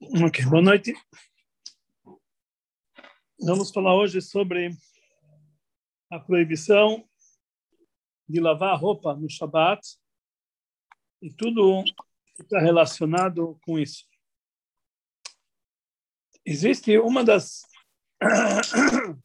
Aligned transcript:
Ok, 0.00 0.44
boa 0.46 0.62
noite. 0.62 0.94
Vamos 3.40 3.70
falar 3.70 3.94
hoje 3.94 4.20
sobre 4.20 4.70
a 6.10 6.18
proibição 6.18 7.08
de 8.28 8.40
lavar 8.40 8.78
roupa 8.78 9.14
no 9.14 9.30
Shabat 9.30 9.80
e 11.22 11.32
tudo 11.32 11.84
que 12.34 12.42
está 12.42 12.58
relacionado 12.58 13.58
com 13.64 13.78
isso. 13.78 14.04
Existe 16.44 16.98
uma 16.98 17.22
das 17.22 17.62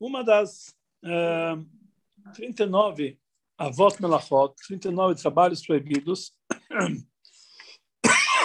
uma 0.00 0.22
das 0.24 0.74
uh, 1.04 2.32
39 2.34 3.20
avot 3.58 4.00
melachot, 4.00 4.54
39 4.66 5.20
trabalhos 5.20 5.66
proibidos 5.66 6.34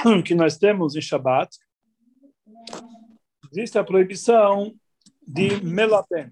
que 0.25 0.35
nós 0.35 0.57
temos 0.57 0.95
em 0.95 1.01
Shabat, 1.01 1.57
existe 3.51 3.77
a 3.77 3.83
proibição 3.83 4.73
de 5.25 5.63
melaben. 5.63 6.31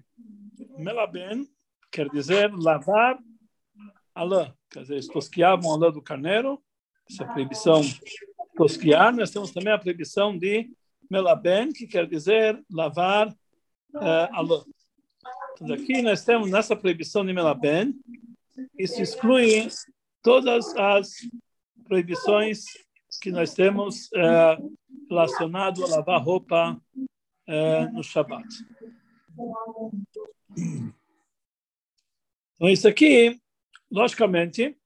Melaben 0.78 1.48
quer 1.90 2.08
dizer 2.08 2.52
lavar 2.52 3.18
a 4.14 4.22
lã, 4.22 4.54
quer 4.70 4.82
dizer, 4.82 5.06
tosquiavam 5.08 5.72
a 5.72 5.76
lã 5.76 5.90
do 5.90 6.02
carneiro, 6.02 6.62
essa 7.10 7.24
é 7.24 7.26
proibição 7.26 7.82
tosquiar. 8.56 9.14
Nós 9.14 9.30
temos 9.30 9.50
também 9.50 9.72
a 9.72 9.78
proibição 9.78 10.36
de 10.36 10.70
melaben, 11.10 11.72
que 11.72 11.86
quer 11.86 12.06
dizer 12.06 12.62
lavar 12.70 13.28
uh, 13.28 14.28
a 14.30 14.40
lã. 14.40 14.62
Então, 15.60 15.74
aqui 15.74 16.02
nós 16.02 16.24
temos 16.24 16.50
nessa 16.50 16.74
proibição 16.74 17.24
de 17.24 17.32
melaben, 17.32 17.94
isso 18.78 19.00
exclui 19.00 19.68
todas 20.22 20.74
as 20.76 21.10
proibições 21.84 22.64
que 23.20 23.30
nós 23.30 23.54
temos 23.54 24.12
é, 24.12 24.58
relacionado 25.08 25.84
a 25.84 25.88
lavar 25.88 26.22
roupa 26.22 26.80
é, 27.46 27.86
no 27.86 28.02
Shabat. 28.02 28.46
Então, 32.54 32.68
isso 32.68 32.86
aqui, 32.86 33.40
logicamente, 33.90 34.76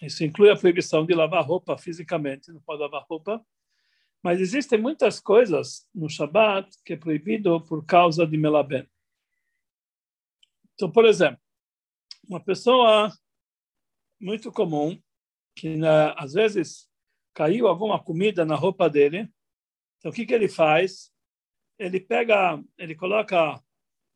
isso 0.00 0.24
inclui 0.24 0.50
a 0.50 0.56
proibição 0.56 1.04
de 1.04 1.14
lavar 1.14 1.44
roupa 1.44 1.76
fisicamente, 1.78 2.52
não 2.52 2.60
pode 2.60 2.80
lavar 2.80 3.04
roupa, 3.08 3.44
mas 4.22 4.40
existem 4.40 4.78
muitas 4.80 5.18
coisas 5.20 5.86
no 5.94 6.08
Shabat 6.08 6.68
que 6.84 6.92
é 6.92 6.96
proibido 6.96 7.60
por 7.62 7.84
causa 7.84 8.26
de 8.26 8.36
melaben. 8.36 8.88
Então, 10.74 10.90
por 10.90 11.04
exemplo, 11.04 11.40
uma 12.28 12.40
pessoa 12.40 13.12
muito 14.20 14.50
comum 14.52 15.00
que 15.54 15.76
né, 15.76 16.14
às 16.16 16.32
vezes 16.32 16.88
caiu 17.34 17.66
alguma 17.66 18.02
comida 18.02 18.44
na 18.44 18.54
roupa 18.54 18.88
dele. 18.88 19.28
Então, 19.98 20.10
o 20.10 20.14
que, 20.14 20.26
que 20.26 20.34
ele 20.34 20.48
faz? 20.48 21.12
Ele 21.78 22.00
pega, 22.00 22.62
ele 22.78 22.94
coloca 22.94 23.62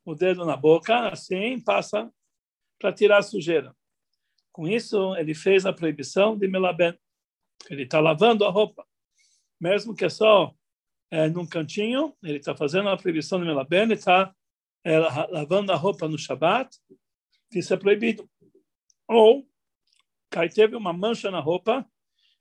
o 0.05 0.15
dedo 0.15 0.45
na 0.45 0.57
boca, 0.57 1.09
assim, 1.09 1.61
passa 1.61 2.13
para 2.79 2.93
tirar 2.93 3.19
a 3.19 3.23
sujeira. 3.23 3.75
Com 4.53 4.69
isso, 4.69 5.15
ele 5.17 5.35
fez 5.35 5.67
a 5.67 5.73
proibição 5.73 6.37
de 6.37 6.49
melaben. 6.49 6.99
Ele 7.69 7.83
está 7.83 8.01
lavando 8.01 8.45
a 8.45 8.51
roupa. 8.51 8.87
Mesmo 9.61 9.95
que 9.95 10.05
é 10.05 10.09
só 10.09 10.55
é, 11.11 11.29
num 11.29 11.47
cantinho, 11.47 12.15
ele 12.23 12.39
está 12.39 12.55
fazendo 12.55 12.89
a 12.89 12.97
proibição 12.97 13.39
de 13.39 13.47
melaben, 13.47 13.83
ele 13.83 13.95
está 13.95 14.35
é, 14.85 14.99
lavando 14.99 15.73
a 15.73 15.77
roupa 15.77 16.09
no 16.09 16.19
Shabat, 16.19 16.77
isso 17.53 17.73
é 17.73 17.77
proibido. 17.77 18.29
Ou, 19.09 19.49
cai 20.31 20.49
teve 20.49 20.77
uma 20.77 20.93
mancha 20.93 21.31
na 21.31 21.41
roupa, 21.41 21.87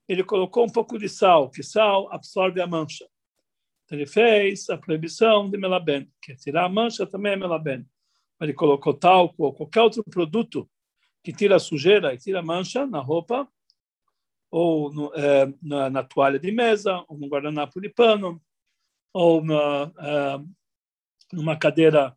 ele 0.08 0.23
colocou 0.23 0.66
um 0.66 0.70
pouco 0.70 0.98
de 0.98 1.09
sal, 1.09 1.50
que 1.50 1.64
sal 1.64 2.11
absorve 2.11 2.61
a 2.61 2.67
mancha. 2.67 3.08
Então, 3.86 3.98
ele 3.98 4.06
fez 4.06 4.70
a 4.70 4.78
proibição 4.78 5.50
de 5.50 5.58
melaben, 5.58 6.11
que 6.22 6.31
é 6.31 6.36
tirar 6.36 6.66
a 6.66 6.70
mancha 6.70 7.06
também 7.06 7.34
é 7.34 7.36
melaben. 7.36 7.86
Ele 8.42 8.53
colocou 8.53 8.94
talco 8.94 9.43
ou 9.43 9.54
qualquer 9.54 9.82
outro 9.82 10.04
produto 10.04 10.70
que 11.23 11.32
tira 11.32 11.55
a 11.55 11.60
sujeira 11.60 12.14
e 12.14 12.17
tira 12.17 12.39
a 12.39 12.43
mancha 12.43 12.86
na 12.86 12.99
roupa, 12.99 13.48
ou 14.52 14.93
no, 14.93 15.14
é, 15.16 15.54
na, 15.61 15.89
na, 15.89 16.04
toalha 16.04 16.39
de 16.39 16.52
mesa, 16.52 17.04
ou 17.08 17.17
no 17.17 17.27
guardanapo 17.27 17.82
de 17.82 17.89
pano, 17.89 18.42
ou 19.14 19.43
na, 19.43 19.92
é, 19.99 20.39
numa 21.33 21.58
cadeira 21.58 22.16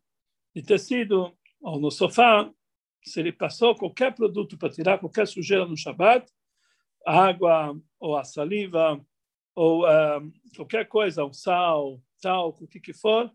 de 0.55 0.61
tecido, 0.61 1.35
ou 1.61 1.79
no 1.79 1.89
sofá. 1.89 2.49
Se 3.03 3.19
ele 3.19 3.31
passou 3.31 3.75
qualquer 3.75 4.13
produto 4.13 4.57
para 4.57 4.69
tirar 4.69 4.99
qualquer 4.99 5.27
sujeira 5.27 5.65
no 5.65 5.77
Shabat, 5.77 6.31
água 7.09 7.79
ou 7.99 8.15
a 8.15 8.23
saliva 8.23 8.99
ou 9.55 9.83
uh, 9.83 10.31
qualquer 10.55 10.87
coisa, 10.87 11.25
o 11.25 11.33
sal, 11.33 12.01
talco, 12.21 12.63
o 12.63 12.67
que 12.67 12.79
que 12.79 12.93
for, 12.93 13.31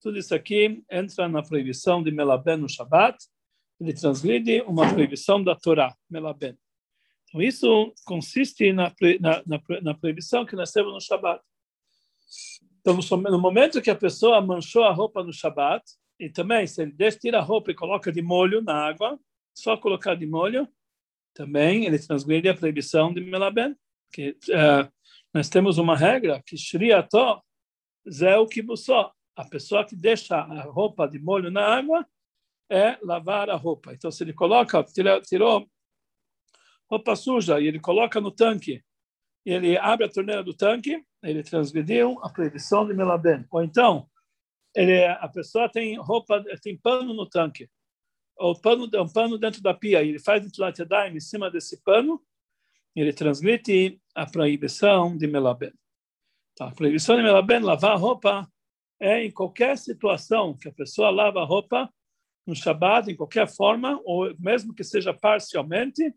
tudo 0.00 0.18
isso 0.18 0.34
aqui 0.34 0.84
entra 0.90 1.28
na 1.28 1.42
proibição 1.42 2.02
de 2.02 2.10
melaben 2.10 2.58
no 2.58 2.68
Shabat, 2.68 3.16
ele 3.80 3.92
transgride 3.92 4.60
uma 4.62 4.88
proibição 4.92 5.42
da 5.42 5.56
Torá, 5.56 5.94
melaben. 6.08 6.56
Então 7.28 7.42
isso 7.42 7.92
consiste 8.04 8.72
na, 8.72 8.92
na, 9.20 9.42
na, 9.46 9.80
na 9.82 9.94
proibição 9.94 10.44
que 10.44 10.54
nós 10.54 10.70
temos 10.70 10.92
no 10.92 11.00
Shabat. 11.00 11.42
Então, 12.80 12.98
no 13.18 13.38
momento 13.38 13.80
que 13.80 13.90
a 13.90 13.96
pessoa 13.96 14.40
manchou 14.40 14.84
a 14.84 14.92
roupa 14.92 15.24
no 15.24 15.32
Shabat, 15.32 15.82
e 16.20 16.28
também, 16.28 16.66
se 16.66 16.82
ele 16.82 17.12
tira 17.12 17.38
a 17.38 17.42
roupa 17.42 17.70
e 17.70 17.74
coloca 17.74 18.12
de 18.12 18.22
molho 18.22 18.62
na 18.62 18.74
água, 18.86 19.18
só 19.54 19.76
colocar 19.76 20.14
de 20.14 20.26
molho, 20.26 20.68
também 21.34 21.84
ele 21.84 21.98
transgride 21.98 22.48
a 22.48 22.54
proibição 22.54 23.12
de 23.12 23.20
melaben. 23.20 23.76
Que, 24.12 24.30
uh, 24.30 24.90
nós 25.32 25.48
temos 25.48 25.78
uma 25.78 25.96
regra 25.96 26.40
que 26.46 26.56
shriato 26.56 27.42
zeu 28.08 28.46
kibussó. 28.46 29.12
A 29.36 29.44
pessoa 29.44 29.84
que 29.84 29.96
deixa 29.96 30.36
a 30.36 30.62
roupa 30.62 31.08
de 31.08 31.18
molho 31.18 31.50
na 31.50 31.66
água 31.66 32.06
é 32.70 32.96
lavar 33.02 33.50
a 33.50 33.56
roupa. 33.56 33.92
Então, 33.92 34.10
se 34.10 34.22
ele 34.22 34.32
coloca, 34.32 34.82
tirou 35.26 35.68
roupa 36.88 37.16
suja 37.16 37.60
e 37.60 37.66
ele 37.66 37.80
coloca 37.80 38.20
no 38.20 38.30
tanque, 38.30 38.84
e 39.44 39.50
ele 39.52 39.76
abre 39.76 40.06
a 40.06 40.08
torneira 40.08 40.42
do 40.42 40.54
tanque, 40.54 41.04
ele 41.22 41.42
transgrediu 41.42 42.18
a 42.22 42.30
proibição 42.30 42.86
de 42.86 42.94
melaben. 42.94 43.44
Ou 43.50 43.62
então, 43.62 44.08
ele, 44.74 45.04
a 45.04 45.28
pessoa 45.28 45.68
tem 45.68 45.98
roupa, 45.98 46.42
tem 46.62 46.76
pano 46.76 47.12
no 47.12 47.28
tanque 47.28 47.68
o 48.38 48.54
pano, 48.54 48.88
um 48.94 49.08
pano 49.08 49.38
dentro 49.38 49.62
da 49.62 49.72
pia, 49.74 50.02
ele 50.02 50.18
faz 50.18 50.42
Netilat 50.42 50.78
Yadayim 50.78 51.16
em 51.16 51.20
cima 51.20 51.50
desse 51.50 51.82
pano, 51.82 52.20
ele 52.94 53.12
transmite 53.12 54.00
a 54.14 54.26
proibição 54.26 55.16
de 55.16 55.26
melaben. 55.26 55.72
Então, 56.52 56.68
a 56.68 56.72
proibição 56.72 57.16
de 57.16 57.22
melaben, 57.22 57.60
lavar 57.60 57.92
a 57.92 57.96
roupa, 57.96 58.48
é 59.00 59.24
em 59.24 59.30
qualquer 59.30 59.76
situação 59.76 60.56
que 60.56 60.68
a 60.68 60.72
pessoa 60.72 61.10
lava 61.10 61.40
a 61.40 61.44
roupa, 61.44 61.92
no 62.46 62.54
Shabbat, 62.54 63.10
em 63.10 63.16
qualquer 63.16 63.48
forma, 63.48 64.00
ou 64.04 64.34
mesmo 64.38 64.74
que 64.74 64.84
seja 64.84 65.14
parcialmente, 65.14 66.14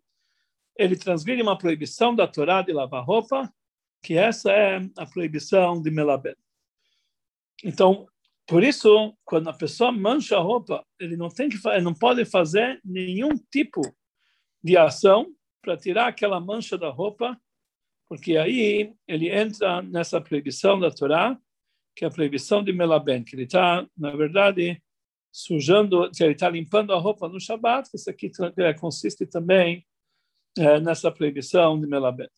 ele 0.77 0.95
transgride 0.95 1.41
uma 1.41 1.57
proibição 1.57 2.13
da 2.13 2.27
Torá 2.27 2.61
de 2.61 2.71
lavar 2.71 3.03
roupa, 3.03 3.51
que 4.03 4.15
essa 4.15 4.51
é 4.51 4.79
a 4.97 5.05
proibição 5.05 5.81
de 5.81 5.89
melaben. 5.89 6.35
Então, 7.63 8.07
por 8.47 8.63
isso, 8.63 9.13
quando 9.25 9.49
a 9.49 9.53
pessoa 9.53 9.91
mancha 9.91 10.37
a 10.37 10.41
roupa, 10.41 10.85
ele 10.97 11.17
não 11.17 11.27
tem 11.27 11.49
que 11.49 11.57
ele 11.67 11.81
não 11.81 11.93
pode 11.93 12.23
fazer 12.23 12.79
nenhum 12.83 13.35
tipo 13.51 13.81
de 14.63 14.77
ação 14.77 15.35
para 15.61 15.75
tirar 15.75 16.07
aquela 16.07 16.39
mancha 16.39 16.77
da 16.77 16.89
roupa, 16.89 17.37
porque 18.07 18.37
aí 18.37 18.93
ele 19.05 19.29
entra 19.29 19.81
nessa 19.81 20.21
proibição 20.21 20.79
da 20.79 20.89
Torá, 20.89 21.37
que 21.93 22.05
é 22.05 22.07
a 22.07 22.11
proibição 22.11 22.63
de 22.63 22.71
melaben, 22.71 23.21
que 23.21 23.35
ele 23.35 23.43
está, 23.43 23.85
na 23.97 24.15
verdade, 24.15 24.81
sujando, 25.29 26.09
que 26.11 26.23
ele 26.23 26.31
está 26.31 26.49
limpando 26.49 26.93
a 26.93 26.97
roupa 26.97 27.27
no 27.27 27.41
Shabat, 27.41 27.89
isso 27.93 28.09
aqui 28.09 28.31
é, 28.59 28.73
consiste 28.73 29.25
também 29.25 29.85
é, 30.57 30.79
nessa 30.79 31.11
proibição 31.11 31.77
de 31.77 31.85
melaben. 31.85 32.29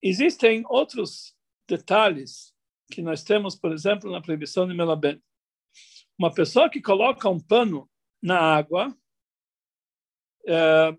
Existem 0.00 0.62
outros 0.68 1.34
detalhes 1.68 2.54
que 2.90 3.00
nós 3.00 3.22
temos, 3.22 3.54
por 3.54 3.72
exemplo, 3.72 4.10
na 4.10 4.20
proibição 4.20 4.66
de 4.66 4.74
melaben. 4.74 5.22
Uma 6.18 6.32
pessoa 6.32 6.68
que 6.68 6.82
coloca 6.82 7.28
um 7.30 7.40
pano 7.40 7.88
na 8.22 8.38
água, 8.38 8.94
é, 10.46 10.94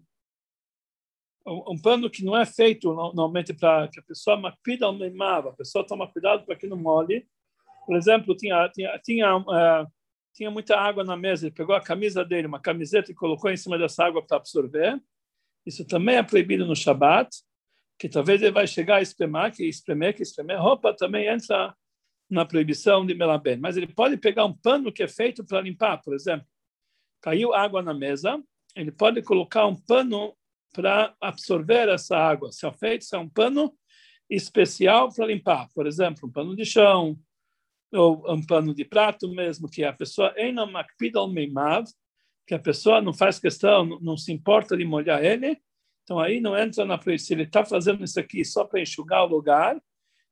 um 1.45 1.79
pano 1.79 2.09
que 2.09 2.23
não 2.23 2.37
é 2.37 2.45
feito 2.45 2.93
normalmente 2.93 3.53
para 3.53 3.87
que 3.87 3.99
a 3.99 4.03
pessoa 4.03 4.37
macpida 4.37 4.85
ao 4.85 4.93
meimava, 4.93 5.49
a 5.49 5.53
pessoa 5.53 5.85
toma 5.85 6.11
cuidado 6.11 6.45
para 6.45 6.55
que 6.55 6.67
não 6.67 6.77
molhe. 6.77 7.27
Por 7.85 7.95
exemplo, 7.95 8.35
tinha 8.35 8.69
tinha 8.69 8.99
tinha, 8.99 9.37
uh, 9.37 9.87
tinha 10.33 10.51
muita 10.51 10.79
água 10.79 11.03
na 11.03 11.17
mesa, 11.17 11.47
ele 11.47 11.55
pegou 11.55 11.75
a 11.75 11.81
camisa 11.81 12.23
dele, 12.23 12.47
uma 12.47 12.59
camiseta 12.59 13.11
e 13.11 13.15
colocou 13.15 13.51
em 13.51 13.57
cima 13.57 13.77
dessa 13.77 14.05
água 14.05 14.25
para 14.25 14.37
absorver. 14.37 15.01
Isso 15.65 15.85
também 15.85 16.15
é 16.15 16.23
proibido 16.23 16.65
no 16.65 16.75
Shabat, 16.75 17.29
que 17.99 18.09
talvez 18.09 18.41
ele 18.41 18.51
vai 18.51 18.65
chegar 18.65 18.97
a 18.97 19.01
espremer, 19.01 19.51
que 19.51 19.63
espremer, 19.67 20.15
que 20.15 20.23
espremer 20.23 20.59
roupa 20.59 20.95
também 20.95 21.27
entra 21.27 21.75
na 22.31 22.45
proibição 22.45 23.05
de 23.05 23.13
melaben, 23.13 23.57
mas 23.57 23.75
ele 23.75 23.87
pode 23.87 24.15
pegar 24.15 24.45
um 24.45 24.53
pano 24.53 24.91
que 24.91 25.03
é 25.03 25.07
feito 25.07 25.43
para 25.43 25.59
limpar, 25.59 26.01
por 26.01 26.15
exemplo. 26.15 26.47
Caiu 27.21 27.53
água 27.53 27.81
na 27.81 27.93
mesa, 27.93 28.41
ele 28.73 28.91
pode 28.91 29.21
colocar 29.21 29.67
um 29.67 29.75
pano 29.75 30.33
para 30.73 31.13
absorver 31.19 31.89
essa 31.89 32.17
água. 32.17 32.51
Se 32.53 32.65
é 32.65 32.71
feito, 32.71 33.03
se 33.03 33.15
é 33.15 33.19
um 33.19 33.27
pano 33.27 33.73
especial 34.29 35.13
para 35.13 35.25
limpar, 35.25 35.67
por 35.75 35.85
exemplo, 35.85 36.29
um 36.29 36.31
pano 36.31 36.55
de 36.55 36.63
chão, 36.63 37.19
ou 37.93 38.23
um 38.33 38.41
pano 38.45 38.73
de 38.73 38.85
prato 38.85 39.27
mesmo, 39.29 39.69
que 39.69 39.83
a 39.83 39.91
pessoa 39.91 40.33
que 42.47 42.55
a 42.55 42.59
pessoa 42.59 43.01
não 43.01 43.13
faz 43.13 43.39
questão, 43.39 43.85
não, 44.01 44.15
se 44.15 44.31
importa 44.31 44.77
de 44.77 44.85
molhar 44.85 45.23
ele, 45.23 45.57
então 46.03 46.17
aí 46.17 46.39
não 46.39 46.57
entra 46.57 46.85
na 46.85 46.97
proibição. 46.97 47.35
Ele 47.35 47.43
está 47.43 47.65
fazendo 47.65 48.03
isso 48.05 48.19
aqui 48.19 48.43
só 48.45 48.63
para 48.63 48.81
enxugar 48.81 49.23
o 49.25 49.27
lugar, 49.27 49.81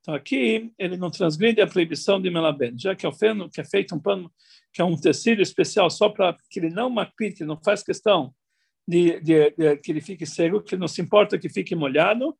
então 0.02 0.14
aqui 0.14 0.72
ele 0.78 0.98
não 0.98 1.10
transgride 1.10 1.62
a 1.62 1.68
proibição 1.68 2.22
de 2.22 2.30
melaben, 2.30 2.78
já 2.78 2.96
que 2.96 3.06
é 3.06 3.10
o 3.10 3.14
feno 3.14 3.50
que 3.50 3.62
é 3.62 3.64
feito 3.64 3.96
um 3.96 4.00
pano 4.00 4.32
que 4.72 4.82
é 4.82 4.86
um 4.86 4.96
tecido 4.96 5.42
especial 5.42 5.90
só 5.90 6.10
para 6.10 6.36
que 6.50 6.60
ele 6.60 6.70
não 6.70 6.94
ele 7.20 7.46
não 7.46 7.60
faz 7.62 7.84
questão 7.84 8.34
de, 8.88 9.20
de, 9.20 9.52
de, 9.52 9.78
que 9.78 9.92
ele 9.92 10.02
fique 10.02 10.26
seco, 10.26 10.62
que 10.62 10.76
não 10.76 10.88
se 10.88 11.00
importa 11.00 11.38
que 11.38 11.48
fique 11.48 11.76
molhado, 11.76 12.36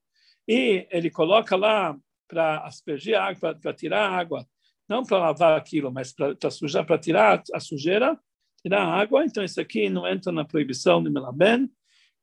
e 0.48 0.88
ele 0.90 1.12
coloca 1.12 1.56
lá 1.56 1.96
para 2.28 2.66
aspergir 2.66 3.16
água, 3.16 3.54
para 3.54 3.74
tirar 3.74 4.10
água, 4.10 4.48
não 4.88 5.04
para 5.04 5.20
lavar 5.20 5.56
aquilo, 5.56 5.92
mas 5.92 6.12
para 6.12 6.50
sujar, 6.50 6.84
para 6.86 6.98
tirar 6.98 7.44
a 7.54 7.60
sujeira, 7.60 8.20
tirar 8.64 8.82
a 8.82 9.00
água. 9.00 9.24
Então 9.24 9.44
isso 9.44 9.62
aqui 9.62 9.90
não 9.90 10.08
entra 10.08 10.32
na 10.32 10.44
proibição 10.44 11.04
de 11.04 11.12
melaben, 11.12 11.70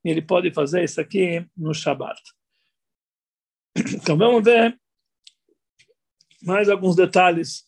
ele 0.05 0.23
pode 0.23 0.53
fazer 0.53 0.83
isso 0.83 1.01
aqui 1.01 1.47
no 1.57 1.73
Shabat. 1.73 2.21
Então 3.95 4.17
vamos 4.17 4.43
ver 4.43 4.77
mais 6.43 6.69
alguns 6.69 6.97
detalhes 6.97 7.65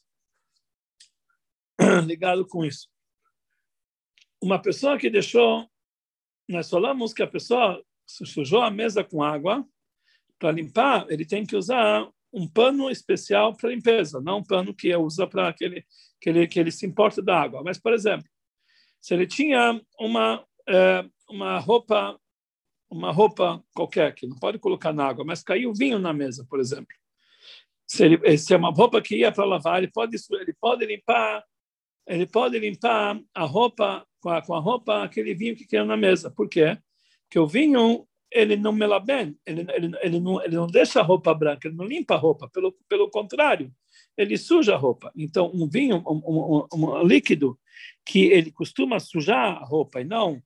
ligados 2.07 2.47
com 2.49 2.65
isso. 2.65 2.89
Uma 4.41 4.61
pessoa 4.61 4.99
que 4.99 5.11
deixou 5.11 5.69
nós 6.49 6.71
falamos 6.71 7.13
que 7.13 7.23
a 7.23 7.27
pessoa 7.27 7.85
sujou 8.07 8.63
a 8.63 8.71
mesa 8.71 9.05
com 9.05 9.23
água, 9.23 9.67
para 10.39 10.53
limpar, 10.53 11.07
ele 11.11 11.27
tem 11.27 11.45
que 11.45 11.55
usar 11.55 12.09
um 12.33 12.49
pano 12.49 12.91
especial 12.91 13.55
para 13.55 13.71
limpeza, 13.71 14.21
não 14.21 14.39
um 14.39 14.45
pano 14.45 14.75
que 14.75 14.95
usa 14.97 15.27
para 15.27 15.53
que 15.53 15.65
ele, 15.65 15.87
que, 16.21 16.31
ele, 16.31 16.47
que 16.47 16.59
ele 16.59 16.71
se 16.71 16.87
importa 16.87 17.21
da 17.21 17.39
água. 17.39 17.63
Mas, 17.63 17.79
por 17.79 17.93
exemplo, 17.93 18.27
se 19.01 19.15
ele 19.15 19.27
tinha 19.27 19.81
uma, 19.99 20.45
é, 20.69 21.05
uma 21.29 21.59
roupa 21.59 22.19
uma 22.91 23.13
roupa 23.13 23.63
qualquer, 23.75 24.15
que 24.15 24.27
não 24.27 24.39
pode 24.39 24.59
colocar 24.59 24.95
na 24.95 25.05
água, 25.05 25.23
mas 25.23 25.43
caiu 25.43 25.75
vinho 25.75 25.99
na 25.99 26.11
mesa, 26.11 26.47
por 26.49 26.59
exemplo. 26.59 26.89
Se, 27.89 28.05
ele, 28.05 28.39
se 28.39 28.53
é 28.53 28.57
uma 28.57 28.71
roupa 28.71 29.01
que 29.01 29.17
ia 29.17 29.33
para 29.33 29.45
lavar, 29.45 29.79
ele 29.79 29.91
pode, 29.91 30.17
ele 30.31 30.55
pode 30.61 30.87
limpar 30.87 31.43
ele 32.09 32.27
pode 32.27 32.59
limpar 32.59 33.21
a 33.35 33.45
roupa 33.45 34.05
com 34.21 34.31
a, 34.31 34.41
com 34.41 34.55
a 34.55 34.59
roupa 34.59 35.05
aquele 35.05 35.35
vinho 35.35 35.55
que 35.55 35.67
caiu 35.67 35.85
na 35.85 35.97
mesa. 35.97 36.31
Por 36.31 36.49
quê? 36.49 36.79
Porque 37.25 37.39
o 37.39 37.47
vinho 37.47 38.09
ele 38.31 38.57
não 38.57 38.73
mela 38.73 39.01
bem, 39.01 39.37
ele, 39.47 39.67
ele, 39.73 39.97
ele, 40.03 40.21
não, 40.21 40.43
ele 40.43 40.57
não 40.57 40.67
deixa 40.67 41.01
a 41.01 41.03
roupa 41.03 41.33
branca, 41.33 41.67
ele 41.67 41.77
não 41.77 41.87
limpa 41.87 42.15
a 42.15 42.19
roupa, 42.19 42.49
pelo, 42.49 42.73
pelo 42.87 43.11
contrário, 43.11 43.73
ele 44.17 44.37
suja 44.37 44.75
a 44.75 44.79
roupa. 44.79 45.11
Então, 45.17 45.51
um 45.55 45.67
vinho, 45.67 46.03
um, 46.07 46.23
um, 46.27 46.67
um, 46.75 47.03
líquido 47.03 47.59
que 48.05 48.27
ele 48.27 48.51
costuma 48.51 49.01
sujar 49.01 49.57
a 49.57 49.65
roupa 49.65 50.03
e 50.03 50.05
não 50.05 50.43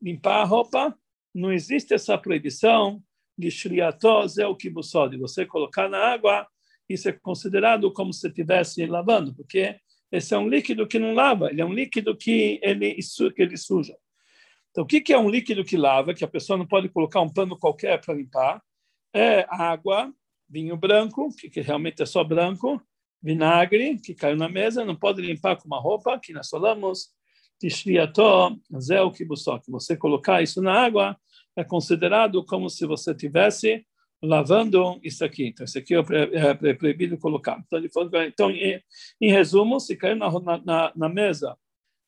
limpar 0.00 0.42
a 0.42 0.44
roupa, 0.44 0.94
não 1.34 1.50
existe 1.50 1.94
essa 1.94 2.18
proibição 2.18 3.02
de 3.38 3.50
shriatós 3.50 4.36
é 4.36 4.46
o 4.46 4.54
de 4.54 5.16
você 5.16 5.46
colocar 5.46 5.88
na 5.88 5.98
água, 5.98 6.46
isso 6.92 7.08
é 7.08 7.12
considerado 7.12 7.92
como 7.92 8.12
se 8.12 8.26
estivesse 8.26 8.84
lavando, 8.86 9.34
porque 9.34 9.76
esse 10.10 10.34
é 10.34 10.38
um 10.38 10.48
líquido 10.48 10.86
que 10.86 10.98
não 10.98 11.14
lava, 11.14 11.50
ele 11.50 11.60
é 11.60 11.64
um 11.64 11.72
líquido 11.72 12.16
que 12.16 12.60
ele, 12.62 12.96
que 13.34 13.42
ele 13.42 13.56
suja. 13.56 13.96
Então, 14.70 14.84
o 14.84 14.86
que 14.86 15.12
é 15.12 15.18
um 15.18 15.28
líquido 15.28 15.64
que 15.64 15.76
lava, 15.76 16.14
que 16.14 16.24
a 16.24 16.28
pessoa 16.28 16.56
não 16.56 16.66
pode 16.66 16.88
colocar 16.88 17.20
um 17.20 17.28
pano 17.28 17.58
qualquer 17.58 18.00
para 18.00 18.14
limpar? 18.14 18.62
É 19.14 19.46
água, 19.48 20.12
vinho 20.48 20.76
branco, 20.76 21.28
que, 21.36 21.60
realmente 21.60 22.02
é 22.02 22.06
só 22.06 22.24
branco, 22.24 22.82
vinagre, 23.22 23.98
que 23.98 24.14
caiu 24.14 24.36
na 24.36 24.48
mesa, 24.48 24.84
não 24.84 24.96
pode 24.96 25.20
limpar 25.20 25.56
com 25.56 25.66
uma 25.66 25.78
roupa, 25.78 26.18
que 26.18 26.32
nós 26.32 26.48
falamos, 26.48 27.10
tishriató, 27.58 28.56
zéu 28.78 29.10
kibusó, 29.10 29.58
que 29.58 29.70
você 29.70 29.96
colocar 29.96 30.42
isso 30.42 30.60
na 30.62 30.72
água 30.72 31.16
é 31.54 31.62
considerado 31.62 32.44
como 32.44 32.68
se 32.68 32.86
você 32.86 33.14
tivesse 33.14 33.86
lavando 34.22 35.00
isso 35.02 35.24
aqui. 35.24 35.48
Então, 35.48 35.64
isso 35.64 35.78
aqui 35.78 35.94
é, 35.94 35.98
é, 35.98 36.70
é 36.70 36.74
proibido 36.74 37.18
colocar. 37.18 37.62
Então, 37.66 37.78
ele 37.78 37.88
falou, 37.88 38.10
então 38.22 38.50
em, 38.50 38.80
em 39.20 39.30
resumo, 39.30 39.80
se 39.80 39.96
caiu 39.96 40.16
na, 40.16 40.30
na, 40.64 40.92
na, 40.94 41.08
mesa 41.08 41.56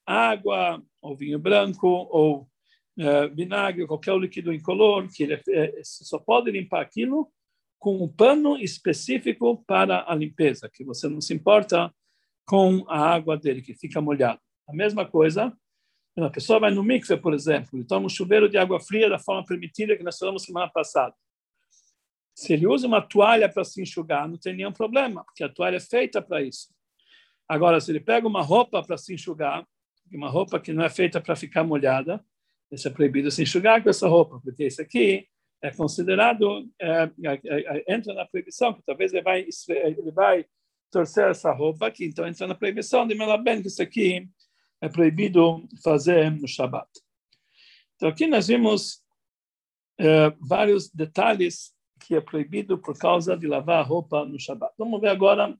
água, 0.07 0.83
ou 1.03 1.17
vinho 1.17 1.39
branco, 1.39 1.89
ou 1.89 2.49
é, 2.99 3.29
vinagre, 3.29 3.87
qualquer 3.87 4.17
líquido 4.17 4.53
incolor, 4.53 5.09
que 5.09 5.25
ele 5.25 5.41
é, 5.49 5.81
só 5.83 6.19
pode 6.19 6.51
limpar 6.51 6.83
aquilo 6.83 7.29
com 7.79 8.03
um 8.03 8.09
pano 8.09 8.57
específico 8.57 9.63
para 9.67 10.05
a 10.11 10.15
limpeza, 10.15 10.71
que 10.73 10.85
você 10.85 11.09
não 11.09 11.21
se 11.21 11.35
importa 11.35 11.93
com 12.47 12.85
a 12.89 12.99
água 12.99 13.37
dele, 13.37 13.61
que 13.61 13.75
fica 13.75 14.01
molhado. 14.01 14.41
A 14.69 14.73
mesma 14.73 15.07
coisa, 15.07 15.53
a 16.17 16.31
pessoa 16.31 16.61
vai 16.61 16.71
no 16.71 16.83
mikve, 16.83 17.17
por 17.17 17.35
exemplo, 17.35 17.79
e 17.79 17.85
toma 17.85 18.07
um 18.07 18.09
chuveiro 18.09 18.49
de 18.49 18.57
água 18.57 18.81
fria 18.81 19.11
da 19.11 19.19
forma 19.19 19.45
permitida 19.45 19.97
que 19.97 20.03
nós 20.03 20.17
falamos 20.17 20.45
semana 20.45 20.71
passada. 20.73 21.15
Se 22.35 22.53
ele 22.53 22.67
usa 22.67 22.87
uma 22.87 23.01
toalha 23.01 23.49
para 23.49 23.65
se 23.65 23.81
enxugar, 23.81 24.29
não 24.29 24.37
tem 24.37 24.57
nenhum 24.57 24.73
problema, 24.73 25.25
porque 25.25 25.45
a 25.45 25.49
toalha 25.49 25.77
é 25.77 25.81
feita 25.81 26.21
para 26.21 26.43
isso. 26.43 26.75
Agora, 27.49 27.81
se 27.81 27.93
ele 27.93 28.01
pega 28.01 28.27
uma 28.27 28.43
roupa 28.43 28.83
para 28.83 28.97
se 28.97 29.15
enxugar, 29.15 29.67
uma 30.13 30.29
roupa 30.29 30.59
que 30.59 30.73
não 30.73 30.85
é 30.85 30.91
feita 30.91 31.21
para 31.21 31.37
ficar 31.37 31.63
molhada, 31.63 32.25
isso 32.71 32.89
é 32.89 32.91
proibido 32.91 33.31
se 33.31 33.43
enxugar 33.43 33.83
com 33.83 33.89
essa 33.89 34.09
roupa, 34.09 34.41
porque 34.43 34.67
isso 34.67 34.83
aqui 34.83 35.29
é 35.63 35.71
considerado, 35.71 36.69
é, 36.79 37.11
é, 37.25 37.41
é, 37.45 37.95
entra 37.95 38.13
na 38.13 38.27
proibição, 38.27 38.75
que 38.75 38.83
talvez 38.85 39.13
ele 39.13 39.23
vai, 39.23 39.47
ele 39.69 40.11
vai 40.11 40.45
torcer 40.91 41.29
essa 41.29 41.53
roupa 41.53 41.87
aqui, 41.87 42.05
então 42.07 42.27
entra 42.27 42.47
na 42.47 42.55
proibição 42.55 43.07
de 43.07 43.15
Melaben, 43.15 43.63
que 43.63 43.69
isso 43.69 43.83
aqui 43.83 44.29
é 44.81 44.89
proibido 44.89 45.67
fazer 45.83 46.31
no 46.31 46.47
Shabat. 46.47 46.89
Então 47.97 48.09
aqui 48.09 48.27
nós 48.27 48.47
vimos 48.47 49.03
é, 49.99 50.31
vários 50.41 50.91
detalhes 50.91 51.74
que 52.07 52.15
é 52.15 52.21
proibido 52.21 52.79
por 52.79 52.97
causa 52.99 53.37
de 53.37 53.47
lavar 53.47 53.81
a 53.81 53.83
roupa 53.83 54.25
no 54.25 54.39
Shabat. 54.39 54.75
Vamos 54.79 55.01
ver 55.01 55.09
agora 55.09 55.57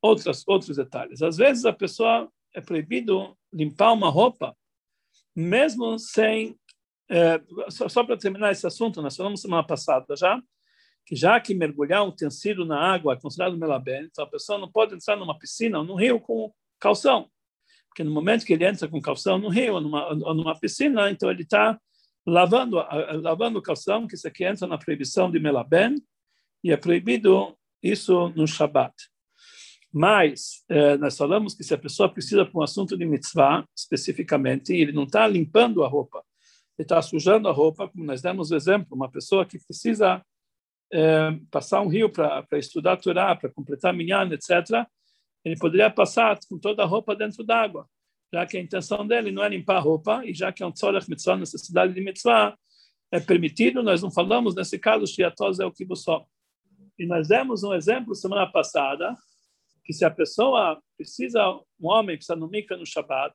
outros 0.00 0.42
outros 0.46 0.76
detalhes. 0.76 1.22
Às 1.22 1.36
vezes 1.36 1.64
a 1.64 1.72
pessoa 1.72 2.30
é 2.54 2.60
proibido 2.60 3.36
limpar 3.52 3.92
uma 3.92 4.10
roupa, 4.10 4.56
mesmo 5.34 5.98
sem. 5.98 6.58
É, 7.10 7.40
só, 7.68 7.88
só 7.88 8.04
para 8.04 8.18
terminar 8.18 8.52
esse 8.52 8.66
assunto, 8.66 9.00
nós 9.00 9.16
falamos 9.16 9.40
semana 9.40 9.66
passada 9.66 10.14
já, 10.14 10.40
que 11.06 11.16
já 11.16 11.40
que 11.40 11.54
mergulhar 11.54 12.04
um 12.04 12.12
tecido 12.12 12.66
na 12.66 12.78
água 12.78 13.14
é 13.14 13.20
considerado 13.20 13.56
melabé, 13.56 14.02
então 14.02 14.24
a 14.24 14.28
pessoa 14.28 14.58
não 14.58 14.70
pode 14.70 14.94
entrar 14.94 15.16
numa 15.16 15.38
piscina 15.38 15.78
ou 15.78 15.84
num 15.84 15.94
rio 15.94 16.20
com 16.20 16.52
calção. 16.78 17.30
Porque 17.88 18.04
no 18.04 18.10
momento 18.10 18.44
que 18.44 18.52
ele 18.52 18.66
entra 18.66 18.86
com 18.86 19.00
calção 19.00 19.38
no 19.38 19.48
rio 19.48 19.74
ou 19.74 19.80
numa, 19.80 20.08
ou 20.08 20.34
numa 20.34 20.58
piscina, 20.58 21.10
então 21.10 21.30
ele 21.30 21.42
está 21.42 21.80
lavando, 22.28 22.76
lavando 23.22 23.58
o 23.58 23.62
calção, 23.62 24.06
que 24.06 24.14
isso 24.14 24.28
aqui 24.28 24.44
entra 24.44 24.66
na 24.66 24.78
proibição 24.78 25.30
de 25.30 25.40
Melaben, 25.40 25.96
e 26.62 26.70
é 26.70 26.76
proibido 26.76 27.56
isso 27.82 28.28
no 28.30 28.46
Shabat. 28.46 28.94
Mas 29.92 30.64
eh, 30.68 30.98
nós 30.98 31.16
falamos 31.16 31.54
que 31.54 31.64
se 31.64 31.72
a 31.72 31.78
pessoa 31.78 32.12
precisa 32.12 32.44
para 32.44 32.60
um 32.60 32.62
assunto 32.62 32.96
de 32.96 33.06
mitzvah, 33.06 33.64
especificamente, 33.76 34.74
ele 34.74 34.92
não 34.92 35.04
está 35.04 35.26
limpando 35.26 35.82
a 35.82 35.88
roupa, 35.88 36.22
ele 36.78 36.84
está 36.84 37.00
sujando 37.00 37.48
a 37.48 37.52
roupa, 37.52 37.88
como 37.88 38.04
nós 38.04 38.20
demos 38.20 38.50
o 38.50 38.56
exemplo, 38.56 38.94
uma 38.94 39.10
pessoa 39.10 39.46
que 39.46 39.58
precisa 39.58 40.22
eh, 40.92 41.30
passar 41.50 41.80
um 41.80 41.88
rio 41.88 42.10
para 42.10 42.46
estudar 42.52 42.98
Torá, 42.98 43.34
para 43.34 43.50
completar 43.50 43.94
minyan, 43.94 44.28
etc., 44.32 44.86
ele 45.44 45.56
poderia 45.56 45.88
passar 45.88 46.38
com 46.48 46.58
toda 46.58 46.82
a 46.82 46.86
roupa 46.86 47.16
dentro 47.16 47.42
d'água 47.42 47.88
já 48.32 48.46
que 48.46 48.56
a 48.56 48.60
intenção 48.60 49.06
dele 49.06 49.30
não 49.30 49.42
é 49.42 49.48
limpar 49.48 49.76
a 49.76 49.80
roupa, 49.80 50.22
e 50.24 50.34
já 50.34 50.52
que 50.52 50.62
é 50.62 50.66
um 50.66 50.72
tzorech 50.72 51.08
mitzvah, 51.08 51.36
necessidade 51.36 51.92
de 51.92 52.00
mitzvah, 52.00 52.56
é 53.10 53.18
permitido, 53.18 53.82
nós 53.82 54.02
não 54.02 54.10
falamos, 54.10 54.54
nesse 54.54 54.78
caso, 54.78 55.06
shiatoz 55.06 55.60
é 55.60 55.64
o 55.64 55.72
kibusó. 55.72 56.26
E 56.98 57.06
nós 57.06 57.28
demos 57.28 57.62
um 57.62 57.72
exemplo 57.72 58.14
semana 58.14 58.46
passada, 58.50 59.14
que 59.84 59.92
se 59.94 60.04
a 60.04 60.10
pessoa 60.10 60.78
precisa, 60.96 61.42
um 61.80 61.88
homem 61.88 62.16
precisa 62.16 62.36
no 62.36 62.48
mikveh 62.48 62.76
no 62.76 62.84
Shabbat, 62.84 63.34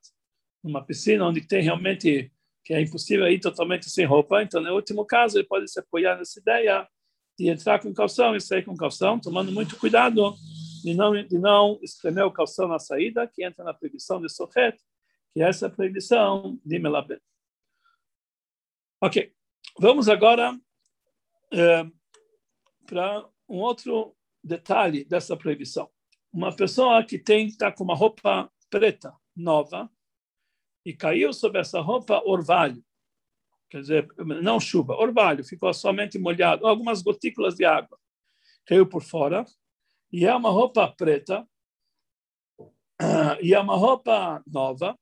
numa 0.62 0.84
piscina 0.84 1.26
onde 1.26 1.40
tem 1.40 1.62
realmente, 1.62 2.30
que 2.64 2.72
é 2.72 2.80
impossível 2.80 3.26
ir 3.26 3.40
totalmente 3.40 3.90
sem 3.90 4.06
roupa, 4.06 4.42
então 4.42 4.62
no 4.62 4.72
último 4.74 5.04
caso 5.04 5.38
ele 5.38 5.46
pode 5.46 5.68
se 5.70 5.80
apoiar 5.80 6.16
nessa 6.16 6.38
ideia 6.38 6.86
de 7.36 7.48
entrar 7.48 7.80
com 7.80 7.92
calção 7.92 8.36
e 8.36 8.40
sair 8.40 8.64
com 8.64 8.76
calção, 8.76 9.18
tomando 9.18 9.50
muito 9.50 9.76
cuidado 9.76 10.34
de 10.84 10.94
não, 10.94 11.12
de 11.12 11.38
não 11.38 11.78
espremer 11.82 12.26
o 12.26 12.30
calção 12.30 12.68
na 12.68 12.78
saída, 12.78 13.26
que 13.26 13.42
entra 13.42 13.64
na 13.64 13.72
proibição 13.72 14.20
de 14.20 14.28
Sochet, 14.28 14.76
que 15.32 15.42
é 15.42 15.48
essa 15.48 15.70
proibição 15.70 16.60
de 16.64 16.78
Melabet. 16.78 17.20
Ok, 19.00 19.32
vamos 19.78 20.08
agora 20.08 20.58
é, 21.52 21.86
para 22.86 23.26
um 23.48 23.58
outro 23.58 24.14
detalhe 24.42 25.04
dessa 25.04 25.36
proibição. 25.36 25.90
Uma 26.32 26.54
pessoa 26.54 27.02
que 27.02 27.18
tem 27.18 27.46
está 27.46 27.72
com 27.72 27.84
uma 27.84 27.94
roupa 27.94 28.50
preta, 28.68 29.14
nova, 29.34 29.90
e 30.84 30.92
caiu 30.92 31.32
sobre 31.32 31.60
essa 31.60 31.80
roupa 31.80 32.22
orvalho, 32.26 32.84
quer 33.70 33.80
dizer, 33.80 34.08
não 34.18 34.60
chuva, 34.60 34.94
orvalho, 34.94 35.42
ficou 35.42 35.72
somente 35.72 36.18
molhado, 36.18 36.66
algumas 36.66 37.00
gotículas 37.00 37.54
de 37.54 37.64
água 37.64 37.98
caiu 38.66 38.86
por 38.86 39.02
fora, 39.02 39.44
e 40.14 40.24
é 40.24 40.32
uma 40.32 40.48
roupa 40.48 40.86
preta, 40.86 41.44
e 43.42 43.52
é 43.52 43.58
uma 43.58 43.74
roupa 43.74 44.40
nova, 44.46 44.96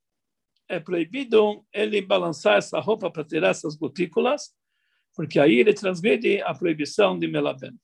é 0.66 0.81
proibido 0.81 1.62
ele 1.71 2.00
balançar 2.00 2.57
essa 2.57 2.81
roupa 2.81 3.11
para 3.11 3.23
tirar 3.23 3.49
essas 3.49 3.76
gotículas, 3.76 4.54
porque 5.14 5.38
aí 5.38 5.57
ele 5.57 5.75
transmite 5.75 6.40
a 6.40 6.54
proibição 6.54 7.19
de 7.19 7.28
melaben. 7.28 7.78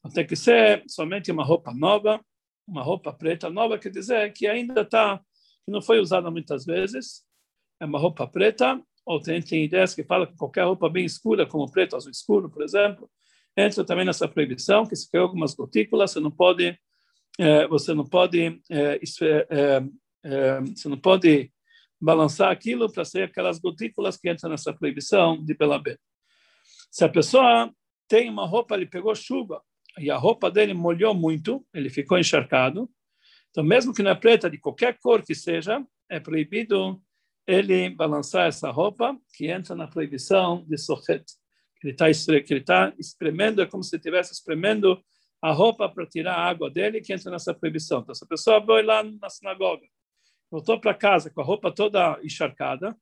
Então, 0.00 0.10
tem 0.10 0.26
que 0.26 0.34
ser 0.34 0.82
somente 0.88 1.30
uma 1.30 1.44
roupa 1.44 1.72
nova, 1.72 2.20
uma 2.66 2.82
roupa 2.82 3.12
preta 3.12 3.48
nova, 3.48 3.78
quer 3.78 3.90
dizer 3.90 4.32
que 4.32 4.48
ainda 4.48 4.80
está, 4.80 5.18
que 5.64 5.70
não 5.70 5.80
foi 5.80 6.00
usada 6.00 6.28
muitas 6.28 6.64
vezes, 6.64 7.24
é 7.78 7.84
uma 7.84 8.00
roupa 8.00 8.26
preta, 8.26 8.82
ou 9.06 9.20
tem, 9.20 9.40
tem 9.40 9.62
ideias 9.62 9.94
que 9.94 10.02
falam 10.02 10.26
que 10.26 10.36
qualquer 10.36 10.64
roupa 10.64 10.90
bem 10.90 11.04
escura, 11.04 11.46
como 11.46 11.70
preto, 11.70 11.94
azul 11.94 12.10
escuro, 12.10 12.50
por 12.50 12.64
exemplo, 12.64 13.08
entra 13.56 13.84
também 13.84 14.04
nessa 14.04 14.28
proibição, 14.28 14.86
que 14.86 14.96
se 14.96 15.10
caiu 15.10 15.24
algumas 15.24 15.54
gotículas, 15.54 16.12
você 16.12 16.20
não 16.20 16.30
pode, 16.30 16.78
é, 17.38 17.66
você 17.66 17.94
não 17.94 18.04
pode, 18.04 18.60
é, 18.70 19.00
é, 19.00 19.82
é, 20.24 20.60
você 20.60 20.88
não 20.88 20.98
pode 20.98 21.52
balançar 22.00 22.50
aquilo 22.50 22.90
para 22.90 23.04
sair 23.04 23.24
aquelas 23.24 23.58
gotículas 23.58 24.16
que 24.16 24.30
entram 24.30 24.50
nessa 24.50 24.72
proibição 24.72 25.42
de 25.42 25.54
Belabé. 25.54 25.96
Se 26.90 27.04
a 27.04 27.08
pessoa 27.08 27.72
tem 28.08 28.28
uma 28.28 28.46
roupa, 28.46 28.74
ele 28.74 28.86
pegou 28.86 29.14
chuva, 29.14 29.62
e 29.98 30.10
a 30.10 30.16
roupa 30.16 30.50
dele 30.50 30.74
molhou 30.74 31.14
muito, 31.14 31.64
ele 31.72 31.90
ficou 31.90 32.18
encharcado, 32.18 32.90
então 33.50 33.62
mesmo 33.62 33.92
que 33.92 34.02
não 34.02 34.10
é 34.10 34.14
preta, 34.14 34.48
de 34.48 34.58
qualquer 34.58 34.98
cor 34.98 35.22
que 35.22 35.34
seja, 35.34 35.84
é 36.10 36.18
proibido 36.18 37.00
ele 37.46 37.90
balançar 37.90 38.46
essa 38.46 38.70
roupa, 38.70 39.16
que 39.36 39.48
entra 39.48 39.74
na 39.74 39.86
proibição 39.86 40.64
de 40.66 40.78
sochet 40.78 41.24
ele 41.82 41.92
está 41.92 42.06
que 42.42 42.54
ele 42.54 42.60
tá 42.60 42.92
espremendo, 42.98 43.60
é 43.60 43.66
como 43.66 43.82
se 43.82 43.96
estivesse 43.96 44.32
espremendo 44.32 45.02
a 45.40 45.50
roupa 45.50 45.88
para 45.88 46.06
tirar 46.06 46.34
a 46.34 46.48
água 46.48 46.70
dele, 46.70 47.00
que 47.00 47.12
entra 47.12 47.30
nessa 47.30 47.52
proibição. 47.52 48.00
Então, 48.00 48.14
se 48.14 48.24
a 48.24 48.28
pessoa 48.28 48.64
foi 48.64 48.82
lá 48.84 49.02
na 49.02 49.28
sinagoga, 49.28 49.84
voltou 50.50 50.80
para 50.80 50.94
casa 50.94 51.30
com 51.30 51.40
a 51.40 51.44
roupa 51.44 51.72
toda 51.72 52.18
encharcada, 52.22 52.96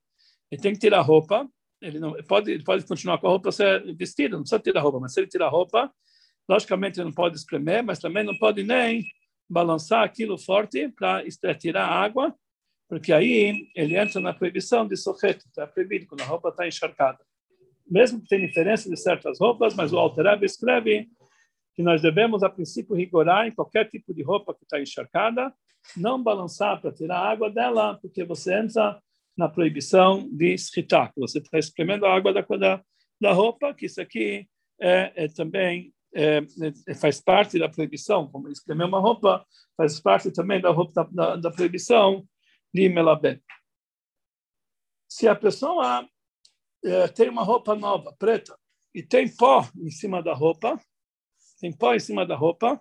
ele 0.50 0.62
tem 0.62 0.72
que 0.72 0.78
tirar 0.78 0.98
a 0.98 1.02
roupa, 1.02 1.46
ele 1.82 1.98
não 1.98 2.14
pode, 2.24 2.62
pode 2.64 2.86
continuar 2.86 3.18
com 3.18 3.26
a 3.26 3.30
roupa 3.30 3.50
vestida, 3.96 4.36
não 4.36 4.42
precisa 4.42 4.60
tirar 4.60 4.80
a 4.80 4.82
roupa, 4.82 5.00
mas 5.00 5.12
se 5.12 5.20
ele 5.20 5.26
tirar 5.26 5.46
a 5.46 5.50
roupa, 5.50 5.92
logicamente 6.48 6.98
ele 6.98 7.06
não 7.06 7.14
pode 7.14 7.36
espremer, 7.36 7.84
mas 7.84 7.98
também 7.98 8.24
não 8.24 8.36
pode 8.38 8.62
nem 8.62 9.04
balançar 9.48 10.02
aquilo 10.02 10.38
forte 10.38 10.88
para 10.88 11.54
tirar 11.58 11.84
a 11.84 12.02
água, 12.02 12.34
porque 12.88 13.12
aí 13.12 13.68
ele 13.74 13.96
entra 13.96 14.20
na 14.20 14.32
proibição 14.32 14.86
de 14.86 14.96
sojet, 14.96 15.38
está 15.46 15.66
proibido 15.66 16.06
quando 16.06 16.22
a 16.22 16.24
roupa 16.24 16.48
está 16.48 16.66
encharcada 16.66 17.18
mesmo 17.90 18.20
que 18.20 18.28
tenha 18.28 18.46
diferença 18.46 18.88
de 18.88 18.96
certas 18.96 19.40
roupas, 19.40 19.74
mas 19.74 19.92
o 19.92 19.98
Alterab 19.98 20.44
escreve 20.44 21.08
que 21.74 21.82
nós 21.82 22.00
devemos, 22.00 22.42
a 22.42 22.48
princípio, 22.48 22.94
rigorar 22.94 23.46
em 23.46 23.52
qualquer 23.52 23.88
tipo 23.88 24.14
de 24.14 24.22
roupa 24.22 24.54
que 24.54 24.62
está 24.62 24.80
encharcada, 24.80 25.52
não 25.96 26.22
balançar 26.22 26.80
para 26.80 26.92
tirar 26.92 27.18
a 27.18 27.30
água 27.30 27.50
dela, 27.50 27.98
porque 28.00 28.22
você 28.24 28.54
entra 28.54 29.00
na 29.36 29.48
proibição 29.48 30.28
de 30.30 30.52
escritar, 30.52 31.12
você 31.16 31.38
está 31.38 31.58
espremendo 31.58 32.04
a 32.06 32.14
água 32.14 32.32
da, 32.32 32.42
da, 32.42 32.82
da 33.20 33.32
roupa, 33.32 33.74
que 33.74 33.86
isso 33.86 34.00
aqui 34.00 34.46
é, 34.80 35.24
é 35.24 35.28
também 35.28 35.92
é, 36.14 36.42
é, 36.86 36.94
faz 36.94 37.20
parte 37.20 37.58
da 37.58 37.68
proibição, 37.68 38.28
como 38.28 38.48
espremer 38.48 38.86
uma 38.86 39.00
roupa, 39.00 39.44
faz 39.76 40.00
parte 40.00 40.30
também 40.30 40.60
da, 40.60 40.70
roupa, 40.70 41.08
da, 41.10 41.36
da 41.36 41.50
proibição 41.50 42.26
de 42.74 42.88
melabé. 42.88 43.40
Se 45.08 45.26
a 45.26 45.34
pessoa 45.34 46.06
é, 46.84 47.08
tem 47.08 47.28
uma 47.28 47.42
roupa 47.42 47.74
nova, 47.74 48.14
preta, 48.18 48.56
e 48.94 49.02
tem 49.02 49.28
pó 49.28 49.68
em 49.76 49.90
cima 49.90 50.22
da 50.22 50.34
roupa, 50.34 50.80
tem 51.60 51.72
pó 51.72 51.94
em 51.94 52.00
cima 52.00 52.26
da 52.26 52.36
roupa, 52.36 52.80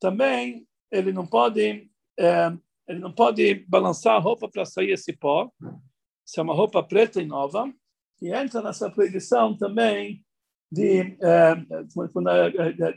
também 0.00 0.66
ele 0.90 1.12
não 1.12 1.26
pode 1.26 1.90
é, 2.18 2.52
ele 2.86 3.00
não 3.00 3.12
pode 3.12 3.54
balançar 3.66 4.14
a 4.14 4.18
roupa 4.18 4.48
para 4.48 4.64
sair 4.64 4.90
esse 4.90 5.12
pó. 5.12 5.50
Se 6.24 6.38
é 6.38 6.42
uma 6.42 6.54
roupa 6.54 6.82
preta 6.82 7.20
e 7.20 7.26
nova, 7.26 7.72
e 8.20 8.30
entra 8.30 8.62
nessa 8.62 8.90
proibição 8.90 9.56
também 9.56 10.24
de 10.70 11.16
é, 11.20 11.54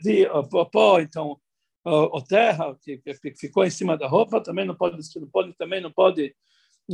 de 0.00 0.26
pó, 0.70 1.00
então 1.00 1.38
o 1.84 2.20
terra 2.22 2.76
que 2.82 3.00
ficou 3.38 3.64
em 3.64 3.70
cima 3.70 3.96
da 3.96 4.06
roupa 4.06 4.42
também 4.42 4.66
não 4.66 4.74
pode, 4.74 4.98
não 5.16 5.28
pode 5.28 5.54
também 5.54 5.80
não 5.80 5.90
pode 5.90 6.34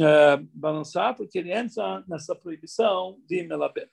é, 0.00 0.36
balançar, 0.52 1.16
porque 1.16 1.38
ele 1.38 1.52
entra 1.52 2.04
nessa 2.08 2.34
proibição 2.34 3.18
de 3.28 3.42
melabé. 3.42 3.88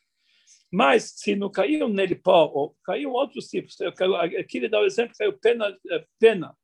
Mas 0.71 1.13
se 1.17 1.35
não 1.35 1.49
caiu 1.49 1.89
nele 1.89 2.15
pó, 2.15 2.49
ou 2.53 2.77
caiu 2.83 3.11
outros 3.11 3.47
tipos, 3.47 3.75
aqui 3.81 4.57
ele 4.57 4.69
dá 4.69 4.79
o 4.79 4.85
exemplo, 4.85 5.15
caiu 5.17 5.33
pena, 5.33 5.77
é, 5.89 6.05
pena 6.19 6.55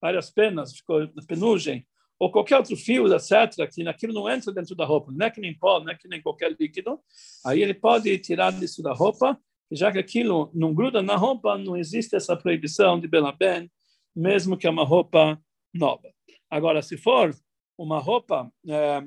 várias 0.00 0.30
penas, 0.30 0.76
ficou 0.76 1.08
penugem, 1.28 1.86
ou 2.18 2.30
qualquer 2.30 2.56
outro 2.56 2.76
fio, 2.76 3.06
etc., 3.14 3.68
que 3.72 3.88
aquilo 3.88 4.12
não 4.12 4.28
entra 4.28 4.52
dentro 4.52 4.74
da 4.74 4.84
roupa, 4.84 5.12
não 5.12 5.26
é 5.26 5.30
que 5.30 5.40
nem 5.40 5.56
pó, 5.56 5.80
não 5.80 5.92
é 5.92 5.94
que 5.94 6.08
nem 6.08 6.20
qualquer 6.20 6.56
líquido, 6.58 7.00
aí 7.46 7.62
ele 7.62 7.74
pode 7.74 8.18
tirar 8.18 8.52
isso 8.62 8.82
da 8.82 8.92
roupa, 8.92 9.38
já 9.70 9.90
que 9.90 9.98
aquilo 9.98 10.50
não 10.52 10.74
gruda 10.74 11.00
na 11.00 11.16
roupa, 11.16 11.56
não 11.56 11.76
existe 11.76 12.16
essa 12.16 12.36
proibição 12.36 12.98
de 13.00 13.08
Belabén, 13.08 13.70
mesmo 14.14 14.56
que 14.56 14.66
é 14.66 14.70
uma 14.70 14.84
roupa 14.84 15.40
nova. 15.72 16.12
Agora, 16.50 16.82
se 16.82 16.98
for 16.98 17.34
uma 17.82 17.98
roupa, 17.98 18.52
é, 18.68 19.02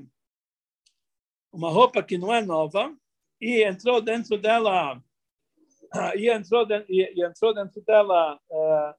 uma 1.51 1.69
roupa 1.69 2.03
que 2.03 2.17
não 2.17 2.33
é 2.33 2.41
nova 2.43 2.93
e 3.39 3.63
entrou 3.63 4.01
dentro 4.01 4.37
dela 4.37 5.01
e 6.17 6.29
entrou 6.29 6.65
dentro, 6.65 6.91
e, 6.91 7.13
e 7.15 7.25
entrou 7.25 7.53
dentro 7.53 7.81
dela 7.81 8.37
é, 8.51 8.95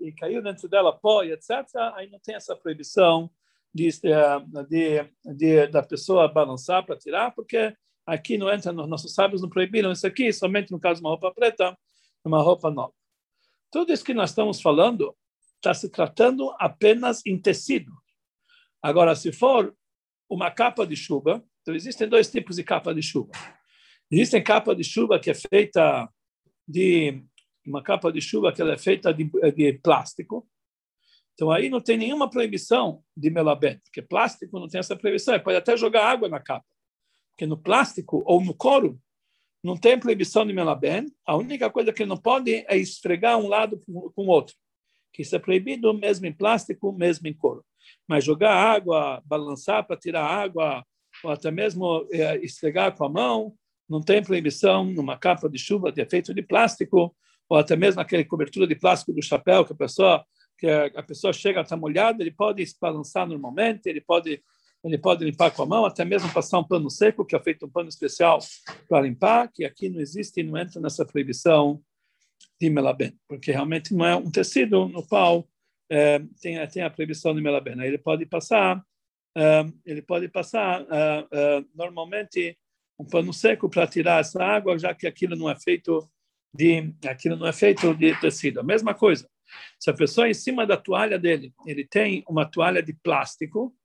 e, 0.00 0.12
caiu 0.12 0.42
dentro 0.42 0.68
dela 0.68 0.92
pó 0.92 1.22
e 1.22 1.32
etc. 1.32 1.50
Aí 1.94 2.10
não 2.10 2.18
tem 2.18 2.34
essa 2.34 2.54
proibição 2.54 3.30
de, 3.72 3.88
é, 3.88 4.64
de, 4.68 5.34
de 5.34 5.66
da 5.68 5.82
pessoa 5.82 6.28
balançar 6.28 6.84
para 6.84 6.98
tirar, 6.98 7.34
porque 7.34 7.74
aqui 8.04 8.36
não 8.36 8.52
entra, 8.52 8.70
nossos 8.70 9.14
sábios 9.14 9.40
não 9.40 9.48
proibiram 9.48 9.92
isso 9.92 10.06
aqui, 10.06 10.30
somente 10.30 10.70
no 10.70 10.78
caso 10.78 11.00
de 11.00 11.06
uma 11.06 11.10
roupa 11.10 11.32
preta, 11.32 11.76
uma 12.22 12.42
roupa 12.42 12.70
nova. 12.70 12.92
Tudo 13.70 13.92
isso 13.92 14.04
que 14.04 14.14
nós 14.14 14.30
estamos 14.30 14.60
falando 14.60 15.16
está 15.56 15.72
se 15.72 15.88
tratando 15.88 16.54
apenas 16.58 17.24
em 17.24 17.38
tecido. 17.40 17.90
Agora, 18.86 19.16
se 19.16 19.32
for 19.32 19.76
uma 20.30 20.48
capa 20.48 20.86
de 20.86 20.94
chuva, 20.94 21.44
então 21.60 21.74
existem 21.74 22.08
dois 22.08 22.30
tipos 22.30 22.54
de 22.54 22.62
capa 22.62 22.94
de 22.94 23.02
chuva. 23.02 23.32
Existem 24.08 24.40
capa 24.40 24.76
de 24.76 24.84
chuva 24.84 25.18
que 25.18 25.28
é 25.28 25.34
feita 25.34 26.08
de 26.68 27.20
uma 27.66 27.82
capa 27.82 28.12
de 28.12 28.20
chuva 28.20 28.52
que 28.52 28.62
ela 28.62 28.74
é 28.74 28.78
feita 28.78 29.12
de, 29.12 29.28
de 29.56 29.72
plástico. 29.82 30.48
Então 31.34 31.50
aí 31.50 31.68
não 31.68 31.80
tem 31.80 31.96
nenhuma 31.96 32.30
proibição 32.30 33.02
de 33.16 33.28
melabé, 33.28 33.80
porque 33.82 34.00
plástico 34.00 34.60
não 34.60 34.68
tem 34.68 34.78
essa 34.78 34.94
proibição. 34.94 35.34
Ele 35.34 35.42
pode 35.42 35.56
até 35.56 35.76
jogar 35.76 36.08
água 36.08 36.28
na 36.28 36.38
capa, 36.38 36.64
porque 37.32 37.44
no 37.44 37.56
plástico 37.56 38.22
ou 38.24 38.40
no 38.40 38.54
couro 38.54 39.00
não 39.64 39.76
tem 39.76 39.98
proibição 39.98 40.46
de 40.46 40.52
melabé. 40.52 41.04
A 41.26 41.34
única 41.34 41.68
coisa 41.70 41.92
que 41.92 42.06
não 42.06 42.16
pode 42.16 42.64
é 42.68 42.76
esfregar 42.76 43.36
um 43.36 43.48
lado 43.48 43.80
com 43.84 44.12
o 44.24 44.28
outro, 44.28 44.54
que 45.16 45.22
isso 45.22 45.34
é 45.34 45.38
proibido 45.38 45.94
mesmo 45.94 46.26
em 46.26 46.32
plástico, 46.32 46.92
mesmo 46.92 47.26
em 47.26 47.32
couro. 47.32 47.64
Mas 48.06 48.22
jogar 48.22 48.52
água, 48.52 49.22
balançar 49.24 49.86
para 49.86 49.96
tirar 49.96 50.22
água, 50.22 50.84
ou 51.24 51.30
até 51.30 51.50
mesmo 51.50 52.06
é, 52.12 52.36
esfregar 52.44 52.94
com 52.94 53.06
a 53.06 53.08
mão, 53.08 53.54
não 53.88 54.02
tem 54.02 54.22
proibição 54.22 54.84
numa 54.84 55.16
capa 55.16 55.48
de 55.48 55.58
chuva 55.58 55.90
de 55.90 56.02
efeito 56.02 56.34
de 56.34 56.42
plástico, 56.42 57.16
ou 57.48 57.56
até 57.56 57.74
mesmo 57.74 57.98
aquele 57.98 58.26
cobertura 58.26 58.66
de 58.66 58.74
plástico 58.74 59.14
do 59.14 59.22
chapéu 59.22 59.64
que 59.64 59.72
a 59.72 59.76
pessoa 59.76 60.24
que 60.58 60.66
a 60.66 61.02
pessoa 61.02 61.34
chega 61.34 61.60
está 61.60 61.76
molhada, 61.76 62.22
ele 62.22 62.30
pode 62.30 62.64
balançar 62.80 63.26
normalmente, 63.26 63.86
ele 63.86 64.00
pode 64.00 64.42
ele 64.84 64.98
pode 64.98 65.24
limpar 65.24 65.50
com 65.50 65.62
a 65.62 65.66
mão, 65.66 65.84
até 65.84 66.04
mesmo 66.04 66.32
passar 66.32 66.58
um 66.58 66.64
pano 66.64 66.90
seco, 66.90 67.24
que 67.24 67.34
é 67.34 67.40
feito 67.40 67.66
um 67.66 67.70
pano 67.70 67.88
especial 67.88 68.38
para 68.88 69.00
limpar, 69.00 69.50
que 69.52 69.64
aqui 69.64 69.88
não 69.88 70.00
existe 70.00 70.40
e 70.40 70.42
não 70.42 70.56
entra 70.56 70.80
nessa 70.80 71.04
proibição 71.04 71.82
de 72.60 72.70
melabem, 72.70 73.14
porque 73.28 73.52
realmente 73.52 73.94
não 73.94 74.06
é 74.06 74.16
um 74.16 74.30
tecido 74.30 74.88
no 74.88 75.06
qual 75.06 75.46
é, 75.90 76.20
tem, 76.40 76.66
tem 76.68 76.82
a 76.82 76.90
proibição 76.90 77.34
de 77.34 77.40
melabena. 77.40 77.86
Ele 77.86 77.98
pode 77.98 78.26
passar, 78.26 78.82
é, 79.36 79.64
ele 79.84 80.02
pode 80.02 80.28
passar 80.28 80.84
é, 80.90 81.26
é, 81.30 81.64
normalmente 81.74 82.58
um 82.98 83.04
pano 83.04 83.32
seco 83.32 83.68
para 83.68 83.86
tirar 83.86 84.20
essa 84.20 84.42
água, 84.42 84.78
já 84.78 84.94
que 84.94 85.06
aquilo 85.06 85.36
não 85.36 85.50
é 85.50 85.56
feito 85.56 86.08
de 86.54 86.94
aquilo 87.06 87.36
não 87.36 87.46
é 87.46 87.52
feito 87.52 87.94
de 87.94 88.18
tecido. 88.20 88.60
A 88.60 88.62
mesma 88.62 88.94
coisa. 88.94 89.28
Se 89.78 89.90
a 89.90 89.94
pessoa 89.94 90.28
em 90.28 90.34
cima 90.34 90.66
da 90.66 90.76
toalha 90.76 91.18
dele, 91.18 91.52
ele 91.66 91.86
tem 91.86 92.24
uma 92.26 92.46
toalha 92.46 92.82
de 92.82 92.94
plástico, 92.94 93.76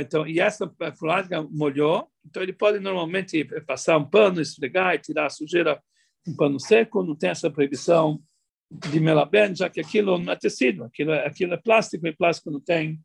então 0.00 0.24
e 0.26 0.38
essa 0.38 0.72
toalha 0.98 1.42
molhou, 1.50 2.08
então 2.24 2.40
ele 2.40 2.52
pode 2.52 2.78
normalmente 2.78 3.44
passar 3.66 3.98
um 3.98 4.08
pano, 4.08 4.40
esfregar 4.40 4.94
e 4.94 5.00
tirar 5.00 5.26
a 5.26 5.30
sujeira 5.30 5.82
um 6.26 6.34
pano 6.36 6.58
seco, 6.58 7.02
não 7.02 7.14
tem 7.14 7.30
essa 7.30 7.50
proibição 7.50 8.22
de 8.70 8.98
melaben, 8.98 9.54
já 9.54 9.68
que 9.68 9.80
aquilo 9.80 10.18
não 10.18 10.32
é 10.32 10.36
tecido, 10.36 10.84
aquilo 10.84 11.12
é, 11.12 11.26
aquilo 11.26 11.54
é 11.54 11.56
plástico, 11.56 12.06
e 12.06 12.16
plástico 12.16 12.50
não 12.50 12.60
tem 12.60 12.98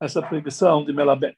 essa 0.00 0.22
proibição 0.22 0.84
de 0.84 0.92
melaben. 0.92 1.36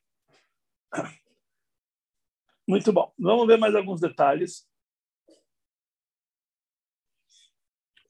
Muito 2.66 2.92
bom. 2.92 3.12
Vamos 3.18 3.46
ver 3.46 3.56
mais 3.56 3.74
alguns 3.74 4.00
detalhes. 4.00 4.68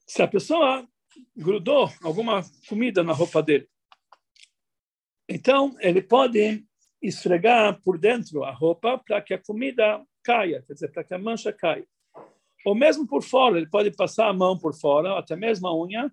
se 0.09 0.23
a 0.23 0.27
pessoa 0.27 0.89
grudou 1.35 1.87
alguma 2.01 2.41
comida 2.67 3.03
na 3.03 3.13
roupa 3.13 3.43
dele, 3.43 3.69
então 5.29 5.77
ele 5.79 6.01
pode 6.01 6.65
esfregar 6.99 7.79
por 7.81 7.99
dentro 7.99 8.43
a 8.43 8.51
roupa 8.51 8.97
para 8.97 9.21
que 9.21 9.35
a 9.35 9.41
comida 9.41 10.03
caia, 10.23 10.63
quer 10.63 10.73
dizer, 10.73 10.91
para 10.91 11.03
que 11.03 11.13
a 11.13 11.19
mancha 11.19 11.53
caia. 11.53 11.87
Ou 12.65 12.75
mesmo 12.75 13.07
por 13.07 13.23
fora, 13.23 13.57
ele 13.57 13.69
pode 13.69 13.91
passar 13.91 14.27
a 14.27 14.33
mão 14.33 14.57
por 14.57 14.73
fora, 14.73 15.17
até 15.17 15.35
mesmo 15.35 15.67
a 15.67 15.77
unha, 15.77 16.11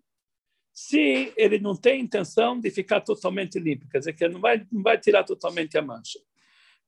se 0.73 1.33
ele 1.37 1.59
não 1.59 1.75
tem 1.75 2.03
intenção 2.03 2.61
de 2.61 2.71
ficar 2.71 3.01
totalmente 3.01 3.59
limpo, 3.59 3.89
quer 3.89 3.99
dizer, 3.99 4.13
que 4.13 4.23
ele 4.23 4.35
não 4.35 4.41
vai, 4.41 4.67
não 4.71 4.83
vai 4.83 4.99
tirar 4.99 5.25
totalmente 5.25 5.77
a 5.79 5.83
mancha. 5.83 6.19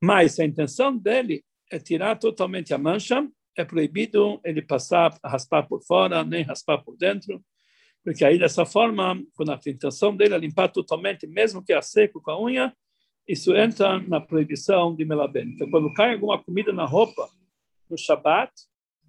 Mas 0.01 0.39
a 0.39 0.45
intenção 0.45 0.97
dele 0.97 1.43
é 1.71 1.79
tirar 1.79 2.17
totalmente 2.17 2.73
a 2.75 2.79
mancha, 2.79 3.27
é 3.57 3.65
proibido 3.65 4.41
ele 4.45 4.63
passar, 4.63 5.19
raspar 5.25 5.67
por 5.67 5.83
fora, 5.83 6.23
nem 6.23 6.43
raspar 6.43 6.79
por 6.79 6.97
dentro, 6.97 7.43
porque 8.05 8.25
aí 8.25 8.39
dessa 8.39 8.65
forma, 8.65 9.23
quando 9.35 9.53
a 9.53 9.61
intenção 9.67 10.17
dele 10.17 10.35
é 10.35 10.39
limpar 10.39 10.69
totalmente, 10.69 11.27
mesmo 11.27 11.65
que 11.65 11.73
a 11.73 11.83
seco 11.83 12.21
com 12.21 12.31
a 12.31 12.41
unha, 12.41 12.77
isso 13.27 13.55
entra 13.55 13.99
na 14.01 14.21
proibição 14.21 14.95
de 14.95 15.05
melaben. 15.05 15.49
Então, 15.49 15.69
quando 15.71 15.93
cai 15.93 16.15
alguma 16.15 16.43
comida 16.43 16.73
na 16.73 16.87
roupa 16.87 17.29
no 17.91 17.99
Shabat, 17.99 18.51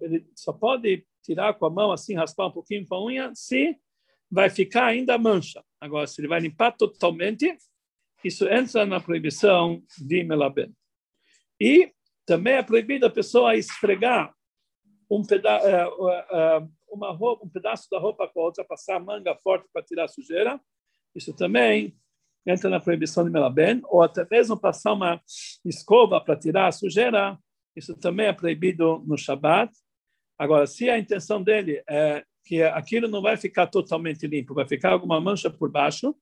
ele 0.00 0.26
só 0.34 0.52
pode 0.52 1.06
tirar 1.22 1.54
com 1.54 1.66
a 1.66 1.70
mão 1.70 1.92
assim, 1.92 2.14
raspar 2.14 2.46
um 2.46 2.52
pouquinho 2.52 2.86
com 2.86 2.94
a 2.94 3.04
unha, 3.04 3.32
se 3.34 3.76
vai 4.30 4.48
ficar 4.48 4.86
ainda 4.86 5.18
mancha. 5.18 5.62
Agora, 5.80 6.06
se 6.06 6.20
ele 6.20 6.28
vai 6.28 6.40
limpar 6.40 6.72
totalmente, 6.72 7.56
isso 8.24 8.48
entra 8.48 8.86
na 8.86 9.00
proibição 9.00 9.82
de 9.98 10.22
melaben. 10.22 10.74
E 11.60 11.92
também 12.26 12.54
é 12.54 12.62
proibido 12.62 13.06
a 13.06 13.10
pessoa 13.10 13.56
esfregar 13.56 14.32
um, 15.10 15.24
peda 15.24 15.58
uh, 15.58 16.62
uh, 16.62 16.72
uma 16.90 17.12
roupa, 17.12 17.44
um 17.44 17.48
pedaço 17.48 17.88
da 17.90 17.98
roupa 17.98 18.28
com 18.28 18.40
a 18.40 18.44
outra, 18.44 18.64
passar 18.64 18.96
a 18.96 19.00
manga 19.00 19.36
forte 19.36 19.68
para 19.72 19.82
tirar 19.82 20.04
a 20.04 20.08
sujeira. 20.08 20.60
Isso 21.14 21.34
também 21.34 21.96
entra 22.46 22.70
na 22.70 22.80
proibição 22.80 23.24
de 23.24 23.30
melaben, 23.30 23.82
ou 23.84 24.02
até 24.02 24.26
mesmo 24.30 24.58
passar 24.58 24.92
uma 24.92 25.20
escova 25.64 26.20
para 26.20 26.36
tirar 26.36 26.68
a 26.68 26.72
sujeira, 26.72 27.38
isso 27.76 27.96
também 27.96 28.26
é 28.26 28.32
proibido 28.32 29.02
no 29.06 29.16
Shabat. 29.16 29.72
Agora, 30.40 30.66
se 30.66 30.88
a 30.88 30.98
intenção 30.98 31.42
dele 31.42 31.82
é 31.86 32.24
que 32.46 32.62
aquilo 32.62 33.06
não 33.08 33.20
vai 33.20 33.36
ficar 33.36 33.66
totalmente 33.66 34.26
limpo, 34.26 34.54
vai 34.54 34.66
ficar 34.66 34.92
alguma 34.92 35.20
mancha 35.20 35.50
por 35.50 35.70
baixo, 35.70 36.16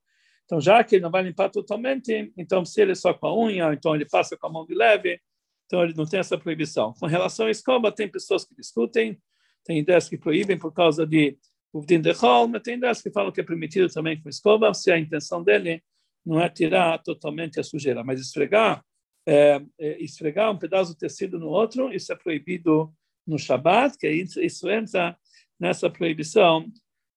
então 0.44 0.60
já 0.60 0.82
que 0.82 0.96
ele 0.96 1.04
não 1.04 1.10
vai 1.12 1.22
limpar 1.22 1.50
totalmente, 1.50 2.32
então 2.36 2.64
se 2.64 2.82
ele 2.82 2.90
é 2.90 2.94
só 2.96 3.14
com 3.14 3.28
a 3.28 3.38
unha, 3.38 3.72
então 3.72 3.94
ele 3.94 4.04
passa 4.04 4.36
com 4.36 4.48
a 4.48 4.50
mão 4.50 4.66
de 4.66 4.74
leve, 4.74 5.20
então 5.66 5.84
ele 5.84 5.94
não 5.94 6.04
tem 6.04 6.18
essa 6.18 6.36
proibição. 6.36 6.92
Com 6.98 7.06
relação 7.06 7.46
à 7.46 7.50
escova, 7.50 7.92
tem 7.92 8.10
pessoas 8.10 8.44
que 8.44 8.56
discutem, 8.56 9.16
tem 9.64 9.78
ideias 9.78 10.08
que 10.08 10.18
proíbem 10.18 10.58
por 10.58 10.72
causa 10.72 11.06
de 11.06 11.38
Uvdin 11.72 12.00
de 12.00 12.10
mas 12.50 12.62
tem 12.62 12.74
ideias 12.74 13.00
que 13.00 13.12
falam 13.12 13.30
que 13.30 13.40
é 13.40 13.44
permitido 13.44 13.88
também 13.88 14.20
com 14.20 14.28
escova, 14.28 14.74
se 14.74 14.90
a 14.90 14.98
intenção 14.98 15.44
dele 15.44 15.80
não 16.26 16.40
é 16.40 16.48
tirar 16.48 16.98
totalmente 17.04 17.60
a 17.60 17.62
sujeira, 17.62 18.02
mas 18.02 18.20
esfregar, 18.20 18.84
é, 19.24 19.62
é, 19.78 20.02
esfregar 20.02 20.50
um 20.50 20.58
pedaço 20.58 20.90
de 20.90 20.98
tecido 20.98 21.38
no 21.38 21.46
outro, 21.46 21.94
isso 21.94 22.12
é 22.12 22.16
proibido 22.16 22.92
no 23.28 23.38
Shabat, 23.38 23.96
que 23.98 24.08
isso, 24.08 24.68
entra 24.70 25.16
nessa 25.60 25.90
proibição 25.90 26.66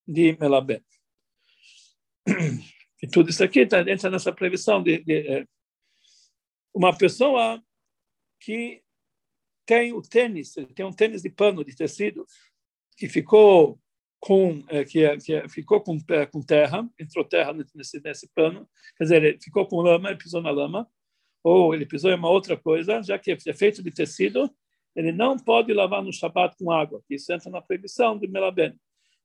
de 0.05 0.37
Melabé. 0.37 0.83
E 3.01 3.07
tudo 3.07 3.29
isso 3.29 3.43
aqui 3.43 3.65
tá, 3.65 3.81
entra 3.81 4.11
nessa 4.11 4.31
proibição 4.31 4.83
de, 4.83 5.03
de, 5.03 5.27
é, 5.27 5.47
uma 6.71 6.95
pessoa 6.95 7.63
que 8.39 8.83
tem 9.65 9.93
o 9.93 10.01
tênis, 10.01 10.53
tem 10.75 10.85
um 10.85 10.93
tênis 10.93 11.21
de 11.21 11.29
pano, 11.29 11.63
de 11.63 11.75
tecido, 11.75 12.25
que 12.97 13.07
ficou 13.07 13.79
com 14.19 14.63
é, 14.67 14.83
que, 14.85 15.03
é, 15.03 15.17
que 15.17 15.49
ficou 15.49 15.81
com, 15.81 15.97
com 16.31 16.41
terra, 16.43 16.87
entrou 16.99 17.25
terra 17.25 17.53
nesse, 17.53 17.99
nesse 18.01 18.29
pano, 18.35 18.69
quer 18.97 19.05
dizer, 19.05 19.23
ele 19.23 19.39
ficou 19.41 19.65
com 19.65 19.81
lama, 19.81 20.09
ele 20.09 20.19
pisou 20.19 20.41
na 20.41 20.51
lama, 20.51 20.87
ou 21.43 21.73
ele 21.73 21.87
pisou 21.87 22.11
em 22.11 22.15
uma 22.15 22.29
outra 22.29 22.55
coisa, 22.55 23.01
já 23.01 23.17
que 23.17 23.31
é 23.31 23.53
feito 23.53 23.81
de 23.81 23.89
tecido, 23.89 24.53
ele 24.95 25.11
não 25.11 25.37
pode 25.37 25.73
lavar 25.73 26.03
no 26.03 26.11
Shabat 26.11 26.55
com 26.57 26.71
água, 26.71 27.01
que 27.07 27.15
isso 27.15 27.31
entra 27.31 27.49
na 27.49 27.61
proibição 27.61 28.17
de 28.17 28.27
Melaben. 28.27 28.73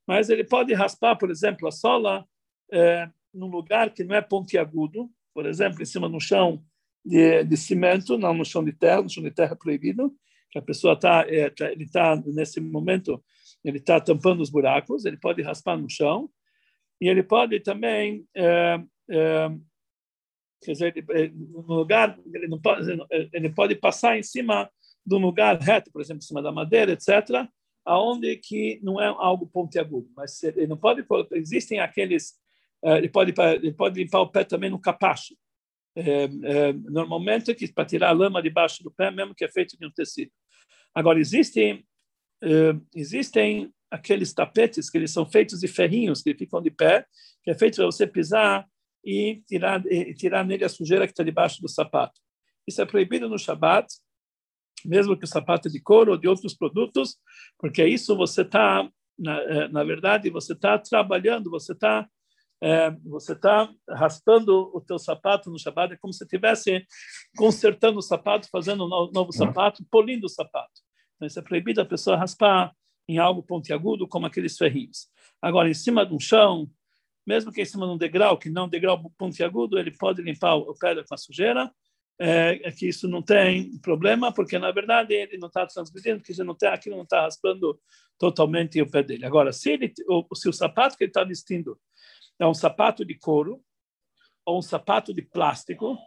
Mas 0.06 0.30
ele 0.30 0.44
pode 0.44 0.72
raspar, 0.72 1.16
por 1.16 1.30
exemplo, 1.30 1.66
a 1.66 1.72
sola 1.72 2.24
é, 2.72 3.08
num 3.34 3.48
lugar 3.48 3.90
que 3.90 4.04
não 4.04 4.14
é 4.14 4.22
pontiagudo, 4.22 5.10
por 5.34 5.46
exemplo, 5.46 5.82
em 5.82 5.86
cima 5.86 6.08
no 6.08 6.20
chão 6.20 6.62
de, 7.04 7.44
de 7.44 7.56
cimento, 7.56 8.16
não 8.16 8.32
no 8.32 8.44
chão 8.44 8.64
de 8.64 8.72
terra, 8.72 9.02
no 9.02 9.10
chão 9.10 9.22
de 9.22 9.30
terra 9.30 9.52
é 9.52 9.56
proibido, 9.56 10.14
que 10.50 10.58
a 10.58 10.62
pessoa 10.62 10.94
está, 10.94 11.24
é, 11.28 11.50
tá, 11.50 11.70
ele 11.70 11.84
está 11.84 12.16
nesse 12.26 12.60
momento, 12.60 13.22
ele 13.64 13.78
está 13.78 14.00
tampando 14.00 14.40
os 14.40 14.50
buracos, 14.50 15.04
ele 15.04 15.16
pode 15.16 15.42
raspar 15.42 15.76
no 15.76 15.90
chão 15.90 16.30
e 17.00 17.08
ele 17.08 17.22
pode 17.22 17.60
também, 17.60 18.26
é, 18.34 18.80
é, 19.10 19.48
quer 20.62 20.72
dizer, 20.72 21.04
no 21.34 21.74
lugar, 21.74 22.18
ele 22.32 22.48
pode, 22.60 22.98
ele 23.32 23.50
pode 23.50 23.74
passar 23.74 24.18
em 24.18 24.22
cima 24.22 24.70
um 25.14 25.18
lugar 25.18 25.58
reto, 25.58 25.90
por 25.92 26.00
exemplo, 26.00 26.18
em 26.18 26.26
cima 26.26 26.42
da 26.42 26.52
madeira, 26.52 26.92
etc., 26.92 27.48
aonde 27.84 28.36
que 28.36 28.80
não 28.82 29.00
é 29.00 29.06
algo 29.06 29.46
pontiagudo, 29.46 30.10
mas 30.16 30.42
ele 30.42 30.66
não 30.66 30.76
pode, 30.76 31.06
existem 31.32 31.78
aqueles, 31.78 32.34
é, 32.84 32.98
ele 32.98 33.08
pode, 33.08 33.32
ele 33.62 33.72
pode 33.72 34.02
limpar 34.02 34.20
o 34.20 34.30
pé 34.30 34.42
também 34.42 34.68
no 34.68 34.80
capacho, 34.80 35.36
é, 35.96 36.24
é, 36.24 36.72
normalmente 36.72 37.54
que 37.54 37.72
para 37.72 37.86
tirar 37.86 38.10
a 38.10 38.12
lama 38.12 38.42
debaixo 38.42 38.82
do 38.82 38.90
pé, 38.90 39.10
mesmo 39.10 39.34
que 39.34 39.44
é 39.44 39.48
feito 39.48 39.78
de 39.78 39.86
um 39.86 39.90
tecido. 39.90 40.30
Agora 40.94 41.18
existem 41.18 41.86
é, 42.42 42.76
existem 42.94 43.72
aqueles 43.90 44.34
tapetes 44.34 44.90
que 44.90 44.98
eles 44.98 45.10
são 45.10 45.24
feitos 45.24 45.60
de 45.60 45.68
ferrinhos 45.68 46.22
que 46.22 46.34
ficam 46.34 46.60
de 46.60 46.70
pé, 46.70 47.06
que 47.42 47.50
é 47.50 47.54
feito 47.54 47.76
para 47.76 47.86
você 47.86 48.06
pisar 48.06 48.66
e 49.04 49.42
tirar 49.46 49.84
e 49.86 50.12
tirar 50.14 50.44
nele 50.44 50.64
a 50.64 50.68
sujeira 50.68 51.06
que 51.06 51.12
está 51.12 51.22
debaixo 51.22 51.62
do 51.62 51.68
sapato. 51.68 52.20
Isso 52.66 52.82
é 52.82 52.84
proibido 52.84 53.28
no 53.28 53.38
Shabat, 53.38 53.86
mesmo 54.86 55.16
que 55.16 55.24
o 55.24 55.28
sapato 55.28 55.68
é 55.68 55.70
de 55.70 55.80
couro 55.80 56.12
ou 56.12 56.18
de 56.18 56.28
outros 56.28 56.54
produtos, 56.54 57.16
porque 57.58 57.84
isso 57.86 58.16
você 58.16 58.42
está 58.42 58.88
na, 59.18 59.40
é, 59.42 59.68
na 59.68 59.82
verdade 59.82 60.30
você 60.30 60.52
está 60.52 60.78
trabalhando, 60.78 61.50
você 61.50 61.72
está 61.72 62.08
é, 62.62 62.90
você 63.04 63.32
está 63.32 63.70
raspando 63.90 64.70
o 64.74 64.80
teu 64.80 64.98
sapato 64.98 65.50
no 65.50 65.58
Shabbat, 65.58 65.92
é 65.92 65.96
como 65.98 66.12
se 66.12 66.24
estivesse 66.24 66.86
consertando 67.36 67.98
o 67.98 68.02
sapato, 68.02 68.48
fazendo 68.50 68.86
um 68.86 69.10
novo 69.12 69.30
sapato, 69.30 69.84
polindo 69.90 70.24
o 70.24 70.28
sapato. 70.28 70.80
Então, 71.14 71.26
isso 71.26 71.38
é 71.38 71.42
proibido 71.42 71.82
a 71.82 71.84
pessoa 71.84 72.16
raspar 72.16 72.72
em 73.06 73.18
algo 73.18 73.42
pontiagudo, 73.42 74.08
como 74.08 74.24
aqueles 74.24 74.56
ferrinhos. 74.56 75.08
Agora, 75.40 75.68
em 75.68 75.74
cima 75.74 76.04
de 76.06 76.14
um 76.14 76.18
chão, 76.18 76.66
mesmo 77.26 77.52
que 77.52 77.60
em 77.60 77.64
cima 77.66 77.86
de 77.86 77.92
um 77.92 77.98
degrau, 77.98 78.38
que 78.38 78.48
não 78.48 78.62
é 78.62 78.64
um 78.66 78.70
degrau 78.70 79.12
pontiagudo, 79.18 79.78
ele 79.78 79.90
pode 79.90 80.22
limpar 80.22 80.54
o 80.56 80.74
pé 80.74 80.94
com 80.94 81.14
a 81.14 81.18
sujeira, 81.18 81.70
é, 82.18 82.68
é, 82.68 82.72
que 82.72 82.88
isso 82.88 83.06
não 83.08 83.22
tem 83.22 83.78
problema, 83.78 84.32
porque 84.32 84.58
na 84.58 84.70
verdade 84.70 85.14
ele 85.14 85.36
não 85.38 85.48
está 85.48 85.66
transgredindo, 85.66 86.22
que 86.22 86.32
não 86.42 86.54
tem, 86.54 86.68
aquilo 86.68 86.96
não 86.96 87.04
está 87.04 87.22
raspando 87.22 87.78
totalmente 88.18 88.80
o 88.80 88.90
pé 88.90 89.02
dele. 89.02 89.26
Agora, 89.26 89.52
se, 89.52 89.72
ele, 89.72 89.92
o, 90.08 90.34
se 90.34 90.48
o 90.48 90.52
sapato 90.52 90.96
que 90.96 91.04
ele 91.04 91.10
está 91.10 91.24
vestindo 91.24 91.78
é 92.38 92.46
um 92.46 92.54
sapato 92.54 93.04
de 93.04 93.18
couro 93.18 93.62
ou 94.44 94.58
um 94.58 94.62
sapato 94.62 95.12
de 95.12 95.22
plástico, 95.22 95.98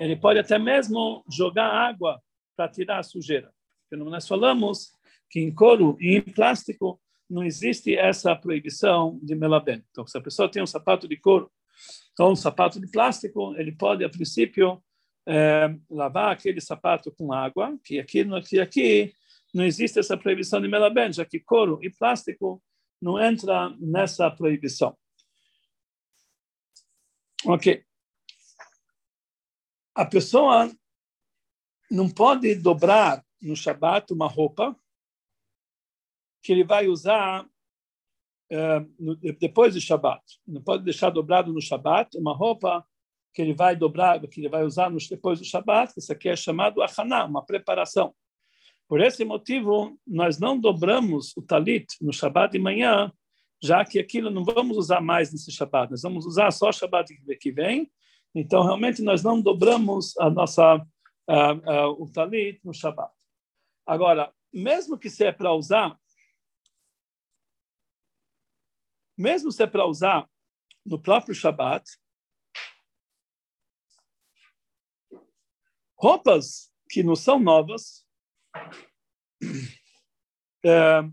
ele 0.00 0.16
pode 0.16 0.38
até 0.38 0.58
mesmo 0.58 1.24
jogar 1.30 1.68
água 1.68 2.20
para 2.56 2.68
tirar 2.68 2.98
a 2.98 3.02
sujeira. 3.02 3.52
Porque 3.88 4.02
nós 4.02 4.26
falamos 4.26 4.92
que 5.30 5.40
em 5.40 5.54
couro 5.54 5.96
e 6.00 6.16
em 6.16 6.22
plástico 6.22 7.00
não 7.28 7.44
existe 7.44 7.96
essa 7.96 8.34
proibição 8.34 9.18
de 9.22 9.34
melaben. 9.34 9.84
Então, 9.90 10.06
se 10.06 10.18
a 10.18 10.20
pessoa 10.20 10.50
tem 10.50 10.62
um 10.62 10.66
sapato 10.66 11.08
de 11.08 11.16
couro 11.16 11.50
ou 12.18 12.32
um 12.32 12.36
sapato 12.36 12.80
de 12.80 12.90
plástico, 12.90 13.54
ele 13.56 13.72
pode, 13.72 14.04
a 14.04 14.08
princípio, 14.08 14.82
é, 15.26 15.74
lavar 15.90 16.32
aquele 16.32 16.60
sapato 16.60 17.12
com 17.12 17.32
água, 17.32 17.78
que 17.84 17.98
aqui, 17.98 18.26
aqui 18.60 19.14
não 19.54 19.64
existe 19.64 19.98
essa 19.98 20.16
proibição 20.16 20.60
de 20.60 20.68
melaben, 20.68 21.12
já 21.12 21.24
que 21.24 21.38
couro 21.38 21.78
e 21.82 21.90
plástico 21.90 22.62
não 23.00 23.20
entra 23.20 23.70
nessa 23.78 24.30
proibição. 24.30 24.96
Ok. 27.44 27.84
A 29.94 30.06
pessoa 30.06 30.72
não 31.90 32.08
pode 32.08 32.54
dobrar 32.54 33.22
no 33.40 33.56
Shabat 33.56 34.12
uma 34.12 34.28
roupa 34.28 34.74
que 36.42 36.52
ele 36.52 36.64
vai 36.64 36.86
usar 36.86 37.44
uh, 37.44 38.94
no, 38.98 39.16
depois 39.16 39.74
do 39.74 39.80
Shabat. 39.80 40.22
Não 40.46 40.62
pode 40.62 40.84
deixar 40.84 41.10
dobrado 41.10 41.52
no 41.52 41.60
Shabat 41.60 42.16
uma 42.16 42.34
roupa 42.34 42.86
que 43.32 43.42
ele 43.42 43.54
vai 43.54 43.74
dobrar, 43.74 44.20
que 44.20 44.40
ele 44.40 44.48
vai 44.48 44.64
usar 44.64 44.90
no, 44.90 44.98
depois 44.98 45.38
do 45.38 45.44
Shabat. 45.44 45.92
Isso 45.96 46.12
aqui 46.12 46.28
é 46.28 46.36
chamado 46.36 46.82
achaná, 46.82 47.24
uma 47.24 47.44
preparação. 47.44 48.14
Por 48.88 49.00
esse 49.00 49.24
motivo, 49.24 49.98
nós 50.06 50.38
não 50.38 50.58
dobramos 50.58 51.34
o 51.36 51.42
talit 51.42 51.86
no 52.00 52.12
Shabat 52.12 52.52
de 52.52 52.58
manhã 52.58 53.12
já 53.62 53.84
que 53.84 53.98
aquilo 54.00 54.28
não 54.28 54.42
vamos 54.42 54.76
usar 54.76 55.00
mais 55.00 55.30
nesse 55.30 55.52
Shabbat, 55.52 55.92
nós 55.92 56.02
vamos 56.02 56.26
usar 56.26 56.50
só 56.50 56.70
o 56.70 56.72
Shabbat 56.72 57.14
que 57.38 57.52
vem. 57.52 57.88
Então, 58.34 58.64
realmente, 58.64 59.00
nós 59.02 59.22
não 59.22 59.40
dobramos 59.40 60.18
a 60.18 60.28
nossa, 60.28 60.76
uh, 60.76 61.88
uh, 61.88 62.02
o 62.02 62.10
talit 62.10 62.60
no 62.64 62.74
Shabbat. 62.74 63.12
Agora, 63.86 64.32
mesmo 64.52 64.98
que 64.98 65.08
seja 65.08 65.32
para 65.32 65.52
usar 65.52 65.96
mesmo 69.16 69.52
se 69.52 69.62
é 69.62 69.66
para 69.66 69.86
usar 69.86 70.28
no 70.84 70.98
próprio 70.98 71.34
Shabat, 71.34 71.84
roupas 76.02 76.68
que 76.90 77.00
não 77.04 77.14
são 77.14 77.38
novas, 77.38 78.04
é, 80.66 81.04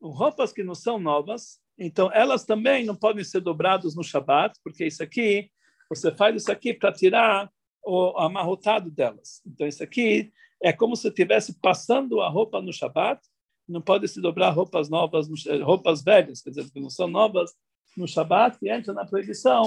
roupas 0.00 0.54
que 0.54 0.64
não 0.64 0.74
são 0.74 0.98
novas, 0.98 1.60
então 1.78 2.10
elas 2.14 2.46
também 2.46 2.86
não 2.86 2.96
podem 2.96 3.22
ser 3.22 3.40
dobradas 3.42 3.94
no 3.94 4.02
Shabat, 4.02 4.58
porque 4.64 4.86
isso 4.86 5.02
aqui, 5.02 5.50
você 5.90 6.10
faz 6.10 6.34
isso 6.34 6.50
aqui 6.50 6.72
para 6.72 6.92
tirar 6.92 7.50
o 7.84 8.18
amarrotado 8.18 8.90
delas. 8.90 9.42
Então 9.46 9.66
isso 9.66 9.82
aqui 9.82 10.32
é 10.62 10.72
como 10.72 10.96
se 10.96 11.08
estivesse 11.08 11.60
passando 11.60 12.22
a 12.22 12.28
roupa 12.30 12.62
no 12.62 12.72
Shabat, 12.72 13.20
não 13.68 13.82
pode 13.82 14.08
se 14.08 14.18
dobrar 14.18 14.48
roupas 14.50 14.88
novas, 14.88 15.28
roupas 15.62 16.02
velhas, 16.02 16.40
quer 16.40 16.50
dizer, 16.50 16.70
que 16.70 16.80
não 16.80 16.88
são 16.88 17.06
novas 17.06 17.52
no 17.94 18.08
Shabat, 18.08 18.56
e 18.62 18.70
entra 18.70 18.94
na 18.94 19.04
proibição 19.04 19.64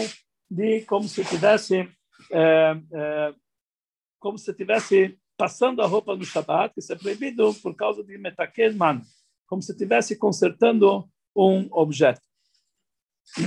de 0.50 0.82
como 0.86 1.08
se 1.08 1.24
tivesse 1.24 1.88
é, 2.32 2.82
é, 2.94 3.34
como 4.22 4.38
se 4.38 4.54
tivesse 4.54 5.20
passando 5.36 5.82
a 5.82 5.88
roupa 5.88 6.16
no 6.16 6.24
Shabat, 6.24 6.76
isso 6.78 6.94
é 6.94 6.96
proibido 6.96 7.52
por 7.56 7.76
causa 7.76 8.04
de 8.04 8.16
metaken 8.20 8.76
man, 8.76 9.02
como 9.48 9.62
se 9.62 9.72
estivesse 9.72 10.16
consertando 10.16 11.10
um 11.36 11.68
objeto. 11.72 12.22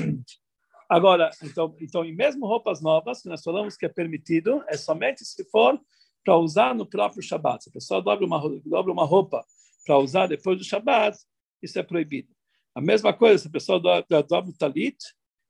Agora, 0.90 1.30
então, 1.42 1.74
então, 1.80 2.04
e 2.04 2.12
mesmo 2.12 2.46
roupas 2.46 2.82
novas, 2.82 3.22
que 3.22 3.28
nós 3.28 3.42
falamos 3.42 3.76
que 3.76 3.86
é 3.86 3.88
permitido, 3.88 4.64
é 4.68 4.76
somente 4.76 5.24
se 5.24 5.44
for 5.44 5.80
para 6.24 6.36
usar 6.36 6.74
no 6.74 6.84
próprio 6.84 7.22
Shabat. 7.22 7.62
Se 7.62 7.70
a 7.70 7.72
pessoa 7.72 8.02
dobra 8.02 8.26
uma, 8.26 8.40
dobra 8.66 8.92
uma 8.92 9.04
roupa 9.04 9.44
para 9.86 9.98
usar 9.98 10.26
depois 10.26 10.58
do 10.58 10.64
Shabat, 10.64 11.16
isso 11.62 11.78
é 11.78 11.82
proibido. 11.84 12.34
A 12.74 12.80
mesma 12.80 13.12
coisa, 13.12 13.38
se 13.38 13.48
a 13.48 13.52
pessoa 13.52 13.78
dobra, 13.78 14.22
dobra 14.24 14.50
o 14.50 14.56
talit, 14.56 14.96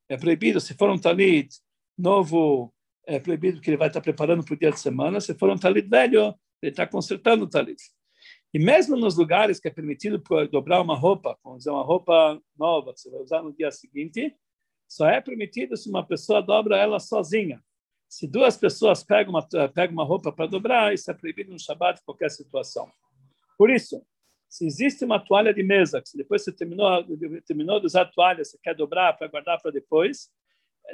é 0.08 0.18
proibido. 0.18 0.60
Se 0.60 0.74
for 0.74 0.90
um 0.90 0.98
talit 0.98 1.48
novo, 1.96 2.73
é 3.06 3.18
proibido 3.18 3.60
que 3.60 3.70
ele 3.70 3.76
vai 3.76 3.88
estar 3.88 4.00
preparando 4.00 4.44
para 4.44 4.54
o 4.54 4.58
dia 4.58 4.70
de 4.70 4.80
semana. 4.80 5.20
Se 5.20 5.34
for 5.34 5.50
um 5.50 5.58
talit 5.58 5.88
velho, 5.88 6.34
ele 6.62 6.70
está 6.70 6.86
consertando 6.86 7.44
o 7.44 7.48
talit. 7.48 7.80
E 8.52 8.58
mesmo 8.58 8.96
nos 8.96 9.16
lugares 9.16 9.58
que 9.58 9.68
é 9.68 9.70
permitido 9.70 10.22
dobrar 10.50 10.80
uma 10.80 10.96
roupa, 10.96 11.36
vamos 11.42 11.58
dizer, 11.58 11.70
uma 11.70 11.82
roupa 11.82 12.40
nova, 12.56 12.94
que 12.94 13.00
você 13.00 13.10
vai 13.10 13.20
usar 13.20 13.42
no 13.42 13.52
dia 13.52 13.70
seguinte, 13.70 14.34
só 14.88 15.08
é 15.08 15.20
permitido 15.20 15.76
se 15.76 15.90
uma 15.90 16.06
pessoa 16.06 16.40
dobra 16.40 16.78
ela 16.78 17.00
sozinha. 17.00 17.62
Se 18.08 18.28
duas 18.28 18.56
pessoas 18.56 19.02
pegam 19.02 19.32
uma, 19.32 19.46
pegam 19.70 19.92
uma 19.92 20.04
roupa 20.04 20.30
para 20.30 20.46
dobrar, 20.46 20.94
isso 20.94 21.10
é 21.10 21.14
proibido 21.14 21.50
no 21.50 21.58
Shabat 21.58 22.00
em 22.00 22.04
qualquer 22.04 22.30
situação. 22.30 22.88
Por 23.58 23.70
isso, 23.70 24.00
se 24.48 24.64
existe 24.64 25.04
uma 25.04 25.18
toalha 25.18 25.52
de 25.52 25.64
mesa, 25.64 26.00
que 26.00 26.16
depois 26.16 26.44
você 26.44 26.52
terminou, 26.52 27.04
terminou 27.44 27.80
de 27.80 27.86
usar 27.86 28.02
a 28.02 28.06
toalha, 28.06 28.44
você 28.44 28.56
quer 28.62 28.74
dobrar 28.76 29.12
para 29.14 29.26
guardar 29.26 29.60
para 29.60 29.72
depois, 29.72 30.30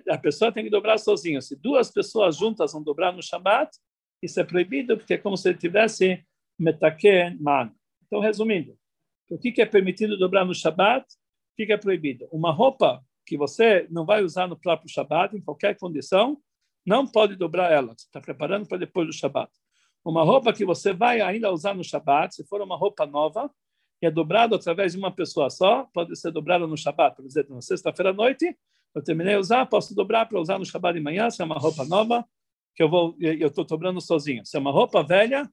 a 0.09 0.19
pessoa 0.19 0.53
tem 0.53 0.65
que 0.65 0.71
dobrar 0.71 0.99
sozinha. 0.99 1.41
Se 1.41 1.57
duas 1.57 1.91
pessoas 1.91 2.37
juntas 2.37 2.73
vão 2.73 2.83
dobrar 2.83 3.13
no 3.13 3.23
Shabat, 3.23 3.71
isso 4.23 4.41
é 4.41 4.45
proibido, 4.45 4.97
porque 4.97 5.15
é 5.15 5.19
como 5.19 5.37
se 5.37 5.49
ele 5.49 5.59
tivesse 5.59 6.25
metaken 6.59 7.39
man. 7.41 7.73
Então, 8.07 8.21
resumindo, 8.21 8.77
o 9.31 9.39
que 9.39 9.61
é 9.61 9.67
permitido 9.67 10.19
dobrar 10.19 10.45
no 10.45 10.55
Shabat? 10.55 11.05
O 11.05 11.57
que 11.57 11.73
é 11.73 11.77
proibido? 11.77 12.29
Uma 12.33 12.53
roupa 12.53 13.03
que 13.27 13.37
você 13.37 13.87
não 13.91 14.05
vai 14.05 14.23
usar 14.23 14.49
no 14.49 14.59
próprio 14.59 14.91
Shabat, 14.91 15.37
em 15.37 15.41
qualquer 15.41 15.77
condição, 15.79 16.39
não 16.85 17.07
pode 17.07 17.37
dobrar 17.37 17.71
ela. 17.71 17.95
Você 17.97 18.07
está 18.07 18.21
preparando 18.21 18.67
para 18.67 18.79
depois 18.79 19.07
do 19.07 19.13
Shabat. 19.13 19.51
Uma 20.05 20.25
roupa 20.25 20.53
que 20.53 20.65
você 20.65 20.93
vai 20.93 21.21
ainda 21.21 21.53
usar 21.53 21.75
no 21.75 21.85
Shabat, 21.85 22.35
se 22.35 22.45
for 22.47 22.61
uma 22.61 22.77
roupa 22.77 23.07
nova, 23.07 23.51
que 24.01 24.07
é 24.07 24.11
dobrada 24.11 24.57
através 24.57 24.93
de 24.93 24.99
uma 24.99 25.13
pessoa 25.13 25.51
só, 25.51 25.85
pode 25.93 26.17
ser 26.17 26.33
dobrada 26.33 26.67
no 26.67 26.77
Shabat. 26.77 27.17
Por 27.17 27.25
exemplo, 27.25 27.55
na 27.55 27.61
sexta-feira 27.61 28.11
à 28.11 28.13
noite, 28.15 28.57
eu 28.95 29.03
terminei 29.03 29.35
de 29.35 29.41
usar, 29.41 29.67
posso 29.67 29.95
dobrar 29.95 30.27
para 30.27 30.41
usar 30.41 30.59
no 30.59 30.65
Shabat 30.65 30.99
de 30.99 31.05
manhã, 31.05 31.31
se 31.31 31.41
é 31.41 31.45
uma 31.45 31.59
roupa 31.59 31.85
nova, 31.85 32.25
que 32.75 32.83
eu 32.83 32.89
vou, 32.89 33.17
eu 33.21 33.49
estou 33.49 33.65
dobrando 33.65 34.01
sozinho. 34.01 34.45
Se 34.45 34.57
é 34.57 34.61
uma 34.61 34.71
roupa 34.71 35.03
velha, 35.03 35.51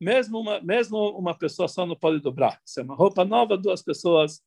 mesmo 0.00 0.38
uma, 0.38 0.60
mesmo 0.60 0.96
uma 1.18 1.36
pessoa 1.36 1.68
só 1.68 1.86
não 1.86 1.96
pode 1.96 2.20
dobrar. 2.20 2.60
Se 2.64 2.80
é 2.80 2.84
uma 2.84 2.94
roupa 2.94 3.24
nova, 3.24 3.56
duas 3.56 3.82
pessoas, 3.82 4.42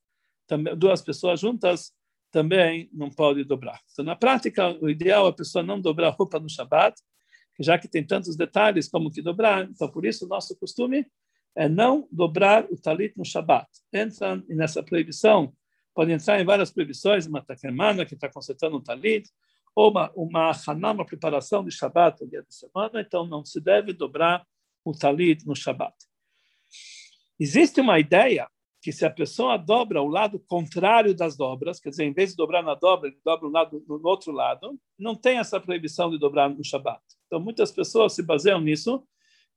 também, 0.48 0.76
duas 0.78 1.02
pessoas 1.02 1.40
juntas 1.40 1.92
também 2.32 2.90
não 2.94 3.10
pode 3.10 3.44
dobrar. 3.44 3.82
Então, 3.92 4.06
na 4.06 4.16
prática, 4.16 4.78
o 4.82 4.90
ideal 4.90 5.26
é 5.26 5.30
a 5.30 5.34
pessoa 5.34 5.64
não 5.64 5.82
dobrar 5.82 6.10
roupa 6.10 6.40
no 6.40 6.50
Shabat, 6.50 6.96
já 7.60 7.78
que 7.78 7.88
tem 7.88 8.06
tantos 8.06 8.36
detalhes 8.36 8.88
como 8.88 9.12
que 9.12 9.22
dobrar, 9.22 9.66
então 9.66 9.90
por 9.90 10.06
isso 10.06 10.26
o 10.26 10.28
nosso 10.28 10.56
costume 10.58 11.06
é 11.56 11.68
não 11.68 12.08
dobrar 12.12 12.66
o 12.72 12.78
talit 12.78 13.18
no 13.18 13.26
Shabat. 13.26 13.68
Entra 13.92 14.42
nessa 14.48 14.82
proibição, 14.82 15.54
pode 16.00 16.14
entrar 16.14 16.40
em 16.40 16.46
várias 16.46 16.72
proibições, 16.72 17.28
uma 17.28 17.44
takermana 17.44 18.06
que 18.06 18.14
está 18.14 18.30
consertando 18.30 18.78
um 18.78 18.82
talit, 18.82 19.30
ou 19.76 19.92
uma, 19.92 20.10
uma 20.16 20.52
haná, 20.66 20.94
uma 20.94 21.06
preparação 21.06 21.62
de 21.62 21.72
Shabat, 21.72 22.24
o 22.24 22.26
dia 22.30 22.42
de 22.42 22.56
semana, 22.56 23.02
então 23.02 23.28
não 23.28 23.44
se 23.44 23.60
deve 23.60 23.92
dobrar 23.92 24.48
o 24.86 24.94
talit 24.94 25.46
no 25.46 25.54
Shabat. 25.54 25.94
Existe 27.38 27.82
uma 27.82 28.00
ideia 28.00 28.48
que 28.82 28.94
se 28.94 29.06
a 29.06 29.10
pessoa 29.10 29.58
dobra 29.58 30.02
o 30.02 30.08
lado 30.08 30.40
contrário 30.48 31.14
das 31.14 31.36
dobras, 31.36 31.82
quer 31.82 31.90
dizer, 31.90 32.06
em 32.06 32.14
vez 32.14 32.30
de 32.30 32.38
dobrar 32.38 32.64
na 32.64 32.76
dobra, 32.76 33.10
ele 33.10 33.20
dobra 33.22 33.50
um 33.50 33.52
lado, 33.52 33.84
no 33.86 34.00
outro 34.08 34.32
lado, 34.32 34.80
não 34.98 35.18
tem 35.18 35.38
essa 35.38 35.60
proibição 35.60 36.10
de 36.10 36.18
dobrar 36.18 36.50
no 36.50 36.64
Shabat. 36.64 37.02
Então, 37.28 37.42
muitas 37.42 37.74
pessoas 37.74 38.16
se 38.16 38.24
baseiam 38.24 38.62
nisso, 38.62 39.06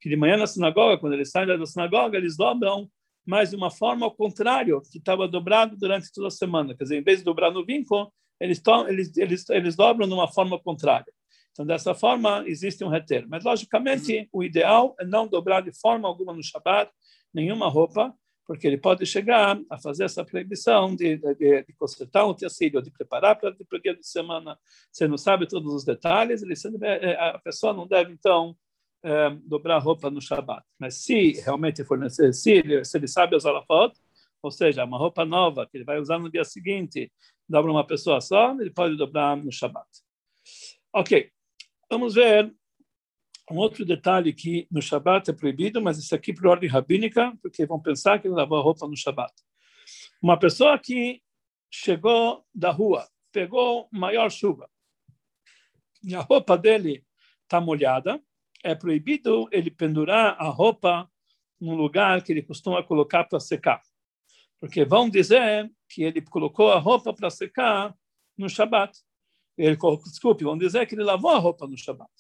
que 0.01 0.09
de 0.09 0.17
manhã 0.17 0.37
na 0.37 0.49
sinagoga, 0.49 0.99
quando 0.99 1.13
eles 1.13 1.31
saem 1.31 1.47
da 1.47 1.65
sinagoga, 1.65 2.19
eles 2.19 2.37
dobram, 2.37 2.91
mas 3.27 3.51
de 3.51 3.57
uma 3.57 3.71
forma 3.71 4.07
ao 4.07 4.15
contrário, 4.15 4.81
que 4.91 4.99
estava 4.99 5.29
dobrado 5.29 5.77
durante 5.77 6.13
toda 6.13 6.29
a 6.29 6.31
semana. 6.31 6.75
Quer 6.75 6.85
dizer, 6.85 6.99
em 6.99 7.05
vez 7.05 7.19
de 7.19 7.25
dobrar 7.25 7.51
no 7.51 7.65
vínculo, 7.65 8.13
eles, 8.41 8.61
eles, 8.89 9.17
eles, 9.17 9.51
eles 9.51 9.77
dobram 9.77 10.09
de 10.09 10.15
uma 10.15 10.29
forma 10.29 10.59
contrária. 10.59 11.13
Então, 11.53 11.67
dessa 11.67 11.95
forma, 11.95 12.43
existe 12.47 12.83
um 12.83 12.89
reter. 12.89 13.27
Mas, 13.29 13.45
logicamente, 13.45 14.29
o 14.33 14.43
ideal 14.43 14.95
é 14.99 15.05
não 15.05 15.29
dobrar 15.29 15.61
de 15.61 15.73
forma 15.79 16.09
alguma 16.09 16.33
no 16.33 16.43
Shabat 16.43 16.91
nenhuma 17.33 17.69
roupa, 17.69 18.13
porque 18.47 18.67
ele 18.67 18.79
pode 18.79 19.07
chegar 19.07 19.61
a 19.71 19.79
fazer 19.79 20.05
essa 20.05 20.25
proibição 20.25 20.97
de, 20.97 21.17
de, 21.17 21.63
de 21.63 21.73
consertar 21.79 22.27
um 22.27 22.35
tecido, 22.35 22.83
de 22.83 22.91
preparar 22.91 23.39
para 23.39 23.51
o 23.51 23.81
dia 23.81 23.95
de 23.95 24.07
semana. 24.07 24.59
Você 24.91 25.07
não 25.07 25.17
sabe 25.17 25.47
todos 25.47 25.73
os 25.73 25.85
detalhes, 25.85 26.43
ele, 26.43 26.55
é, 26.83 27.15
a 27.15 27.39
pessoa 27.39 27.73
não 27.73 27.87
deve, 27.87 28.13
então, 28.13 28.57
é, 29.03 29.31
dobrar 29.45 29.79
roupa 29.79 30.11
no 30.11 30.21
Shabat. 30.21 30.65
Mas 30.79 31.03
se 31.03 31.33
realmente 31.45 31.85
for 31.85 31.99
necessário, 31.99 32.85
se 32.85 32.97
ele, 32.99 33.09
sabe 33.09 33.37
as 33.37 33.45
alafot, 33.45 33.99
ou 34.43 34.51
seja, 34.51 34.85
uma 34.85 34.99
roupa 34.99 35.25
nova 35.25 35.67
que 35.67 35.77
ele 35.77 35.85
vai 35.85 35.99
usar 35.99 36.19
no 36.19 36.31
dia 36.31 36.45
seguinte, 36.45 37.13
dobra 37.49 37.71
uma 37.71 37.87
pessoa 37.87 38.21
só, 38.21 38.53
ele 38.61 38.71
pode 38.71 38.97
dobrar 38.97 39.37
no 39.37 39.53
Shabat. 39.53 39.89
Ok, 40.93 41.31
vamos 41.91 42.15
ver 42.15 42.53
um 43.51 43.57
outro 43.57 43.85
detalhe 43.85 44.33
que 44.33 44.67
no 44.71 44.81
Shabat 44.81 45.31
é 45.31 45.35
proibido, 45.35 45.81
mas 45.81 45.99
isso 45.99 46.15
aqui 46.15 46.33
por 46.33 46.47
ordem 46.47 46.69
rabínica, 46.69 47.37
porque 47.43 47.67
vão 47.67 47.81
pensar 47.81 48.19
que 48.19 48.27
ele 48.27 48.35
lavou 48.35 48.59
a 48.59 48.63
roupa 48.63 48.87
no 48.87 48.97
Shabat. 48.97 49.33
Uma 50.21 50.39
pessoa 50.39 50.79
que 50.79 51.21
chegou 51.71 52.45
da 52.55 52.71
rua, 52.71 53.09
pegou 53.33 53.89
maior 53.93 54.31
chuva, 54.31 54.69
e 56.05 56.15
a 56.15 56.21
roupa 56.21 56.57
dele 56.57 57.05
está 57.43 57.61
molhada, 57.61 58.21
é 58.63 58.75
proibido 58.75 59.49
ele 59.51 59.71
pendurar 59.71 60.37
a 60.39 60.49
roupa 60.49 61.11
num 61.61 61.75
lugar 61.75 62.23
que 62.23 62.33
ele 62.33 62.43
costuma 62.43 62.83
colocar 62.83 63.25
para 63.25 63.41
secar. 63.41 63.81
Porque 64.61 64.85
vão 64.85 65.09
dizer 65.09 65.71
que 65.89 66.03
ele 66.03 66.21
colocou 66.21 66.73
a 66.73 66.79
roupa 66.79 67.13
para 67.13 67.31
secar 67.31 67.95
no 68.37 68.49
Shabat. 68.49 68.99
Ele, 69.57 69.77
desculpe, 70.05 70.45
vão 70.45 70.57
dizer 70.57 70.87
que 70.87 70.95
ele 70.95 71.05
lavou 71.05 71.31
a 71.31 71.39
roupa 71.39 71.67
no 71.67 71.77
Shabat. 71.77 72.11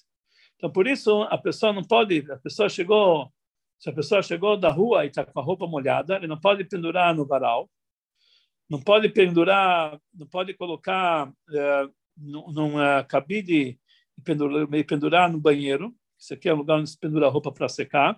Então, 0.56 0.70
por 0.70 0.86
isso, 0.86 1.22
a 1.22 1.38
pessoa 1.38 1.72
não 1.72 1.82
pode, 1.82 2.24
a 2.30 2.36
pessoa 2.36 2.68
chegou, 2.68 3.32
se 3.78 3.90
a 3.90 3.92
pessoa 3.92 4.22
chegou 4.22 4.56
da 4.56 4.70
rua 4.70 5.04
e 5.04 5.08
está 5.08 5.24
com 5.24 5.40
a 5.40 5.42
roupa 5.42 5.66
molhada, 5.66 6.16
ele 6.16 6.28
não 6.28 6.38
pode 6.38 6.64
pendurar 6.64 7.14
no 7.14 7.26
varal, 7.26 7.68
não 8.70 8.80
pode 8.80 9.08
pendurar, 9.08 10.00
não 10.14 10.26
pode 10.26 10.54
colocar 10.54 11.32
é, 11.52 11.88
num 12.16 12.74
cabide 13.08 13.78
e 14.16 14.22
pendurar, 14.22 14.68
pendurar 14.86 15.32
no 15.32 15.40
banheiro, 15.40 15.92
isso 16.22 16.34
aqui 16.34 16.48
é 16.48 16.54
um 16.54 16.58
lugar 16.58 16.78
onde 16.78 16.88
se 16.88 16.96
pendura 16.96 17.26
a 17.26 17.30
roupa 17.30 17.50
para 17.50 17.68
secar, 17.68 18.16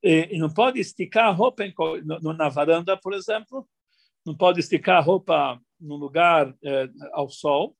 e, 0.00 0.28
e, 0.30 0.38
não 0.38 0.48
pode 0.48 0.78
esticar 0.78 1.26
a 1.26 1.32
roupa 1.32 1.64
em, 1.64 1.74
no, 2.04 2.32
na 2.32 2.48
varanda, 2.48 2.96
por 2.96 3.12
exemplo, 3.12 3.68
não 4.24 4.36
pode 4.36 4.60
esticar 4.60 4.98
a 4.98 5.00
roupa 5.00 5.60
num 5.78 5.96
lugar 5.96 6.54
é, 6.64 6.88
ao 7.12 7.28
sol, 7.28 7.76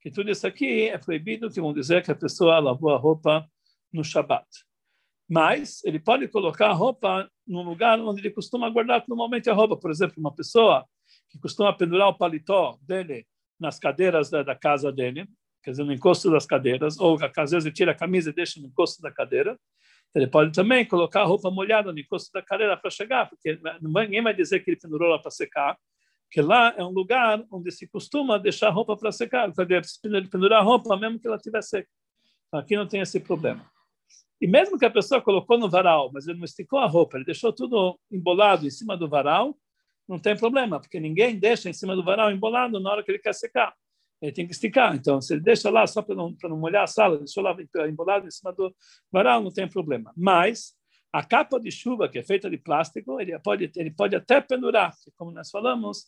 que 0.00 0.10
tudo 0.10 0.30
isso 0.30 0.46
aqui 0.46 0.88
é 0.88 0.96
proibido, 0.96 1.50
que 1.50 1.60
vão 1.60 1.74
dizer 1.74 2.02
que 2.02 2.10
a 2.10 2.14
pessoa 2.14 2.58
lavou 2.58 2.90
a 2.90 2.96
roupa 2.96 3.46
no 3.92 4.02
Shabat. 4.02 4.48
Mas 5.28 5.84
ele 5.84 6.00
pode 6.00 6.26
colocar 6.28 6.70
a 6.70 6.72
roupa 6.72 7.30
num 7.46 7.62
lugar 7.62 8.00
onde 8.00 8.22
ele 8.22 8.30
costuma 8.30 8.70
guardar 8.70 9.04
normalmente 9.06 9.50
a 9.50 9.54
roupa. 9.54 9.76
Por 9.76 9.90
exemplo, 9.90 10.14
uma 10.16 10.34
pessoa 10.34 10.86
que 11.28 11.38
costuma 11.38 11.72
pendurar 11.76 12.08
o 12.08 12.16
paletó 12.16 12.78
dele 12.82 13.26
nas 13.60 13.78
cadeiras 13.78 14.30
da, 14.30 14.42
da 14.42 14.56
casa 14.56 14.90
dele, 14.90 15.28
quer 15.62 15.72
dizer, 15.72 15.84
no 15.84 15.92
encosto 15.92 16.30
das 16.30 16.46
cadeiras, 16.46 16.98
ou 16.98 17.18
às 17.22 17.50
vezes 17.50 17.66
ele 17.66 17.74
tira 17.74 17.92
a 17.92 17.94
camisa 17.94 18.30
e 18.30 18.32
deixa 18.32 18.60
no 18.60 18.66
encosto 18.66 19.02
da 19.02 19.10
cadeira. 19.10 19.58
Ele 20.14 20.26
pode 20.26 20.52
também 20.52 20.84
colocar 20.84 21.22
a 21.22 21.24
roupa 21.24 21.50
molhada 21.50 21.92
no 21.92 21.98
encosto 21.98 22.30
da 22.32 22.42
cadeira 22.42 22.76
para 22.76 22.90
chegar, 22.90 23.28
porque 23.28 23.58
ninguém 23.80 24.22
vai 24.22 24.34
dizer 24.34 24.60
que 24.60 24.70
ele 24.70 24.80
pendurou 24.80 25.08
lá 25.08 25.18
para 25.18 25.30
secar, 25.30 25.78
que 26.30 26.40
lá 26.40 26.74
é 26.76 26.84
um 26.84 26.90
lugar 26.90 27.44
onde 27.50 27.70
se 27.70 27.86
costuma 27.88 28.38
deixar 28.38 28.70
roupa 28.70 28.96
para 28.96 29.12
secar, 29.12 29.52
para 29.52 29.66
pendurar 30.30 30.60
a 30.60 30.62
roupa 30.62 30.96
mesmo 30.96 31.18
que 31.18 31.26
ela 31.26 31.36
estiver 31.36 31.62
seca. 31.62 31.88
Então, 32.48 32.60
aqui 32.60 32.76
não 32.76 32.86
tem 32.86 33.00
esse 33.00 33.20
problema. 33.20 33.64
E 34.40 34.46
mesmo 34.46 34.78
que 34.78 34.84
a 34.84 34.90
pessoa 34.90 35.20
colocou 35.20 35.58
no 35.58 35.68
varal, 35.68 36.10
mas 36.12 36.26
ele 36.26 36.38
não 36.38 36.44
esticou 36.44 36.78
a 36.78 36.86
roupa, 36.86 37.16
ele 37.16 37.24
deixou 37.24 37.52
tudo 37.52 37.98
embolado 38.10 38.66
em 38.66 38.70
cima 38.70 38.96
do 38.96 39.08
varal, 39.08 39.56
não 40.08 40.18
tem 40.18 40.36
problema, 40.36 40.80
porque 40.80 40.98
ninguém 40.98 41.38
deixa 41.38 41.68
em 41.68 41.72
cima 41.72 41.94
do 41.94 42.02
varal 42.02 42.32
embolado 42.32 42.80
na 42.80 42.90
hora 42.90 43.02
que 43.04 43.10
ele 43.10 43.18
quer 43.18 43.34
secar. 43.34 43.72
Ele 44.20 44.32
tem 44.32 44.46
que 44.46 44.52
esticar. 44.52 44.94
Então, 44.94 45.20
se 45.20 45.34
ele 45.34 45.40
deixa 45.40 45.70
lá 45.70 45.86
só 45.86 46.02
para 46.02 46.14
não, 46.14 46.34
não 46.42 46.58
molhar 46.58 46.84
a 46.84 46.86
sala, 46.86 47.18
deixou 47.18 47.42
lá 47.42 47.56
embolado 47.88 48.26
em 48.26 48.30
cima 48.30 48.52
do 48.52 48.74
varal, 49.10 49.42
não 49.42 49.52
tem 49.52 49.68
problema. 49.68 50.12
Mas 50.16 50.74
a 51.12 51.24
capa 51.24 51.58
de 51.58 51.70
chuva, 51.70 52.08
que 52.08 52.18
é 52.18 52.22
feita 52.22 52.48
de 52.48 52.58
plástico, 52.58 53.20
ele 53.20 53.38
pode, 53.38 53.70
ele 53.74 53.90
pode 53.90 54.14
até 54.14 54.40
pendurar, 54.40 54.92
como 55.16 55.30
nós 55.30 55.50
falamos, 55.50 56.06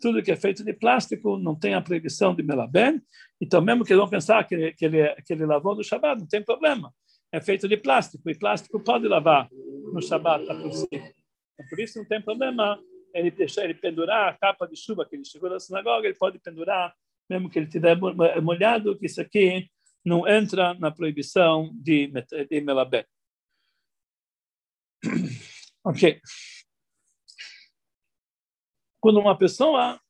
tudo 0.00 0.22
que 0.22 0.32
é 0.32 0.36
feito 0.36 0.64
de 0.64 0.72
plástico 0.72 1.38
não 1.38 1.54
tem 1.54 1.74
a 1.74 1.80
proibição 1.80 2.34
de 2.34 2.42
melabem, 2.42 3.00
então 3.40 3.62
mesmo 3.62 3.84
que 3.84 3.92
eles 3.92 4.00
vão 4.00 4.10
pensar 4.10 4.44
que 4.44 4.54
ele, 4.54 4.72
que 4.72 4.84
ele, 4.84 5.14
que 5.22 5.32
ele 5.32 5.46
lavou 5.46 5.76
no 5.76 5.84
Shabbat, 5.84 6.20
não 6.20 6.26
tem 6.26 6.42
problema 6.42 6.92
é 7.32 7.40
feito 7.40 7.66
de 7.66 7.78
plástico, 7.78 8.28
e 8.28 8.34
plástico 8.34 8.78
pode 8.78 9.08
lavar 9.08 9.48
no 9.50 10.02
Shabat 10.02 10.48
a 10.50 10.54
por 10.54 10.72
si. 10.72 10.86
Então, 10.92 11.66
por 11.68 11.80
isso 11.80 11.98
não 11.98 12.04
tem 12.04 12.20
problema 12.20 12.78
ele 13.14 13.30
deixar 13.30 13.64
ele 13.64 13.74
pendurar 13.74 14.28
a 14.28 14.36
capa 14.36 14.66
de 14.66 14.76
chuva 14.76 15.06
que 15.06 15.16
ele 15.16 15.24
chegou 15.24 15.48
na 15.48 15.58
sinagoga, 15.58 16.06
ele 16.06 16.16
pode 16.16 16.38
pendurar, 16.38 16.94
mesmo 17.32 17.50
que 17.50 17.58
ele 17.58 17.66
estiver 17.66 17.96
molhado, 18.42 18.98
que 18.98 19.06
isso 19.06 19.20
aqui 19.20 19.70
não 20.04 20.28
entra 20.28 20.74
na 20.74 20.90
proibição 20.90 21.70
de, 21.74 22.10
de 22.48 22.60
melabé. 22.60 23.06
Ok. 25.84 26.20
Quando 29.00 29.18
uma 29.18 29.36
pessoa 29.36 30.00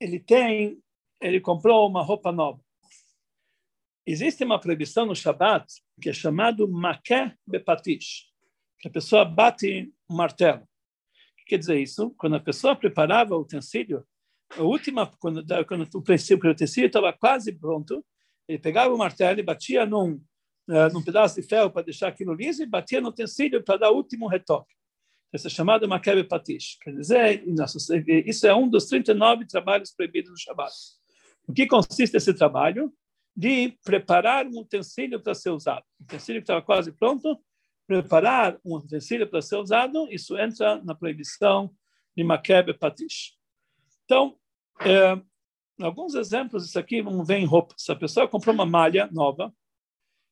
ele 0.00 0.18
tem, 0.18 0.82
ele 1.20 1.38
comprou 1.38 1.86
uma 1.86 2.02
roupa 2.02 2.32
nova, 2.32 2.58
Existe 4.10 4.42
uma 4.42 4.58
proibição 4.58 5.04
no 5.04 5.14
Shabat 5.14 5.66
que 6.00 6.08
é 6.08 6.14
chamado 6.14 6.66
maké 6.66 7.36
bepatish, 7.46 8.32
que 8.80 8.88
a 8.88 8.90
pessoa 8.90 9.22
bate 9.22 9.92
um 10.08 10.16
martelo. 10.16 10.62
O 10.62 11.36
que 11.36 11.44
quer 11.48 11.58
dizer 11.58 11.78
isso? 11.78 12.14
Quando 12.16 12.36
a 12.36 12.40
pessoa 12.40 12.74
preparava 12.74 13.36
o 13.36 13.42
utensílio, 13.42 14.02
a 14.56 14.62
última, 14.62 15.06
quando, 15.18 15.44
quando 15.66 15.88
o 15.94 16.02
princípio 16.02 16.48
o 16.48 16.52
utensílio 16.52 16.86
estava 16.86 17.12
quase 17.12 17.52
pronto, 17.52 18.04
ele 18.48 18.58
pegava 18.58 18.94
o 18.94 18.98
martelo 18.98 19.38
e 19.40 19.42
batia 19.42 19.84
num, 19.84 20.14
uh, 20.68 20.92
num 20.92 21.02
pedaço 21.02 21.40
de 21.40 21.46
ferro 21.46 21.70
para 21.70 21.82
deixar 21.82 22.08
aquilo 22.08 22.34
liso 22.34 22.62
e 22.62 22.66
batia 22.66 23.00
no 23.00 23.08
utensílio 23.08 23.62
para 23.62 23.78
dar 23.78 23.90
o 23.90 23.96
último 23.96 24.26
retoque. 24.26 24.74
Esse 25.32 25.48
é 25.48 25.50
chamado 25.50 25.86
Makebe 25.86 26.24
Patish. 26.24 26.78
Quer 26.80 26.94
dizer, 26.94 27.44
isso 28.26 28.46
é 28.46 28.54
um 28.54 28.68
dos 28.68 28.86
39 28.86 29.46
trabalhos 29.46 29.92
proibidos 29.92 30.30
no 30.30 30.38
Shabat. 30.38 30.72
O 31.46 31.52
que 31.52 31.66
consiste 31.66 32.16
esse 32.16 32.32
trabalho? 32.32 32.92
de 33.38 33.78
preparar 33.84 34.48
um 34.48 34.58
utensílio 34.58 35.20
para 35.20 35.32
ser 35.32 35.50
usado. 35.50 35.84
O 36.00 36.02
utensílio 36.02 36.40
que 36.40 36.44
estava 36.44 36.60
quase 36.60 36.90
pronto, 36.90 37.38
preparar 37.86 38.58
um 38.64 38.74
utensílio 38.74 39.28
para 39.28 39.40
ser 39.40 39.54
usado, 39.58 40.08
isso 40.10 40.36
entra 40.36 40.82
na 40.82 40.92
proibição 40.92 41.72
de 42.16 42.24
Makebe 42.24 42.74
Patish. 42.74 43.37
Então, 44.08 44.34
é, 44.80 45.20
alguns 45.84 46.14
exemplos 46.14 46.64
isso 46.64 46.78
aqui 46.78 47.02
vamos 47.02 47.28
ver 47.28 47.36
em 47.36 47.44
roupa. 47.44 47.74
Se 47.76 47.92
a 47.92 47.96
pessoa 47.96 48.26
comprou 48.26 48.54
uma 48.54 48.64
malha 48.64 49.06
nova, 49.12 49.52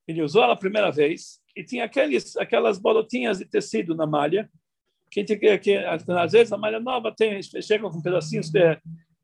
ele 0.09 0.23
usou 0.23 0.43
ela 0.43 0.55
a 0.55 0.59
primeira 0.59 0.91
vez 0.91 1.43
e 1.55 1.63
tinha 1.63 1.85
aqueles, 1.85 2.39
aquelas 2.39 2.79
bolotinhas 2.79 3.39
de 3.39 3.45
tecido 3.45 3.95
na 3.95 4.07
malha, 4.07 4.51
que, 5.11 5.23
que, 5.25 5.59
que 5.59 5.77
às 5.77 6.33
vezes 6.33 6.53
a 6.55 6.57
malha 6.57 6.81
nova 6.81 7.15
tem, 7.15 7.43
chega 7.43 7.91
com 7.91 8.01
pedacinhos 8.01 8.49
de, 8.49 8.81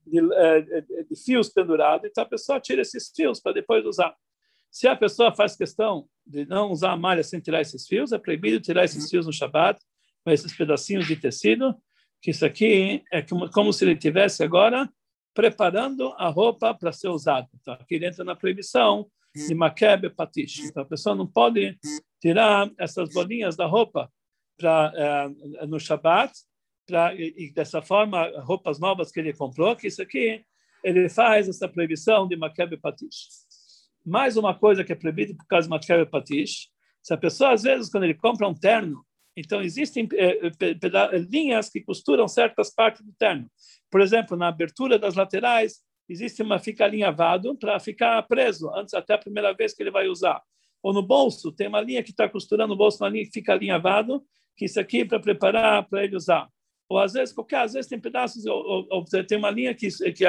de, 0.06 0.34
é, 0.34 0.60
de 0.82 1.16
fios 1.16 1.48
pendurados, 1.48 2.06
então 2.10 2.22
a 2.22 2.28
pessoa 2.28 2.60
tira 2.60 2.82
esses 2.82 3.10
fios 3.16 3.40
para 3.40 3.52
depois 3.52 3.86
usar. 3.86 4.14
Se 4.70 4.86
a 4.86 4.94
pessoa 4.94 5.34
faz 5.34 5.56
questão 5.56 6.06
de 6.26 6.44
não 6.44 6.70
usar 6.70 6.92
a 6.92 6.96
malha 6.96 7.22
sem 7.22 7.40
tirar 7.40 7.62
esses 7.62 7.86
fios, 7.86 8.12
é 8.12 8.18
proibido 8.18 8.60
tirar 8.60 8.84
esses 8.84 9.08
fios 9.08 9.24
no 9.24 9.32
Shabat, 9.32 9.80
com 10.22 10.30
esses 10.30 10.54
pedacinhos 10.54 11.06
de 11.06 11.16
tecido, 11.16 11.74
que 12.22 12.30
isso 12.30 12.46
aqui 12.46 13.02
é 13.12 13.20
como, 13.52 13.72
se 13.72 13.84
ele 13.84 13.96
tivesse 13.96 14.44
agora 14.44 14.88
preparando 15.34 16.14
a 16.16 16.28
roupa 16.28 16.72
para 16.72 16.92
ser 16.92 17.08
usada. 17.08 17.48
Então, 17.60 17.74
aqui 17.74 17.96
entra 17.96 18.22
na 18.22 18.36
proibição 18.36 19.10
de 19.34 19.54
maquebe 19.54 20.08
patish. 20.08 20.60
Então, 20.60 20.84
a 20.84 20.86
pessoa 20.86 21.16
não 21.16 21.26
pode 21.26 21.76
tirar 22.20 22.70
essas 22.78 23.12
bolinhas 23.12 23.56
da 23.56 23.66
roupa 23.66 24.10
pra, 24.56 24.92
é, 24.94 25.66
no 25.66 25.80
Shabat 25.80 26.32
pra, 26.86 27.12
e, 27.14 27.34
e, 27.36 27.52
dessa 27.52 27.82
forma, 27.82 28.28
roupas 28.42 28.78
novas 28.78 29.10
que 29.10 29.18
ele 29.18 29.32
comprou, 29.32 29.74
que 29.74 29.88
isso 29.88 30.00
aqui, 30.00 30.44
ele 30.84 31.08
faz 31.08 31.48
essa 31.48 31.68
proibição 31.68 32.28
de 32.28 32.36
Makebe 32.36 32.76
Patish. 32.76 33.28
Mais 34.04 34.36
uma 34.36 34.54
coisa 34.54 34.84
que 34.84 34.92
é 34.92 34.96
proibida 34.96 35.34
por 35.34 35.46
causa 35.46 35.66
de 35.66 35.70
Makebe 35.70 36.08
Patish, 36.08 36.68
se 37.02 37.12
a 37.12 37.16
pessoa, 37.16 37.52
às 37.52 37.62
vezes, 37.62 37.90
quando 37.90 38.04
ele 38.04 38.14
compra 38.14 38.46
um 38.46 38.54
terno, 38.54 39.04
então 39.36 39.62
existem 39.62 40.08
é, 40.14 40.46
é, 40.46 41.18
linhas 41.18 41.68
que 41.68 41.80
costuram 41.80 42.28
certas 42.28 42.74
partes 42.74 43.02
do 43.02 43.12
terno. 43.18 43.50
Por 43.90 44.00
exemplo, 44.00 44.36
na 44.36 44.48
abertura 44.48 44.98
das 44.98 45.14
laterais, 45.14 45.80
existe 46.08 46.42
uma 46.42 46.58
fica 46.58 46.84
alinhavado 46.84 47.56
para 47.56 47.78
ficar 47.80 48.22
preso, 48.24 48.70
antes 48.74 48.94
até 48.94 49.14
a 49.14 49.18
primeira 49.18 49.52
vez 49.54 49.72
que 49.72 49.82
ele 49.82 49.90
vai 49.90 50.08
usar. 50.08 50.42
Ou 50.82 50.92
no 50.92 51.02
bolso, 51.02 51.52
tem 51.52 51.68
uma 51.68 51.80
linha 51.80 52.02
que 52.02 52.10
está 52.10 52.28
costurando 52.28 52.74
o 52.74 52.76
bolso, 52.76 53.02
uma 53.02 53.08
linha 53.08 53.24
que 53.24 53.32
fica 53.32 53.52
alinhavado, 53.52 54.22
que 54.56 54.66
isso 54.66 54.78
aqui 54.80 55.00
é 55.00 55.04
para 55.04 55.20
preparar 55.20 55.88
para 55.88 56.04
ele 56.04 56.16
usar 56.16 56.48
ou 56.92 56.98
às 56.98 57.14
vezes 57.14 57.34
qualquer, 57.34 57.62
às 57.62 57.72
vezes 57.72 57.88
tem 57.88 57.98
pedaços, 57.98 58.44
ou, 58.44 58.62
ou, 58.62 58.86
ou 58.90 59.04
tem 59.04 59.38
uma 59.38 59.50
linha 59.50 59.74
que 59.74 59.88
que 60.12 60.24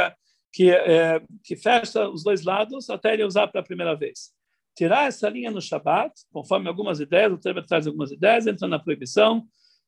que, 0.56 0.70
é, 0.70 1.20
que 1.44 1.56
fecha 1.56 2.08
os 2.08 2.24
dois 2.24 2.44
lados 2.44 2.88
até 2.88 3.13
ele 3.13 3.24
usar 3.24 3.48
pela 3.48 3.63
primeira 3.63 3.96
vez. 3.96 4.32
Tirar 4.76 5.08
essa 5.08 5.30
linha 5.30 5.52
no 5.52 5.62
Shabat, 5.62 6.14
conforme 6.32 6.68
algumas 6.68 7.00
ideias, 7.00 7.32
o 7.32 7.40
Rebbe 7.44 7.66
traz 7.68 7.86
algumas 7.86 8.12
ideias, 8.12 8.48
entra 8.48 8.68
na 8.68 8.80
proibição 8.80 9.46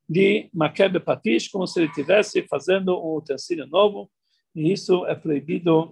de 0.08 0.50
Makebe 0.54 1.00
Patish, 1.00 1.48
como 1.48 1.66
se 1.66 1.80
ele 1.80 1.88
estivesse 1.88 2.46
fazendo 2.48 2.96
um 2.96 3.18
utensílio 3.18 3.66
novo, 3.66 4.12
e 4.56 4.72
isso 4.72 5.06
é 5.08 5.16
proibido 5.16 5.92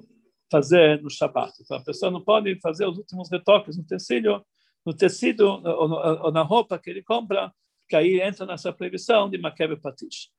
fazer 0.51 1.01
no 1.01 1.09
Shabat. 1.09 1.51
Então, 1.61 1.77
a 1.77 1.83
pessoa 1.83 2.11
não 2.11 2.23
pode 2.23 2.59
fazer 2.61 2.85
os 2.85 2.97
últimos 2.97 3.31
retoques 3.31 3.75
no 3.75 3.83
utensílio, 3.83 4.45
no 4.85 4.93
tecido 4.93 5.47
ou, 5.47 6.31
na 6.31 6.43
roupa 6.43 6.77
que 6.77 6.89
ele 6.89 7.01
compra, 7.01 7.51
que 7.89 7.95
aí 7.95 8.21
entra 8.21 8.45
nessa 8.45 8.71
proibição 8.71 9.29
de 9.29 9.39
Makebe 9.39 9.77
Patish. 9.77 10.29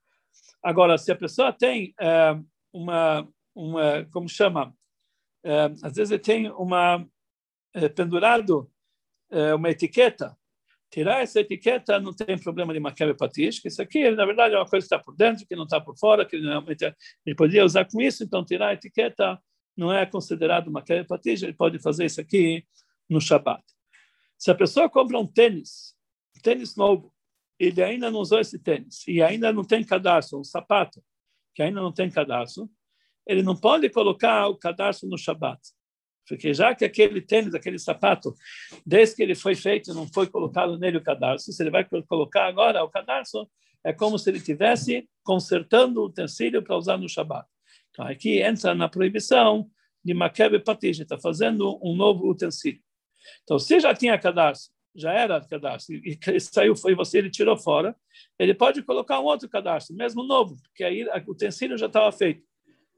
Agora, 0.63 0.97
se 0.97 1.11
a 1.11 1.17
pessoa 1.17 1.53
tem 1.53 1.93
é, 2.01 2.39
uma, 2.73 3.29
uma, 3.55 4.05
como 4.13 4.29
chama, 4.29 4.73
é, 5.45 5.65
às 5.83 5.95
vezes 5.95 6.21
tem 6.21 6.51
uma 6.53 7.05
é, 7.75 7.89
pendurado 7.89 8.71
uma 9.57 9.71
etiqueta, 9.71 10.37
tirar 10.89 11.23
essa 11.23 11.41
etiqueta 11.41 11.99
não 11.99 12.15
tem 12.15 12.39
problema 12.39 12.73
de 12.73 12.79
maquiagem 12.79 13.17
patish, 13.17 13.59
que 13.59 13.67
isso 13.67 13.83
aqui, 13.83 14.09
na 14.13 14.25
verdade, 14.25 14.55
é 14.55 14.59
uma 14.59 14.69
coisa 14.69 14.87
que 14.87 14.95
está 14.95 15.05
por 15.05 15.17
dentro, 15.17 15.45
que 15.45 15.57
não 15.57 15.65
está 15.65 15.81
por 15.81 15.99
fora, 15.99 16.25
que 16.25 16.39
realmente 16.39 16.85
ele 17.27 17.35
poderia 17.35 17.65
usar 17.65 17.85
com 17.85 18.01
isso, 18.01 18.23
então 18.23 18.45
tirar 18.45 18.69
a 18.69 18.75
etiqueta 18.75 19.37
não 19.77 19.93
é 19.93 20.07
considerado 20.07 20.71
maquiagem 20.71 21.05
patish, 21.05 21.43
ele 21.43 21.55
pode 21.55 21.81
fazer 21.81 22.05
isso 22.05 22.21
aqui 22.21 22.65
no 23.11 23.21
Shabbat. 23.21 23.61
Se 24.39 24.53
a 24.53 24.55
pessoa 24.55 24.89
compra 24.89 25.19
um 25.19 25.27
tênis, 25.27 25.97
um 26.37 26.41
tênis 26.41 26.77
novo, 26.77 27.13
ele 27.59 27.83
ainda 27.83 28.09
não 28.09 28.21
usou 28.21 28.39
esse 28.39 28.59
tênis 28.59 29.03
e 29.09 29.21
ainda 29.21 29.53
não 29.53 29.65
tem 29.65 29.83
cadarço, 29.83 30.39
um 30.39 30.45
sapato 30.45 31.03
que 31.57 31.63
ainda 31.63 31.81
não 31.81 31.93
tem 31.93 32.09
cadarço, 32.09 32.71
ele 33.27 33.43
não 33.43 33.57
pode 33.57 33.91
colocar 33.91 34.47
o 34.47 34.57
cadarço 34.57 35.09
no 35.09 35.19
Shabat. 35.19 35.61
Porque 36.27 36.55
já 36.55 36.75
que 36.75 36.85
aquele 36.85 37.21
tênis, 37.21 37.55
aquele 37.55 37.79
sapato, 37.79 38.35
desde 38.85 39.17
que 39.17 39.23
ele 39.23 39.35
foi 39.35 39.55
feito, 39.55 39.93
não 39.93 40.07
foi 40.07 40.27
colocado 40.27 40.79
nele 40.79 40.99
o 40.99 41.03
cadarço, 41.03 41.53
se 41.53 41.63
ele 41.63 41.71
vai 41.71 41.87
colocar 42.09 42.47
agora 42.47 42.83
o 42.83 42.89
cadarço, 42.89 43.49
é 43.85 43.93
como 43.93 44.19
se 44.19 44.31
ele 44.31 44.39
estivesse 44.39 45.09
consertando 45.23 46.01
o 46.01 46.07
utensílio 46.07 46.63
para 46.63 46.77
usar 46.77 46.97
no 46.97 47.09
Shabat. 47.09 47.47
Então, 47.91 48.07
aqui 48.07 48.41
entra 48.41 48.75
na 48.75 48.89
proibição 48.89 49.69
de 50.03 50.15
Makebe 50.15 50.59
Patish, 50.59 51.01
está 51.01 51.19
fazendo 51.19 51.79
um 51.83 51.95
novo 51.95 52.29
utensílio. 52.29 52.81
Então, 53.43 53.59
se 53.59 53.79
já 53.81 53.95
tinha 53.95 54.19
cadarço 54.19 54.75
já 54.95 55.13
era 55.13 55.41
cadastro, 55.41 55.97
e 55.97 56.17
saiu, 56.41 56.77
foi 56.77 56.95
você, 56.95 57.19
ele 57.19 57.31
tirou 57.31 57.57
fora, 57.57 57.97
ele 58.39 58.55
pode 58.55 58.83
colocar 58.83 59.21
um 59.21 59.25
outro 59.25 59.49
cadastro, 59.49 59.97
mesmo 59.97 60.23
novo, 60.23 60.57
porque 60.63 60.85
aí 60.85 61.05
o 61.27 61.33
utensílio 61.33 61.77
já 61.77 61.87
estava 61.87 62.11
feito. 62.13 62.43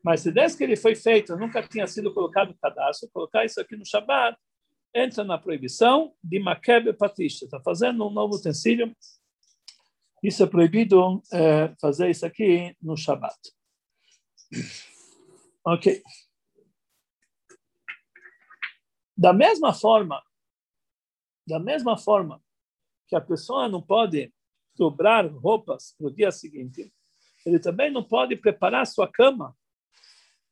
Mas 0.07 0.21
se 0.21 0.31
desde 0.31 0.57
que 0.57 0.63
ele 0.63 0.77
foi 0.77 0.95
feito, 0.95 1.37
nunca 1.37 1.61
tinha 1.61 1.85
sido 1.89 2.15
colocado 2.15 2.57
cadastro, 2.63 3.11
colocar 3.13 3.45
isso 3.45 3.61
aqui 3.61 3.75
no 3.77 3.85
Shabbat, 3.85 4.39
entra 4.95 5.25
na 5.25 5.37
proibição 5.37 6.15
de 6.23 6.39
Makebe 6.39 6.93
Patista. 6.93 7.45
Está 7.45 7.61
fazendo 7.61 8.07
um 8.07 8.11
novo 8.11 8.37
utensílio. 8.37 8.97
Isso 10.23 10.45
é 10.45 10.47
proibido 10.47 11.21
é, 11.33 11.75
fazer 11.81 12.09
isso 12.09 12.25
aqui 12.25 12.77
no 12.81 12.97
Shabbat. 12.97 13.37
Ok. 15.65 16.01
Da 19.17 19.33
mesma 19.33 19.75
forma 19.75 20.23
da 21.45 21.59
mesma 21.59 21.99
forma 21.99 22.41
que 23.09 23.17
a 23.17 23.21
pessoa 23.21 23.69
não 23.69 23.83
pode 23.83 24.33
dobrar 24.77 25.27
roupas 25.27 25.97
no 25.99 26.15
dia 26.15 26.31
seguinte, 26.31 26.93
ele 27.45 27.59
também 27.59 27.91
não 27.91 28.05
pode 28.05 28.37
preparar 28.37 28.87
sua 28.87 29.11
cama 29.11 29.53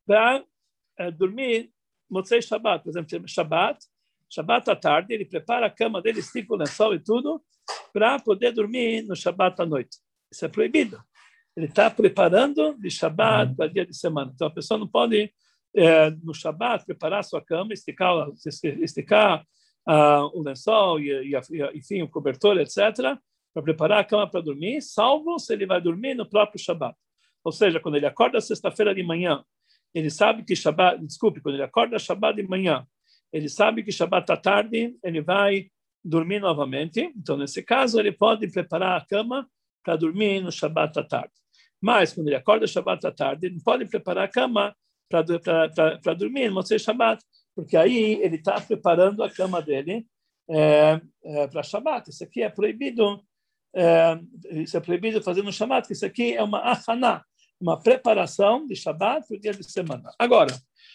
para 0.07 0.45
é, 0.99 1.11
dormir 1.11 1.71
Motzei 2.11 2.41
Shabbat, 2.41 2.85
por 2.85 2.91
exemplo, 2.91 3.29
Shabbat, 3.29 3.79
Shabbat 4.29 4.71
à 4.71 4.77
tarde, 4.77 5.15
ele 5.15 5.25
prepara 5.25 5.67
a 5.67 5.71
cama 5.71 6.03
dele, 6.03 6.21
estica 6.21 6.55
o 6.55 6.57
lençol 6.57 6.95
e 6.95 6.99
tudo, 6.99 7.43
para 7.93 8.19
poder 8.19 8.53
dormir 8.53 9.03
no 9.03 9.15
Shabbat 9.15 9.61
à 9.63 9.67
noite. 9.67 9.99
Isso 10.33 10.45
é 10.45 10.49
proibido. 10.49 11.01
Ele 11.57 11.67
está 11.67 11.89
preparando 11.89 12.77
de 12.79 12.91
Shabbat 12.91 13.55
para 13.55 13.69
dia 13.69 13.87
de 13.87 13.97
semana. 13.97 14.33
Então, 14.35 14.49
a 14.49 14.51
pessoa 14.51 14.79
não 14.79 14.89
pode, 14.89 15.33
é, 15.75 16.11
no 16.11 16.35
Shabbat, 16.35 16.85
preparar 16.85 17.23
sua 17.23 17.41
cama, 17.41 17.73
esticar, 17.73 18.29
esticar 18.81 19.47
uh, 19.89 20.39
o 20.39 20.43
lençol 20.43 21.01
e, 21.01 21.11
e, 21.11 21.35
e, 21.35 21.79
enfim, 21.79 22.03
o 22.03 22.09
cobertor, 22.09 22.59
etc., 22.59 23.17
para 23.53 23.63
preparar 23.63 24.01
a 24.01 24.05
cama 24.05 24.29
para 24.29 24.41
dormir, 24.41 24.83
salvo 24.83 25.39
se 25.39 25.53
ele 25.53 25.65
vai 25.65 25.81
dormir 25.81 26.15
no 26.15 26.29
próprio 26.29 26.61
Shabbat. 26.61 26.97
Ou 27.45 27.53
seja, 27.53 27.79
quando 27.79 27.97
ele 27.97 28.07
acorda 28.07 28.41
sexta-feira 28.41 28.93
de 28.93 29.03
manhã, 29.05 29.45
ele 29.95 30.11
sabe 30.11 30.43
que 30.43 30.57
Shabbat, 30.57 31.05
desculpe, 31.07 31.41
quando 31.41 31.55
ele 31.55 31.63
acorda 31.63 31.99
Shabbat 31.99 32.41
de 32.41 32.49
manhã, 32.49 32.87
ele 33.33 33.49
sabe 33.49 33.83
que 33.83 33.93
Shabbat 33.93 34.31
à 34.33 34.37
tarde 34.37 34.97
ele 35.03 35.23
vai 35.23 35.71
dormir 36.05 36.41
novamente. 36.41 37.13
Então, 37.17 37.37
nesse 37.37 37.63
caso, 37.63 37.99
ele 37.99 38.13
pode 38.13 38.49
preparar 38.49 39.01
a 39.01 39.05
cama 39.05 39.49
para 39.83 39.97
dormir 39.97 40.41
no 40.41 40.51
Shabbat 40.51 40.99
à 40.99 41.05
tarde. 41.05 41.33
Mas, 41.81 42.13
quando 42.13 42.29
ele 42.29 42.37
acorda 42.37 42.67
Shabbat 42.67 43.07
à 43.07 43.13
tarde, 43.13 43.47
ele 43.47 43.61
pode 43.63 43.87
preparar 43.87 44.25
a 44.25 44.29
cama 44.29 44.75
para 45.09 46.15
dormir 46.15 46.51
no 46.51 46.63
Shabbat, 46.63 47.23
porque 47.55 47.77
aí 47.77 48.21
ele 48.23 48.37
está 48.37 48.61
preparando 48.61 49.23
a 49.23 49.31
cama 49.31 49.63
dele 49.63 50.07
é, 50.51 51.01
é, 51.25 51.47
para 51.47 51.63
Shabbat. 51.63 52.11
Isso 52.11 52.25
aqui 52.25 52.43
é 52.43 52.49
proibido 52.49 53.23
é, 53.75 54.21
isso 54.53 54.77
é 54.77 54.81
proibido 54.81 55.21
fazer 55.21 55.43
no 55.43 55.53
Shabbat, 55.53 55.93
isso 55.93 56.07
aqui 56.07 56.35
é 56.35 56.43
uma 56.43 56.61
achaná, 56.61 57.25
uma 57.61 57.81
preparação 57.81 58.67
de 58.67 58.75
Shabbat 58.75 59.27
para 59.27 59.37
o 59.37 59.41
dia 59.41 59.53
de 59.53 59.65
semana. 59.65 60.11
Agora, 60.19 60.55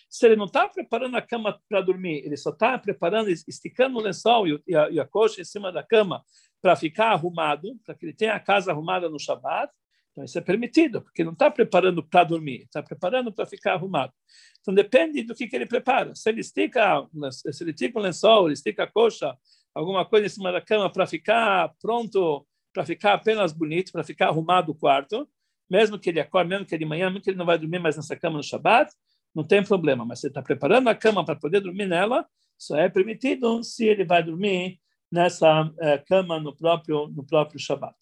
se 0.09 0.25
ele 0.25 0.35
não 0.35 0.45
está 0.45 0.67
preparando 0.67 1.15
a 1.15 1.21
cama 1.21 1.59
para 1.67 1.81
dormir, 1.81 2.23
ele 2.25 2.37
só 2.37 2.49
está 2.51 2.77
preparando, 2.77 3.29
esticando 3.29 3.97
o 3.97 4.01
lençol 4.01 4.47
e 4.47 4.75
a, 4.75 4.89
e 4.89 4.99
a 4.99 5.05
coxa 5.05 5.41
em 5.41 5.45
cima 5.45 5.71
da 5.71 5.83
cama 5.83 6.23
para 6.61 6.75
ficar 6.75 7.11
arrumado, 7.11 7.79
para 7.85 7.95
que 7.95 8.05
ele 8.05 8.13
tenha 8.13 8.33
a 8.33 8.39
casa 8.39 8.71
arrumada 8.71 9.09
no 9.09 9.19
Shabbat, 9.19 9.71
então 10.11 10.25
isso 10.25 10.37
é 10.37 10.41
permitido, 10.41 11.01
porque 11.01 11.23
não 11.23 11.31
está 11.33 11.49
preparando 11.49 12.03
para 12.03 12.23
dormir, 12.25 12.63
está 12.63 12.83
preparando 12.83 13.31
para 13.31 13.45
ficar 13.45 13.73
arrumado. 13.73 14.11
Então 14.59 14.73
depende 14.73 15.23
do 15.23 15.33
que, 15.33 15.47
que 15.47 15.55
ele 15.55 15.65
prepara. 15.65 16.13
Se 16.15 16.29
ele 16.29 16.41
estica, 16.41 17.07
se 17.31 17.63
ele 17.63 17.71
estica 17.71 17.99
o 17.99 18.01
lençol, 18.01 18.47
ele 18.47 18.53
estica 18.53 18.83
a 18.83 18.87
coxa, 18.91 19.37
alguma 19.73 20.05
coisa 20.05 20.25
em 20.25 20.29
cima 20.29 20.51
da 20.51 20.59
cama 20.59 20.91
para 20.91 21.07
ficar 21.07 21.73
pronto 21.81 22.45
para 22.73 22.85
ficar 22.85 23.13
apenas 23.13 23.51
bonito, 23.51 23.91
para 23.91 24.03
ficar 24.03 24.27
arrumado 24.27 24.71
o 24.71 24.75
quarto, 24.75 25.27
mesmo 25.69 25.99
que 25.99 26.09
ele 26.09 26.19
acorde, 26.19 26.49
mesmo 26.49 26.65
que 26.65 26.73
ele 26.73 26.85
manhã, 26.85 27.09
mesmo 27.09 27.21
que 27.21 27.29
ele 27.29 27.37
não 27.37 27.45
vai 27.45 27.57
dormir 27.57 27.79
mais 27.79 27.95
nessa 27.95 28.15
cama 28.15 28.37
no 28.37 28.43
Shabat, 28.43 28.91
não 29.33 29.43
tem 29.45 29.63
problema. 29.63 30.05
Mas 30.05 30.19
você 30.19 30.27
está 30.27 30.41
preparando 30.41 30.87
a 30.89 30.95
cama 30.95 31.23
para 31.23 31.35
poder 31.35 31.61
dormir 31.61 31.85
nela, 31.85 32.27
só 32.57 32.75
é 32.77 32.89
permitido 32.89 33.63
se 33.63 33.85
ele 33.85 34.03
vai 34.03 34.23
dormir 34.23 34.79
nessa 35.11 35.71
é, 35.79 35.97
cama 35.97 36.39
no 36.39 36.55
próprio 36.55 37.07
no 37.07 37.23
próprio 37.23 37.59
Shabat. 37.59 37.95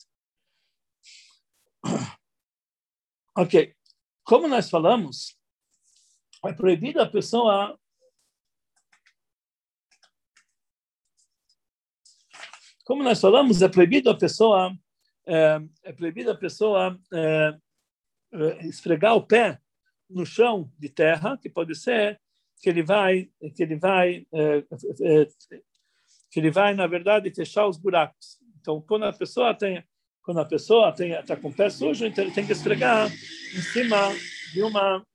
Ok. 3.40 3.76
Como 4.24 4.48
nós 4.48 4.68
falamos, 4.68 5.38
é 6.44 6.52
proibido 6.52 7.00
a 7.00 7.06
pessoa 7.06 7.78
Como 12.84 13.04
nós 13.04 13.20
falamos, 13.20 13.62
é 13.62 13.68
proibido 13.68 14.10
a 14.10 14.18
pessoa 14.18 14.74
é, 15.28 15.62
é 15.84 15.94
proibido 15.94 16.32
a 16.32 16.36
pessoa 16.36 16.98
é, 17.14 17.58
é, 18.34 18.66
esfregar 18.66 19.16
o 19.16 19.26
pé 19.26 19.60
no 20.10 20.26
chão 20.26 20.72
de 20.80 20.88
terra, 20.88 21.38
que 21.38 21.50
pode 21.50 21.76
ser 21.76 22.20
que 22.62 22.70
ele 22.70 22.82
vai 22.82 23.30
que 23.56 23.62
ele 23.62 23.76
vai 23.76 24.26
é, 24.34 24.58
é, 25.02 25.28
que 26.32 26.40
ele 26.40 26.50
vai 26.50 26.74
na 26.74 26.88
verdade 26.88 27.34
fechar 27.34 27.68
os 27.68 27.78
buracos. 27.78 28.40
Então, 28.60 28.82
quando 28.82 29.04
a 29.04 29.14
pessoa 29.14 29.54
tem 29.54 29.84
quando 30.24 30.40
a 30.40 30.46
pessoa 30.46 30.94
tem 30.94 31.12
está 31.12 31.36
com 31.36 31.50
o 31.50 31.54
pé 31.54 31.70
sujo, 31.70 32.06
então 32.06 32.24
ele 32.24 32.34
tem 32.34 32.46
que 32.46 32.54
esfregar 32.54 33.12
em 33.12 33.62
cima 33.62 34.14
de 34.54 34.64
uma 34.64 35.06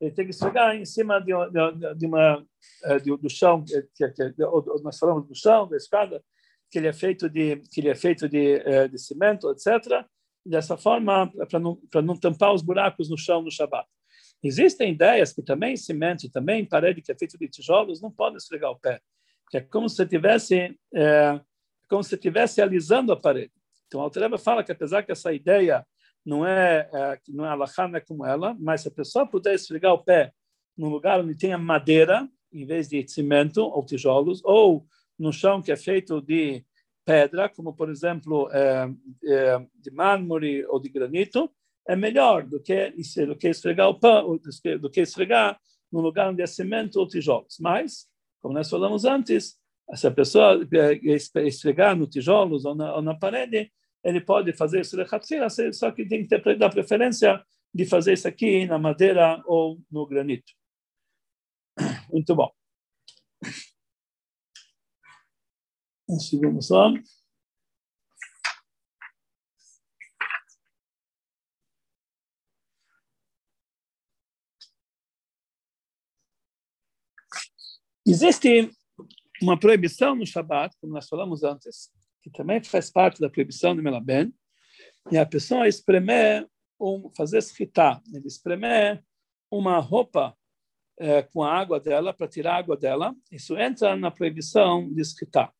ele 0.00 0.12
tem 0.12 0.26
que 0.26 0.30
esfregar 0.30 0.76
em 0.76 0.84
cima 0.84 1.18
de, 1.18 1.32
de, 1.50 1.94
de 1.96 2.06
uma 2.06 2.46
do 3.20 3.30
chão 3.30 3.64
que, 3.64 4.08
que, 4.10 4.34
nós 4.82 4.98
falamos 4.98 5.26
do 5.26 5.34
chão 5.34 5.68
da 5.68 5.76
escada 5.76 6.22
que 6.70 6.78
ele 6.78 6.88
é 6.88 6.92
feito 6.92 7.28
de 7.28 7.56
que 7.70 7.80
ele 7.80 7.88
é 7.88 7.94
feito 7.94 8.28
de, 8.28 8.54
eh, 8.54 8.88
de 8.88 8.98
cimento, 8.98 9.50
etc. 9.50 10.04
Dessa 10.44 10.76
forma, 10.76 11.30
para 11.48 11.58
não 11.58 11.76
para 11.90 12.02
não 12.02 12.16
tampar 12.16 12.52
os 12.52 12.62
buracos 12.62 13.08
no 13.08 13.18
chão 13.18 13.42
no 13.42 13.50
Shabat. 13.50 13.86
Existem 14.42 14.92
ideias 14.92 15.32
que 15.32 15.42
também 15.42 15.76
cimento, 15.76 16.30
também 16.30 16.64
parede 16.64 17.02
que 17.02 17.10
é 17.10 17.16
feito 17.16 17.38
de 17.38 17.48
tijolos, 17.48 18.00
não 18.00 18.10
pode 18.10 18.36
esfregar 18.36 18.70
o 18.70 18.78
pé, 18.78 19.00
que 19.50 19.58
é 19.58 19.60
como 19.60 19.88
se 19.88 20.04
tivesse 20.06 20.78
é, 20.94 21.40
como 21.88 22.02
se 22.02 22.14
estivesse 22.14 22.60
alisando 22.60 23.12
a 23.12 23.16
parede. 23.16 23.52
Então, 23.86 24.00
a 24.00 24.04
Altareba 24.04 24.38
fala 24.38 24.64
que 24.64 24.72
apesar 24.72 25.02
que 25.02 25.12
essa 25.12 25.32
ideia 25.32 25.86
não 26.24 26.46
é, 26.46 26.88
é 26.92 27.20
não 27.28 27.46
é 27.46 27.48
alahá, 27.48 27.88
não 27.88 27.96
é 27.96 28.00
como 28.00 28.26
ela, 28.26 28.56
mas 28.58 28.82
se 28.82 28.88
a 28.88 28.90
pessoa 28.90 29.26
puder 29.26 29.54
esfregar 29.54 29.92
o 29.92 30.02
pé 30.02 30.32
num 30.76 30.88
lugar 30.88 31.20
onde 31.20 31.36
tenha 31.36 31.56
madeira, 31.56 32.28
em 32.52 32.66
vez 32.66 32.88
de 32.88 33.06
cimento 33.08 33.62
ou 33.62 33.84
tijolos, 33.84 34.42
ou 34.44 34.86
no 35.18 35.32
chão 35.32 35.62
que 35.62 35.72
é 35.72 35.76
feito 35.76 36.20
de 36.20 36.64
pedra, 37.04 37.48
como 37.48 37.74
por 37.74 37.88
exemplo 37.88 38.50
é, 38.52 38.90
é, 39.24 39.66
de 39.74 39.90
mármore 39.90 40.64
ou 40.66 40.80
de 40.80 40.88
granito, 40.88 41.50
é 41.88 41.94
melhor 41.94 42.44
do 42.44 42.60
que, 42.60 42.92
do 43.26 43.36
que 43.36 43.48
esfregar 43.48 43.88
o 43.88 43.98
pão, 43.98 44.38
do 44.80 44.90
que 44.90 45.00
esfregar 45.00 45.58
no 45.90 46.00
lugar 46.00 46.30
onde 46.30 46.42
é 46.42 46.46
cimento 46.46 46.96
ou 46.96 47.06
tijolos. 47.06 47.58
Mas, 47.60 48.08
como 48.40 48.54
nós 48.54 48.68
falamos 48.68 49.04
antes, 49.04 49.56
se 49.94 50.06
a 50.06 50.10
pessoa 50.10 50.66
esfregar 51.44 51.96
no 51.96 52.08
tijolos 52.08 52.64
ou 52.64 52.74
na, 52.74 52.96
ou 52.96 53.02
na 53.02 53.14
parede, 53.14 53.70
ele 54.02 54.20
pode 54.20 54.52
fazer 54.52 54.80
isso 54.80 54.96
de 54.96 55.72
só 55.72 55.90
que 55.90 56.06
tem 56.06 56.26
que 56.26 56.28
ter 56.28 56.62
a 56.62 56.68
preferência 56.68 57.42
de 57.72 57.84
fazer 57.84 58.14
isso 58.14 58.26
aqui 58.26 58.66
na 58.66 58.78
madeira 58.78 59.42
ou 59.46 59.78
no 59.90 60.06
granito. 60.06 60.52
Muito 62.10 62.34
bom. 62.34 62.50
Um 66.08 66.20
segundo 66.20 66.62
só. 66.62 66.92
Existe 78.06 78.70
uma 79.42 79.58
proibição 79.58 80.14
no 80.14 80.24
Shabat, 80.24 80.76
como 80.80 80.92
nós 80.92 81.08
falamos 81.08 81.42
antes, 81.42 81.90
que 82.22 82.30
também 82.30 82.62
faz 82.62 82.88
parte 82.88 83.20
da 83.20 83.28
proibição 83.28 83.74
do 83.74 83.82
Melaben, 83.82 84.32
e 85.10 85.18
a 85.18 85.26
pessoa 85.26 85.66
espremer, 85.66 86.48
um, 86.80 87.10
fazer 87.16 87.38
escritar, 87.38 88.00
ele 88.14 88.28
espremer 88.28 89.04
uma 89.50 89.80
roupa 89.80 90.36
é, 90.98 91.22
com 91.22 91.42
a 91.42 91.52
água 91.52 91.80
dela, 91.80 92.14
para 92.14 92.28
tirar 92.28 92.54
a 92.54 92.58
água 92.58 92.76
dela, 92.76 93.14
isso 93.30 93.58
entra 93.58 93.96
na 93.96 94.10
proibição 94.10 94.88
de 94.92 95.00
escritar. 95.00 95.55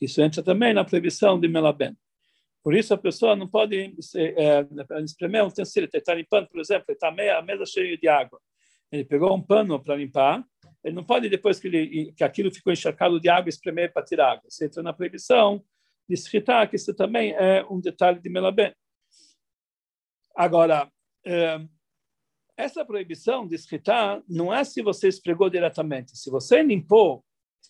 Isso 0.00 0.20
entra 0.22 0.42
também 0.42 0.72
na 0.72 0.84
proibição 0.84 1.38
de 1.38 1.46
melaben. 1.48 1.96
Por 2.62 2.74
isso, 2.74 2.92
a 2.92 2.98
pessoa 2.98 3.34
não 3.34 3.48
pode 3.48 3.94
é, 4.16 4.66
espremer 5.02 5.42
um 5.42 5.48
utensílio. 5.48 5.88
Ele 5.92 5.98
está 5.98 6.14
limpando, 6.14 6.48
por 6.48 6.60
exemplo, 6.60 6.86
está 6.88 7.10
meia, 7.10 7.38
a 7.38 7.42
mesa 7.42 7.64
cheia 7.64 7.96
de 7.96 8.08
água. 8.08 8.40
Ele 8.92 9.04
pegou 9.04 9.34
um 9.34 9.42
pano 9.42 9.82
para 9.82 9.96
limpar. 9.96 10.44
Ele 10.84 10.94
não 10.94 11.04
pode, 11.04 11.28
depois 11.28 11.58
que, 11.58 11.68
ele, 11.68 12.12
que 12.12 12.24
aquilo 12.24 12.52
ficou 12.52 12.72
encharcado 12.72 13.20
de 13.20 13.28
água, 13.28 13.48
espremer 13.48 13.92
para 13.92 14.04
tirar 14.04 14.32
água. 14.32 14.44
Isso 14.48 14.64
entra 14.64 14.82
na 14.82 14.92
proibição 14.92 15.62
de 16.08 16.14
escritar, 16.14 16.68
que 16.68 16.76
isso 16.76 16.94
também 16.94 17.32
é 17.32 17.64
um 17.70 17.80
detalhe 17.80 18.20
de 18.20 18.28
melaben. 18.28 18.74
Agora, 20.34 20.90
é, 21.24 21.60
essa 22.56 22.84
proibição 22.84 23.46
de 23.46 23.54
escritar 23.54 24.22
não 24.28 24.52
é 24.52 24.64
se 24.64 24.82
você 24.82 25.08
esfregou 25.08 25.48
diretamente. 25.48 26.16
Se 26.16 26.30
você 26.30 26.62
limpou 26.62 27.24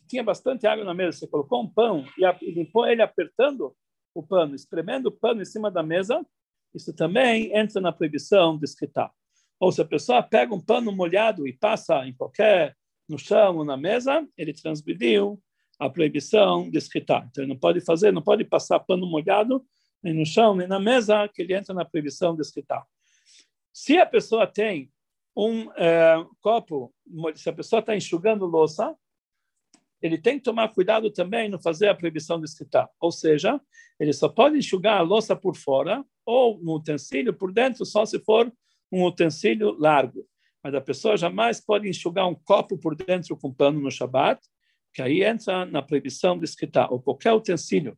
tinha 0.08 0.22
bastante 0.22 0.66
água 0.66 0.84
na 0.84 0.94
mesa, 0.94 1.18
você 1.18 1.26
colocou 1.26 1.62
um 1.62 1.68
pão 1.68 2.04
e 2.18 2.50
limpou 2.50 2.86
ele 2.86 3.02
apertando 3.02 3.74
o 4.14 4.22
pano, 4.22 4.54
espremendo 4.54 5.08
o 5.08 5.12
pano 5.12 5.40
em 5.40 5.44
cima 5.44 5.70
da 5.70 5.82
mesa, 5.82 6.24
isso 6.74 6.92
também 6.94 7.56
entra 7.56 7.80
na 7.80 7.92
proibição 7.92 8.58
de 8.58 8.64
escritar. 8.64 9.10
Ou 9.58 9.70
se 9.70 9.80
a 9.80 9.84
pessoa 9.84 10.22
pega 10.22 10.54
um 10.54 10.60
pano 10.60 10.90
molhado 10.90 11.46
e 11.46 11.52
passa 11.52 12.06
em 12.06 12.14
qualquer, 12.14 12.76
no 13.08 13.18
chão 13.18 13.58
ou 13.58 13.64
na 13.64 13.76
mesa, 13.76 14.26
ele 14.36 14.52
transgrediu 14.52 15.40
a 15.78 15.88
proibição 15.88 16.70
de 16.70 16.78
escritar. 16.78 17.26
Então, 17.28 17.42
ele 17.42 17.52
não 17.52 17.58
pode 17.58 17.80
fazer, 17.80 18.12
não 18.12 18.22
pode 18.22 18.44
passar 18.44 18.80
pano 18.80 19.06
molhado 19.06 19.64
nem 20.02 20.14
no 20.14 20.24
chão, 20.24 20.54
nem 20.54 20.66
na 20.66 20.80
mesa, 20.80 21.28
que 21.28 21.42
ele 21.42 21.54
entra 21.54 21.74
na 21.74 21.84
proibição 21.84 22.34
de 22.34 22.40
escritar. 22.40 22.86
Se 23.72 23.98
a 23.98 24.06
pessoa 24.06 24.46
tem 24.46 24.90
um 25.36 25.70
é, 25.72 26.24
copo, 26.40 26.92
se 27.34 27.48
a 27.48 27.52
pessoa 27.52 27.80
está 27.80 27.94
enxugando 27.94 28.46
louça, 28.46 28.94
ele 30.02 30.18
tem 30.18 30.38
que 30.38 30.44
tomar 30.44 30.68
cuidado 30.68 31.10
também 31.10 31.48
no 31.48 31.60
fazer 31.60 31.88
a 31.88 31.94
proibição 31.94 32.38
de 32.38 32.46
escritar. 32.46 32.88
Ou 33.00 33.12
seja, 33.12 33.60
ele 33.98 34.12
só 34.12 34.28
pode 34.28 34.56
enxugar 34.56 34.98
a 34.98 35.02
louça 35.02 35.36
por 35.36 35.56
fora 35.56 36.04
ou 36.24 36.58
no 36.62 36.76
utensílio 36.76 37.34
por 37.34 37.52
dentro, 37.52 37.84
só 37.84 38.06
se 38.06 38.18
for 38.20 38.52
um 38.90 39.04
utensílio 39.04 39.76
largo. 39.78 40.26
Mas 40.62 40.74
a 40.74 40.80
pessoa 40.80 41.16
jamais 41.16 41.60
pode 41.60 41.88
enxugar 41.88 42.26
um 42.28 42.34
copo 42.34 42.78
por 42.78 42.94
dentro 42.94 43.36
com 43.36 43.52
pano 43.52 43.80
no 43.80 43.90
Shabat, 43.90 44.40
que 44.92 45.02
aí 45.02 45.22
entra 45.22 45.64
na 45.66 45.82
proibição 45.82 46.38
de 46.38 46.44
escritar, 46.44 46.92
ou 46.92 47.00
qualquer 47.00 47.32
utensílio 47.32 47.96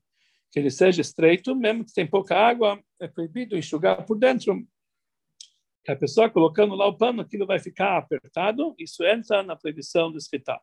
que 0.50 0.58
ele 0.58 0.70
seja 0.70 1.00
estreito, 1.00 1.56
mesmo 1.56 1.84
que 1.84 1.94
tem 1.94 2.06
pouca 2.06 2.36
água, 2.36 2.78
é 3.00 3.08
proibido 3.08 3.56
enxugar 3.56 4.04
por 4.04 4.18
dentro. 4.18 4.62
Que 5.82 5.90
a 5.90 5.96
pessoa 5.96 6.28
colocando 6.28 6.74
lá 6.74 6.86
o 6.86 6.96
pano, 6.96 7.22
aquilo 7.22 7.46
vai 7.46 7.58
ficar 7.58 7.96
apertado, 7.96 8.74
isso 8.78 9.02
entra 9.02 9.42
na 9.42 9.56
proibição 9.56 10.10
de 10.12 10.18
escritar. 10.18 10.60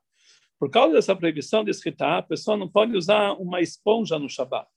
Por 0.59 0.69
causa 0.69 0.93
dessa 0.93 1.15
proibição 1.15 1.63
de 1.63 1.71
escritar, 1.71 2.17
a 2.17 2.21
pessoa 2.23 2.57
não 2.57 2.67
pode 2.67 2.95
usar 2.95 3.31
uma 3.33 3.61
esponja 3.61 4.19
no 4.19 4.29
Shabat. 4.29 4.67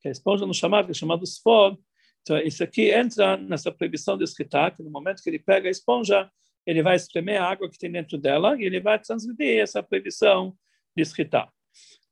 Que 0.00 0.08
a 0.08 0.10
esponja 0.10 0.44
no 0.44 0.52
Shabat 0.52 0.90
é 0.90 0.94
chamada 0.94 1.24
sfod. 1.24 1.78
Então, 2.20 2.38
isso 2.38 2.62
aqui 2.62 2.90
entra 2.90 3.36
nessa 3.36 3.72
proibição 3.72 4.16
de 4.18 4.24
escritar, 4.24 4.76
que 4.76 4.82
no 4.82 4.90
momento 4.90 5.22
que 5.22 5.30
ele 5.30 5.38
pega 5.38 5.68
a 5.68 5.70
esponja, 5.70 6.30
ele 6.66 6.82
vai 6.82 6.96
espremer 6.96 7.40
a 7.40 7.48
água 7.48 7.68
que 7.68 7.78
tem 7.78 7.90
dentro 7.90 8.18
dela 8.18 8.56
e 8.60 8.64
ele 8.64 8.80
vai 8.80 8.98
transmitir 8.98 9.58
essa 9.58 9.82
proibição 9.82 10.54
de 10.94 11.02
escritar. 11.02 11.50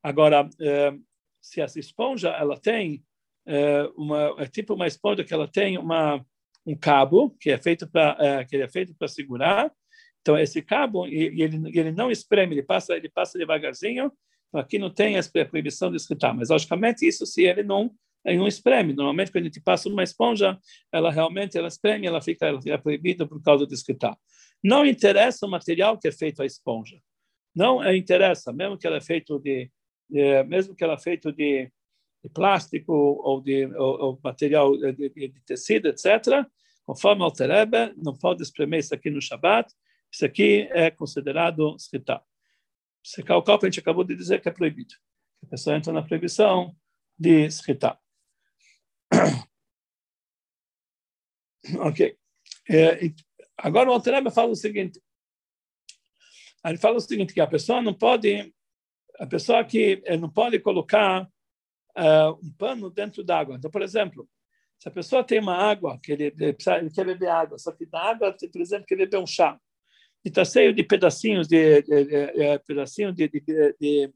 Agora, 0.03 0.49
eh, 0.61 0.95
se 1.41 1.61
essa 1.61 1.79
esponja 1.79 2.31
ela 2.31 2.59
tem 2.59 3.05
eh, 3.47 3.89
uma 3.97 4.35
é 4.39 4.47
tipo 4.47 4.75
uma 4.75 4.87
esponja 4.87 5.25
que 5.25 5.33
ela 5.33 5.47
tem 5.47 5.79
uma 5.79 6.25
um 6.67 6.77
cabo 6.77 7.31
que 7.41 7.51
é 7.51 7.59
feito 7.59 7.89
para 7.89 8.17
eh, 8.19 8.45
que 8.45 8.57
é 8.57 8.69
feito 8.69 8.95
para 8.95 9.09
segurar 9.09 9.73
então, 10.21 10.39
esse 10.39 10.61
cabo, 10.61 11.07
ele, 11.07 11.71
ele 11.73 11.93
não 11.93 12.11
espreme, 12.11 12.55
ele 12.55 12.63
passa, 12.63 12.95
ele 12.95 13.09
passa 13.09 13.39
devagarzinho. 13.39 14.13
Então, 14.49 14.61
aqui 14.61 14.79
não 14.79 14.91
tem 14.91 15.17
a 15.19 15.23
proibição 15.49 15.91
de 15.91 15.97
escritar, 15.97 16.35
mas, 16.35 16.51
logicamente, 16.51 17.07
isso 17.07 17.25
se 17.25 17.43
ele 17.43 17.63
não, 17.63 17.91
ele 18.25 18.39
não 18.39 18.47
espreme. 18.47 18.93
Normalmente, 18.93 19.33
quando 19.33 19.45
a 19.45 19.47
gente 19.47 19.61
passa 19.61 19.89
uma 19.89 20.03
esponja, 20.03 20.59
ela 20.93 21.11
realmente 21.11 21.57
ela 21.57 21.69
espreme, 21.69 22.07
ela 22.07 22.21
fica, 22.21 22.47
ela 22.47 22.61
fica 22.61 22.79
proibida 22.79 23.27
por 23.27 23.43
causa 23.43 23.67
de 23.67 23.73
escritar. 23.75 24.17
Não 24.63 24.85
interessa 24.85 25.47
o 25.47 25.51
material 25.51 25.99
que 25.99 26.09
é 26.09 26.13
feito 26.13 26.43
a 26.43 26.47
esponja. 26.47 27.01
Não 27.55 27.83
interessa, 27.95 28.53
mesmo 28.53 28.77
que 28.77 28.87
ela 28.87 28.99
é 28.99 29.01
feito 29.01 29.39
de, 29.39 29.71
de 30.09 30.45
mesmo 30.45 30.75
que 30.75 30.85
ela 30.85 30.95
é 30.95 30.99
feito 30.99 31.33
de, 31.33 31.71
de 32.23 32.31
plástico 32.33 32.93
ou 32.93 33.41
de 33.41 33.67
ou, 33.75 34.01
ou 34.01 34.21
material 34.23 34.77
de, 34.77 34.93
de, 34.93 35.33
tecido, 35.47 35.89
etc. 35.89 36.47
Conforme 36.85 37.23
o 37.23 37.25
Alterebe, 37.25 37.95
não 37.97 38.15
pode 38.15 38.43
espremer 38.43 38.81
isso 38.81 38.95
aqui 38.95 39.11
no 39.11 39.21
Shabat, 39.21 39.73
isso 40.13 40.27
aqui 40.27 40.69
é 40.73 40.91
considerado 40.91 41.77
escritar. 41.77 42.25
Secar 43.03 43.39
o 43.39 43.45
a 43.47 43.65
gente 43.65 43.81
acabou 43.81 44.05
de 44.05 44.17
dizer 44.17 44.41
que 44.41 44.49
é 44.49 44.53
proibido. 44.53 44.95
A 45.43 45.47
pessoa 45.47 45.77
entra 45.77 45.93
na 45.93 46.03
proibição 46.03 46.77
de 47.19 47.47
escritar. 47.47 47.99
ok. 51.81 52.19
É, 52.69 53.13
agora 53.57 53.89
o 53.89 53.93
Altareba 53.93 54.31
fala 54.31 54.51
o 54.51 54.57
seguinte. 54.57 55.01
Ele 56.65 56.77
fala 56.77 56.97
o 56.97 57.01
seguinte, 57.01 57.33
que 57.33 57.41
a 57.41 57.47
pessoa 57.47 57.81
não 57.81 57.95
pode, 57.95 58.53
a 59.19 59.27
pessoa 59.27 59.65
que 59.65 60.03
não 60.19 60.29
pode 60.29 60.61
colocar 60.61 61.27
uh, 61.97 62.39
um 62.43 62.53
pano 62.53 62.91
dentro 62.91 63.25
d'água. 63.25 63.57
Então, 63.57 63.71
por 63.71 63.81
exemplo, 63.81 64.29
se 64.79 64.89
a 64.89 64.93
pessoa 64.93 65.25
tem 65.25 65.41
uma 65.41 65.57
água, 65.57 65.99
que 66.03 66.13
ele, 66.13 66.25
ele, 66.25 66.53
precisa, 66.53 66.77
ele 66.77 66.91
quer 66.91 67.07
beber 67.07 67.29
água, 67.29 67.59
só 67.59 67.73
que 67.73 67.89
na 67.91 67.99
água, 67.99 68.37
por 68.53 68.61
exemplo, 68.61 68.87
quer 68.87 68.97
beber 68.97 69.19
um 69.19 69.27
chá 69.27 69.59
e 70.25 70.29
está 70.29 70.45
cheio 70.45 70.75
de 70.75 70.83
pedacinhos 70.83 71.49
de, 71.49 71.83
de, 71.83 72.05
de, 72.05 72.27
de 72.33 72.59
pedacinho 72.61 73.13
de, 73.13 73.29
de, 73.29 74.13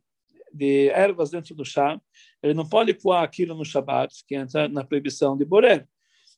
de, 0.52 0.88
ervas 0.90 1.30
dentro 1.30 1.54
do 1.54 1.64
chá. 1.64 1.98
Ele 2.42 2.54
não 2.54 2.68
pode 2.68 2.92
coar 2.94 3.22
aquilo 3.22 3.54
no 3.54 3.64
Shabat, 3.64 4.24
que 4.26 4.34
entra 4.34 4.68
na 4.68 4.84
proibição 4.84 5.36
de 5.36 5.44
Boré. 5.44 5.86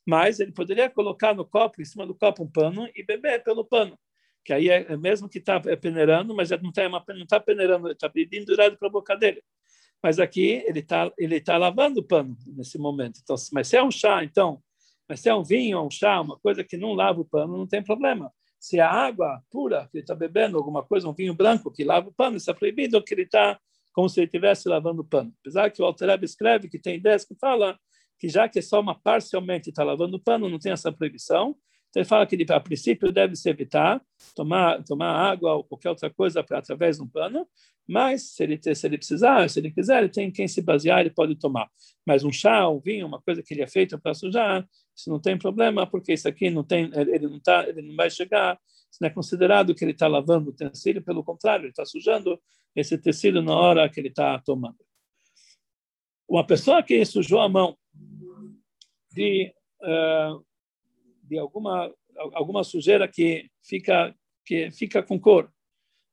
Mas 0.06 0.38
ele 0.38 0.52
poderia 0.52 0.88
colocar 0.88 1.34
no 1.34 1.44
copo, 1.44 1.82
em 1.82 1.84
cima 1.84 2.06
do 2.06 2.14
copo, 2.14 2.44
um 2.44 2.50
pano 2.50 2.88
e 2.94 3.04
beber 3.04 3.42
pelo 3.42 3.64
pano. 3.64 3.98
Que 4.44 4.52
aí 4.52 4.68
é, 4.68 4.92
é 4.92 4.96
mesmo 4.96 5.28
que 5.28 5.38
está 5.38 5.60
peneirando, 5.60 6.32
mas 6.34 6.50
não 6.50 6.70
está 6.70 6.88
tá 7.28 7.40
peneirando, 7.40 7.90
está 7.90 8.08
pedindo 8.08 8.46
direto 8.46 8.78
para 8.78 8.86
a 8.86 8.92
boca 8.92 9.16
dele. 9.16 9.42
Mas 10.00 10.20
aqui 10.20 10.62
ele 10.64 10.78
está 10.78 11.10
ele 11.18 11.40
tá 11.40 11.56
lavando 11.56 11.98
o 11.98 12.04
pano 12.04 12.36
nesse 12.46 12.78
momento. 12.78 13.18
Então, 13.20 13.34
mas 13.52 13.66
se 13.66 13.76
é 13.76 13.82
um 13.82 13.90
chá, 13.90 14.22
então, 14.22 14.62
mas 15.08 15.18
se 15.18 15.28
é 15.28 15.34
um 15.34 15.42
vinho, 15.42 15.82
um 15.82 15.90
chá, 15.90 16.20
uma 16.20 16.38
coisa 16.38 16.62
que 16.62 16.76
não 16.76 16.92
lava 16.92 17.20
o 17.20 17.24
pano, 17.24 17.58
não 17.58 17.66
tem 17.66 17.82
problema 17.82 18.32
se 18.58 18.80
a 18.80 18.90
água 18.90 19.42
pura 19.50 19.88
que 19.90 19.98
ele 19.98 20.04
está 20.04 20.14
bebendo, 20.14 20.56
alguma 20.56 20.82
coisa, 20.82 21.08
um 21.08 21.14
vinho 21.14 21.34
branco 21.34 21.70
que 21.70 21.84
lava 21.84 22.08
o 22.08 22.12
pano, 22.12 22.36
isso 22.36 22.50
é 22.50 22.54
proibido, 22.54 23.02
que 23.02 23.14
ele 23.14 23.22
está 23.22 23.58
como 23.92 24.08
se 24.08 24.20
ele 24.20 24.26
estivesse 24.26 24.68
lavando 24.68 25.02
o 25.02 25.04
pano. 25.04 25.32
Apesar 25.40 25.70
que 25.70 25.80
o 25.80 25.84
Altereb 25.84 26.22
escreve 26.24 26.68
que 26.68 26.78
tem 26.78 26.96
ideias 26.96 27.24
que 27.24 27.34
fala 27.34 27.78
que 28.18 28.28
já 28.28 28.48
que 28.48 28.58
é 28.58 28.62
só 28.62 28.80
uma 28.80 28.98
parcialmente 28.98 29.70
está 29.70 29.82
lavando 29.84 30.16
o 30.16 30.20
pano, 30.20 30.48
não 30.48 30.58
tem 30.58 30.72
essa 30.72 30.92
proibição. 30.92 31.56
Então 31.90 32.02
ele 32.02 32.08
fala 32.08 32.26
que 32.26 32.36
a 32.50 32.60
princípio 32.60 33.10
deve 33.10 33.36
se 33.36 33.48
evitar 33.48 34.02
tomar 34.34 34.82
tomar 34.84 35.12
água 35.12 35.54
ou 35.54 35.64
qualquer 35.64 35.90
outra 35.90 36.10
coisa 36.10 36.42
pra, 36.42 36.58
através 36.58 36.96
de 36.96 37.02
um 37.02 37.08
pano, 37.08 37.46
mas 37.86 38.34
se 38.34 38.42
ele 38.42 38.58
se 38.62 38.86
ele 38.86 38.98
precisar, 38.98 39.48
se 39.48 39.60
ele 39.60 39.70
quiser, 39.70 39.98
ele 39.98 40.08
tem 40.08 40.30
quem 40.30 40.48
se 40.48 40.60
basear, 40.60 41.00
ele 41.00 41.10
pode 41.10 41.36
tomar. 41.36 41.68
Mas 42.04 42.24
um 42.24 42.32
chá, 42.32 42.68
um 42.68 42.80
vinho, 42.80 43.06
uma 43.06 43.20
coisa 43.20 43.42
que 43.42 43.54
ele 43.54 43.62
é 43.62 43.66
feito 43.66 43.98
para 43.98 44.14
sujar, 44.14 44.66
isso 44.94 45.10
não 45.10 45.20
tem 45.20 45.38
problema, 45.38 45.86
porque 45.86 46.12
isso 46.12 46.28
aqui 46.28 46.50
não 46.50 46.64
tem, 46.64 46.90
ele 46.94 47.28
não 47.28 47.40
tá, 47.40 47.68
ele 47.68 47.82
não 47.82 47.94
vai 47.94 48.10
chegar, 48.10 48.58
isso 48.90 48.98
não 49.00 49.08
é 49.08 49.10
considerado 49.10 49.74
que 49.74 49.84
ele 49.84 49.92
está 49.92 50.06
lavando 50.06 50.50
o 50.50 50.52
tecido, 50.52 51.02
pelo 51.02 51.22
contrário, 51.22 51.64
ele 51.64 51.70
está 51.70 51.84
sujando 51.84 52.40
esse 52.74 52.98
tecido 52.98 53.42
na 53.42 53.54
hora 53.54 53.88
que 53.88 54.00
ele 54.00 54.08
está 54.08 54.38
tomando. 54.40 54.76
Uma 56.28 56.46
pessoa 56.46 56.82
que 56.82 57.04
sujou 57.04 57.40
a 57.40 57.48
mão 57.48 57.76
de 59.12 59.54
uh, 59.82 60.44
de 61.26 61.38
alguma 61.38 61.92
alguma 62.34 62.64
sujeira 62.64 63.06
que 63.08 63.48
fica 63.62 64.14
que 64.44 64.70
fica 64.70 65.02
com 65.02 65.18
cor. 65.18 65.50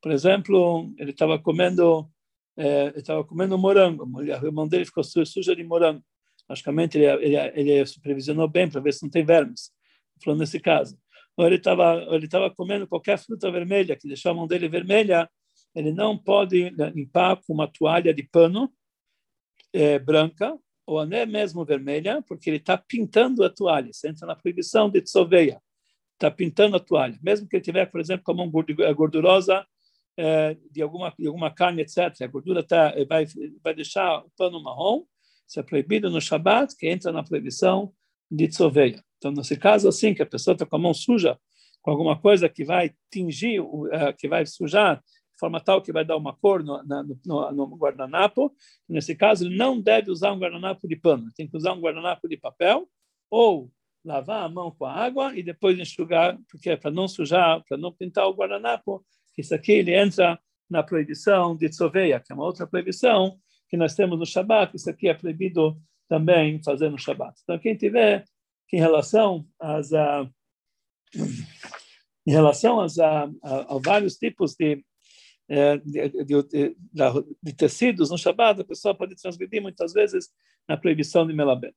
Por 0.01 0.11
exemplo, 0.11 0.91
ele 0.97 1.11
estava 1.11 1.39
comendo 1.39 2.09
é, 2.57 2.93
estava 2.97 3.23
comendo 3.23 3.57
morango, 3.57 4.03
a 4.03 4.51
mão 4.51 4.67
dele 4.67 4.85
ficou 4.85 5.03
suja 5.03 5.55
de 5.55 5.63
morango. 5.63 6.03
Logicamente, 6.49 6.97
ele, 6.97 7.05
ele, 7.25 7.71
ele 7.71 7.85
supervisionou 7.85 8.47
bem 8.47 8.69
para 8.69 8.81
ver 8.81 8.93
se 8.93 9.03
não 9.03 9.09
tem 9.09 9.25
vermes, 9.25 9.71
falando 10.23 10.41
nesse 10.41 10.59
caso. 10.59 10.97
Ou 11.37 11.45
ele 11.45 11.55
estava 11.55 12.05
ele 12.11 12.25
estava 12.25 12.53
comendo 12.53 12.87
qualquer 12.87 13.17
fruta 13.17 13.51
vermelha 13.51 13.95
que 13.95 14.07
deixou 14.07 14.31
a 14.31 14.35
mão 14.35 14.47
dele 14.47 14.67
vermelha, 14.67 15.29
ele 15.73 15.91
não 15.91 16.17
pode 16.17 16.69
limpar 16.93 17.37
com 17.37 17.53
uma 17.53 17.67
toalha 17.67 18.13
de 18.13 18.23
pano 18.23 18.71
é, 19.71 19.97
branca 19.97 20.57
ou 20.85 20.99
até 20.99 21.25
mesmo 21.25 21.65
vermelha, 21.65 22.21
porque 22.27 22.49
ele 22.49 22.57
está 22.57 22.77
pintando 22.77 23.43
a 23.43 23.49
toalha. 23.49 23.91
Você 23.91 24.09
entra 24.09 24.27
na 24.27 24.35
proibição 24.35 24.89
de 24.89 25.01
tsoveia. 25.01 25.61
Está 26.13 26.31
pintando 26.31 26.75
a 26.75 26.79
toalha. 26.79 27.17
Mesmo 27.21 27.47
que 27.47 27.55
ele 27.55 27.63
tiver, 27.63 27.85
por 27.87 27.99
exemplo, 27.99 28.23
como 28.23 28.43
uma 28.43 28.93
gordurosa 28.93 29.65
é, 30.17 30.55
de, 30.71 30.81
alguma, 30.81 31.13
de 31.17 31.27
alguma 31.27 31.51
carne, 31.51 31.81
etc. 31.81 32.21
A 32.21 32.27
gordura 32.27 32.63
tá, 32.63 32.93
vai, 33.07 33.25
vai 33.63 33.73
deixar 33.73 34.19
o 34.19 34.31
pano 34.37 34.61
marrom. 34.61 35.03
Isso 35.47 35.59
é 35.59 35.63
proibido 35.63 36.09
no 36.09 36.21
Shabat, 36.21 36.75
que 36.77 36.87
entra 36.87 37.11
na 37.11 37.23
proibição 37.23 37.93
de 38.29 38.47
tsoveia. 38.47 39.03
Então, 39.17 39.31
nesse 39.31 39.57
caso, 39.57 39.87
assim, 39.87 40.13
que 40.13 40.21
a 40.21 40.25
pessoa 40.25 40.53
está 40.53 40.65
com 40.65 40.75
a 40.75 40.79
mão 40.79 40.93
suja, 40.93 41.37
com 41.81 41.91
alguma 41.91 42.19
coisa 42.19 42.49
que 42.49 42.63
vai 42.63 42.93
tingir, 43.11 43.59
uh, 43.59 43.89
que 44.17 44.27
vai 44.27 44.45
sujar 44.45 44.97
de 44.97 45.39
forma 45.39 45.59
tal 45.59 45.81
que 45.81 45.91
vai 45.91 46.05
dar 46.05 46.15
uma 46.15 46.33
cor 46.35 46.63
no, 46.63 46.81
no, 46.83 47.51
no, 47.51 47.77
guardanapo. 47.77 48.55
Nesse 48.87 49.15
caso, 49.15 49.45
ele 49.45 49.57
não 49.57 49.81
deve 49.81 50.09
usar 50.09 50.31
um 50.31 50.39
guardanapo 50.39 50.87
de 50.87 50.95
pano, 50.95 51.29
tem 51.35 51.47
que 51.47 51.57
usar 51.57 51.73
um 51.73 51.81
guardanapo 51.81 52.27
de 52.27 52.37
papel 52.37 52.87
ou 53.29 53.71
lavar 54.03 54.43
a 54.43 54.49
mão 54.49 54.71
com 54.71 54.85
a 54.85 54.93
água 54.93 55.37
e 55.37 55.43
depois 55.43 55.79
enxugar, 55.79 56.37
porque 56.49 56.69
é 56.69 56.75
para 56.75 56.91
não 56.91 57.07
sujar, 57.07 57.63
para 57.67 57.77
não 57.77 57.91
pintar 57.91 58.27
o 58.27 58.33
guardanapo, 58.33 59.05
que 59.33 59.41
isso 59.41 59.55
aqui 59.55 59.71
ele 59.71 59.95
entra 59.95 60.39
na 60.69 60.83
proibição 60.83 61.55
de 61.55 61.69
tsoveia, 61.69 62.19
que 62.19 62.31
é 62.31 62.35
uma 62.35 62.45
outra 62.45 62.67
proibição 62.67 63.37
que 63.69 63.77
nós 63.77 63.95
temos 63.95 64.19
no 64.19 64.25
Shabat, 64.25 64.75
isso 64.75 64.89
aqui 64.89 65.07
é 65.07 65.13
proibido 65.13 65.79
também 66.07 66.61
fazer 66.61 66.89
no 66.89 66.97
Shabat. 66.97 67.39
Então, 67.43 67.57
quem 67.57 67.75
tiver 67.75 68.23
que 68.67 68.77
em 68.77 68.79
relação 68.79 69.47
às, 69.59 69.91
a, 69.93 70.29
em 72.27 72.31
relação 72.31 72.79
às, 72.79 72.99
a, 72.99 73.23
a, 73.43 73.75
a 73.75 73.79
vários 73.83 74.15
tipos 74.15 74.55
de 74.55 74.83
é, 75.49 75.77
de, 75.77 76.23
de, 76.23 76.75
de, 77.43 77.53
tecidos 77.53 78.09
no 78.09 78.17
Shabbat, 78.17 78.61
a 78.61 78.65
pessoa 78.65 78.95
pode 78.95 79.15
transgredir 79.15 79.61
muitas 79.61 79.91
vezes 79.91 80.29
na 80.67 80.77
proibição 80.77 81.27
de 81.27 81.33
melabé. 81.33 81.73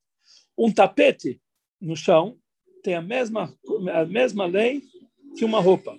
Um 0.57 0.71
tapete 0.71 1.41
no 1.79 1.95
chão 1.95 2.37
tem 2.83 2.95
a 2.95 3.01
mesma, 3.01 3.53
a 3.93 4.05
mesma 4.05 4.45
lei 4.45 4.81
que 5.37 5.45
uma 5.45 5.59
roupa. 5.59 5.95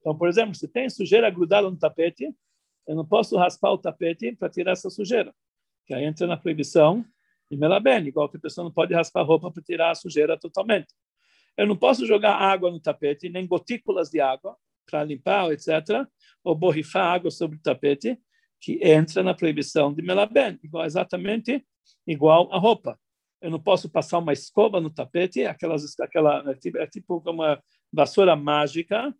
Então, 0.00 0.16
por 0.16 0.28
exemplo, 0.28 0.54
se 0.54 0.68
tem 0.68 0.88
sujeira 0.88 1.28
grudada 1.30 1.68
no 1.68 1.76
tapete, 1.76 2.34
eu 2.86 2.96
não 2.96 3.06
posso 3.06 3.36
raspar 3.36 3.72
o 3.72 3.78
tapete 3.78 4.34
para 4.34 4.48
tirar 4.48 4.72
essa 4.72 4.88
sujeira, 4.88 5.34
que 5.86 5.92
aí 5.92 6.04
entra 6.04 6.26
na 6.26 6.36
proibição 6.36 7.04
de 7.50 7.56
melabé, 7.56 8.00
igual 8.00 8.28
que 8.28 8.36
a 8.36 8.40
pessoa 8.40 8.64
não 8.64 8.72
pode 8.72 8.94
raspar 8.94 9.20
a 9.20 9.24
roupa 9.24 9.50
para 9.50 9.62
tirar 9.62 9.90
a 9.90 9.94
sujeira 9.94 10.38
totalmente. 10.38 10.94
Eu 11.56 11.66
não 11.66 11.76
posso 11.76 12.06
jogar 12.06 12.36
água 12.36 12.70
no 12.70 12.80
tapete, 12.80 13.28
nem 13.28 13.46
gotículas 13.46 14.10
de 14.10 14.20
água, 14.20 14.56
para 14.86 15.04
limpar, 15.04 15.50
etc., 15.50 16.06
ou 16.42 16.54
borrifar 16.54 17.12
água 17.12 17.30
sobre 17.30 17.58
o 17.58 17.60
tapete, 17.60 18.18
que 18.60 18.80
entra 18.82 19.22
na 19.22 19.34
proibição 19.34 19.92
de 19.92 20.02
melaben, 20.02 20.58
igual, 20.62 20.84
exatamente 20.84 21.64
igual 22.06 22.48
a 22.52 22.58
roupa. 22.58 22.98
Eu 23.40 23.50
não 23.50 23.60
posso 23.60 23.88
passar 23.88 24.18
uma 24.18 24.32
escova 24.32 24.80
no 24.80 24.90
tapete, 24.90 25.44
aquelas, 25.44 25.98
aquela, 26.00 26.50
é 26.50 26.54
tipo, 26.54 26.78
é 26.78 26.86
tipo 26.86 27.22
uma 27.26 27.62
vassoura 27.92 28.34
mágica, 28.34 29.14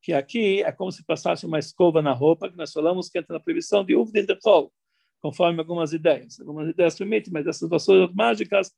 que 0.00 0.12
aqui 0.12 0.62
é 0.62 0.70
como 0.70 0.92
se 0.92 1.04
passasse 1.04 1.46
uma 1.46 1.58
escova 1.58 2.02
na 2.02 2.12
roupa, 2.12 2.50
que 2.50 2.56
nós 2.56 2.72
falamos 2.72 3.08
que 3.08 3.18
entra 3.18 3.34
na 3.34 3.40
proibição 3.40 3.84
de 3.84 3.96
uva 3.96 4.12
de 4.12 4.40
sol, 4.40 4.72
conforme 5.20 5.58
algumas 5.58 5.92
ideias. 5.92 6.38
Algumas 6.38 6.68
ideias 6.68 6.96
permitem, 6.96 7.32
mas 7.32 7.46
essas 7.46 7.68
vassouras 7.68 8.12
mágicas 8.14 8.70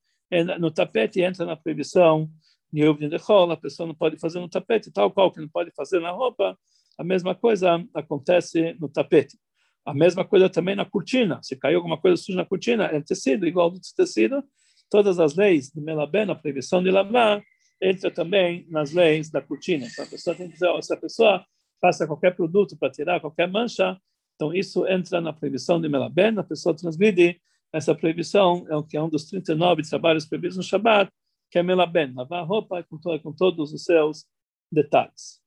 no 0.59 0.71
tapete 0.71 1.21
entra 1.21 1.45
na 1.45 1.57
proibição 1.57 2.31
de 2.73 2.89
uva 2.89 3.09
de 3.09 3.19
sol, 3.19 3.51
a 3.51 3.57
pessoa 3.57 3.87
não 3.87 3.95
pode 3.95 4.19
fazer 4.19 4.41
no 4.41 4.49
tapete, 4.49 4.91
tal 4.91 5.11
qual 5.11 5.33
que 5.33 5.41
não 5.41 5.49
pode 5.49 5.71
fazer 5.73 6.01
na 6.01 6.11
roupa, 6.11 6.59
a 6.99 7.05
mesma 7.05 7.35
coisa 7.35 7.85
acontece 7.95 8.75
no 8.81 8.89
tapete. 8.89 9.39
A 9.85 9.95
mesma 9.95 10.25
coisa 10.25 10.49
também 10.49 10.75
na 10.75 10.85
cortina. 10.85 11.41
Se 11.43 11.55
caiu 11.57 11.77
alguma 11.79 12.01
coisa 12.01 12.17
suja 12.17 12.39
na 12.39 12.45
cortina, 12.45 12.85
é 12.87 13.01
tecido, 13.01 13.47
igual 13.47 13.71
do 13.71 13.79
tecido. 13.97 14.43
Todas 14.91 15.19
as 15.19 15.35
leis 15.35 15.71
de 15.71 15.81
Melabé, 15.81 16.23
a 16.23 16.35
proibição 16.35 16.83
de 16.83 16.91
lavar, 16.91 17.43
entra 17.81 18.11
também 18.11 18.67
nas 18.71 18.93
leis 18.93 19.31
da 19.31 19.41
cortina. 19.41 19.87
Então, 19.87 20.05
a 20.05 20.09
pessoa 20.09 20.37
tem 20.37 20.47
que 20.47 20.55
dizer, 20.55 20.83
se 20.83 20.95
a 20.95 20.97
pessoa 20.97 21.45
passa 21.81 22.07
qualquer 22.07 22.35
produto 22.35 22.77
para 22.77 22.91
tirar 22.91 23.21
qualquer 23.21 23.51
mancha, 23.51 23.99
então 24.35 24.55
isso 24.55 24.87
entra 24.87 25.21
na 25.21 25.33
proibição 25.33 25.81
de 25.81 25.89
Melabé, 25.89 26.29
a 26.29 26.43
pessoa 26.43 26.75
transmite 26.75 27.41
essa 27.73 27.95
proibição, 27.95 28.67
é 28.69 28.77
o 28.77 28.83
que 28.83 28.97
é 28.97 29.03
um 29.03 29.09
dos 29.09 29.27
39 29.27 29.83
trabalhos 29.83 30.25
proibidos 30.25 30.57
no 30.57 30.63
Shabat, 30.63 31.11
que 31.51 31.59
é 31.59 31.63
Melabé, 31.63 32.11
lavar 32.15 32.47
roupa 32.47 32.83
com, 32.85 32.99
com 32.99 33.33
todos 33.33 33.73
os 33.73 33.85
seus 33.85 34.25
detalhes. 34.71 35.41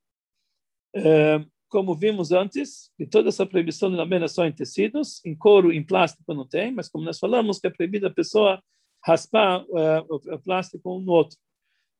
É, 0.93 1.43
como 1.67 1.95
vimos 1.95 2.31
antes, 2.31 2.91
que 2.97 3.05
toda 3.05 3.29
essa 3.29 3.45
proibição 3.45 3.89
de 3.89 3.95
lamer 3.95 4.23
é 4.23 4.27
só 4.27 4.45
em 4.45 4.51
tecidos, 4.51 5.23
em 5.23 5.35
couro, 5.35 5.71
em 5.71 5.83
plástico 5.83 6.33
não 6.33 6.47
tem, 6.47 6.71
mas 6.73 6.89
como 6.89 7.05
nós 7.05 7.19
falamos, 7.19 7.59
que 7.59 7.67
é 7.67 7.69
proibido 7.69 8.07
a 8.07 8.11
pessoa 8.11 8.61
raspar 9.03 9.63
uh, 9.63 10.05
o 10.09 10.39
plástico 10.39 10.97
um 10.97 11.01
no 11.01 11.11
outro. 11.11 11.37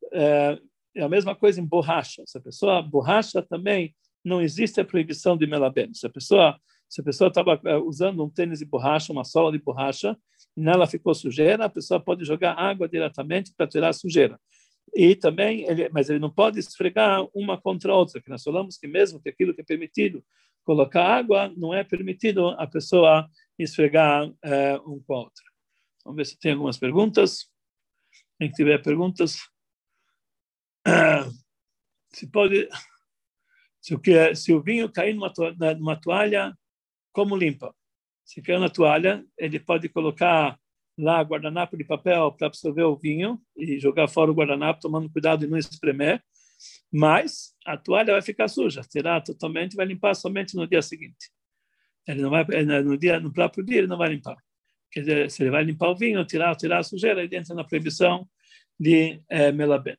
Uh, 0.06 0.60
é 0.96 1.04
a 1.04 1.10
mesma 1.10 1.36
coisa 1.36 1.62
em 1.62 1.66
borracha. 1.66 2.24
Se 2.26 2.38
a 2.38 2.42
pessoa 2.42 2.82
borracha 2.82 3.42
também, 3.42 3.96
não 4.24 4.42
existe 4.42 4.82
a 4.82 4.86
proibição 4.86 5.38
de 5.38 5.48
melaben. 5.48 5.94
Se 5.94 6.06
a 6.06 6.10
pessoa 6.10 6.60
se 6.90 7.02
a 7.02 7.04
pessoa 7.04 7.28
estava 7.28 7.54
uh, 7.54 7.88
usando 7.88 8.26
um 8.26 8.30
tênis 8.30 8.60
de 8.60 8.66
borracha, 8.66 9.14
uma 9.14 9.24
sola 9.24 9.52
de 9.52 9.60
borracha, 9.60 10.18
e 10.58 10.62
nela 10.62 10.88
ficou 10.88 11.14
sujeira, 11.14 11.66
a 11.66 11.70
pessoa 11.70 12.00
pode 12.00 12.26
jogar 12.26 12.54
água 12.54 12.90
diretamente 12.90 13.54
para 13.56 13.68
tirar 13.68 13.90
a 13.90 13.94
sujeira 13.94 14.40
e 14.96 15.16
também 15.16 15.64
ele, 15.68 15.90
mas 15.90 16.10
ele 16.10 16.20
não 16.20 16.30
pode 16.30 16.60
esfregar 16.60 17.26
uma 17.34 17.60
contra 17.60 17.92
a 17.92 17.96
outra, 17.96 18.22
que 18.22 18.30
nós 18.30 18.44
falamos 18.44 18.78
que 18.78 18.88
mesmo 18.88 19.20
que 19.20 19.30
aquilo 19.30 19.54
que 19.54 19.62
é 19.62 19.64
permitido 19.64 20.24
colocar 20.64 21.04
água, 21.04 21.52
não 21.58 21.74
é 21.74 21.84
permitido 21.84 22.50
a 22.50 22.68
pessoa 22.68 23.28
esfregar 23.58 24.32
é, 24.44 24.76
um 24.86 25.02
com 25.06 25.16
a 25.16 25.20
outra. 25.20 25.44
Vamos 26.10 26.18
ver 26.18 26.26
se 26.26 26.40
tem 26.40 26.54
algumas 26.54 26.76
perguntas. 26.76 27.52
Quem 28.40 28.50
tiver 28.50 28.82
perguntas, 28.82 29.48
se 32.12 32.26
pode, 32.32 32.68
se 33.80 33.94
o, 33.94 34.00
que, 34.00 34.34
se 34.34 34.52
o 34.52 34.60
vinho 34.60 34.92
cair 34.92 35.14
numa, 35.14 35.32
numa 35.78 36.02
toalha, 36.02 36.58
como 37.12 37.36
limpa? 37.36 37.76
Se 38.26 38.42
cair 38.42 38.60
na 38.60 38.72
toalha, 38.72 39.24
ele 39.38 39.60
pode 39.60 39.88
colocar 39.88 40.60
lá 40.98 41.22
guardanapo 41.22 41.78
de 41.78 41.84
papel 41.84 42.32
para 42.32 42.48
absorver 42.48 42.86
o 42.86 42.98
vinho 42.98 43.40
e 43.56 43.78
jogar 43.80 44.08
fora 44.08 44.32
o 44.32 44.34
guardanapo, 44.34 44.82
tomando 44.82 45.12
cuidado 45.12 45.42
de 45.42 45.48
não 45.48 45.60
espremer. 45.60 46.24
Mas 46.92 47.56
a 47.64 47.78
toalha 47.78 48.14
vai 48.14 48.24
ficar 48.24 48.48
suja, 48.48 48.82
tirar 48.82 49.22
totalmente, 49.22 49.76
vai 49.76 49.86
limpar 49.86 50.16
somente 50.16 50.56
no 50.56 50.66
dia 50.66 50.82
seguinte. 50.82 51.30
Ele 52.08 52.24
não 52.24 52.32
vai 52.32 52.44
no 52.84 52.98
dia, 52.98 53.20
no 53.20 53.32
próprio 53.32 53.64
dia 53.64 53.78
ele 53.78 53.88
não 53.88 54.00
vai 54.00 54.10
limpar. 54.10 54.38
Quer 54.92 55.00
dizer, 55.02 55.32
se 55.32 55.44
ele 55.44 55.52
vai 55.52 55.64
limpar 55.64 55.90
o 55.90 55.96
vinho, 55.96 56.26
tirar, 56.26 56.56
tirar 56.56 56.80
a 56.80 56.84
sujeira, 56.84 57.24
ele 57.24 57.36
entra 57.36 57.54
na 57.54 57.64
proibição 57.64 58.28
de 58.80 59.22
é, 59.30 59.52
melaben. 59.52 59.98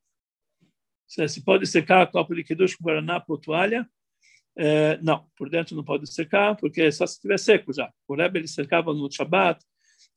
Se, 1.07 1.27
se 1.29 1.45
pode 1.45 1.67
secar 1.67 2.11
copo 2.11 2.35
de 2.35 2.45
kiddush 2.45 2.77
com 2.77 2.85
guardanapo 2.85 3.33
ou 3.33 3.39
toalha, 3.39 3.89
é, 4.57 4.99
não, 4.99 5.27
por 5.37 5.49
dentro 5.49 5.77
não 5.77 5.85
pode 5.85 6.13
secar, 6.13 6.57
porque 6.57 6.91
só 6.91 7.07
se 7.07 7.15
estiver 7.15 7.39
seco 7.39 7.73
já. 7.73 7.93
O 8.07 8.15
Rebbe 8.15 8.41
ele 8.41 8.49
secava 8.49 8.93
no 8.93 9.11
Shabbat, 9.11 9.65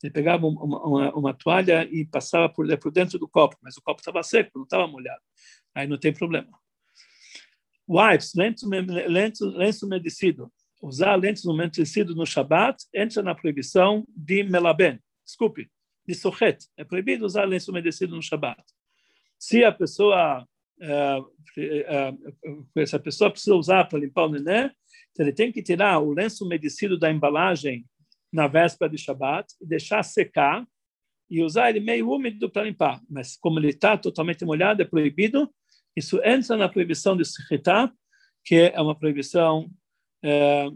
ele 0.02 0.12
pegava 0.12 0.46
uma, 0.46 0.62
uma, 0.62 1.14
uma, 1.14 1.34
toalha 1.34 1.88
e 1.90 2.04
passava 2.04 2.48
por, 2.48 2.66
por 2.78 2.92
dentro 2.92 3.18
do 3.18 3.28
copo, 3.28 3.56
mas 3.62 3.76
o 3.76 3.82
copo 3.82 4.00
estava 4.00 4.22
seco, 4.22 4.50
não 4.54 4.64
estava 4.64 4.86
molhado. 4.86 5.22
Aí 5.74 5.86
não 5.86 5.98
tem 5.98 6.12
problema. 6.12 6.48
Wipes, 7.88 8.34
lenço, 8.34 8.68
lenço, 8.68 9.46
lenço 9.50 9.86
umedecido. 9.86 10.52
Usar 10.84 11.16
lenço 11.16 11.50
umedecido 11.50 12.14
no 12.14 12.26
Shabat 12.26 12.76
entra 12.94 13.22
na 13.22 13.34
proibição 13.34 14.04
de 14.14 14.42
melaben. 14.42 15.00
Desculpe, 15.24 15.70
de 16.06 16.14
sochet. 16.14 16.58
É 16.76 16.84
proibido 16.84 17.24
usar 17.24 17.44
lenço 17.44 17.70
umedecido 17.70 18.14
no 18.14 18.20
Shabat. 18.20 18.62
Se 19.38 19.64
a 19.64 19.72
pessoa 19.72 20.42
uh, 20.42 21.20
uh, 21.22 22.86
se 22.86 22.96
a 22.96 22.98
pessoa 22.98 23.30
precisa 23.30 23.54
usar 23.54 23.84
para 23.86 23.98
limpar 23.98 24.26
o 24.26 24.28
neném, 24.28 24.70
então 25.10 25.24
ele 25.24 25.32
tem 25.32 25.50
que 25.50 25.62
tirar 25.62 26.00
o 26.00 26.12
lenço 26.12 26.44
umedecido 26.44 26.98
da 26.98 27.10
embalagem 27.10 27.86
na 28.30 28.46
véspera 28.46 28.90
de 28.90 28.98
Shabat 28.98 29.54
e 29.62 29.66
deixar 29.66 30.02
secar 30.02 30.66
e 31.30 31.42
usar 31.42 31.70
ele 31.70 31.80
meio 31.80 32.10
úmido 32.10 32.50
para 32.50 32.64
limpar. 32.64 33.00
Mas 33.08 33.38
como 33.38 33.58
ele 33.58 33.70
está 33.70 33.96
totalmente 33.96 34.44
molhado, 34.44 34.82
é 34.82 34.84
proibido. 34.84 35.50
Isso 35.96 36.20
entra 36.22 36.58
na 36.58 36.68
proibição 36.68 37.16
de 37.16 37.24
Sechitá, 37.24 37.90
que 38.44 38.56
é 38.56 38.78
uma 38.82 38.94
proibição 38.94 39.70
é, 40.24 40.70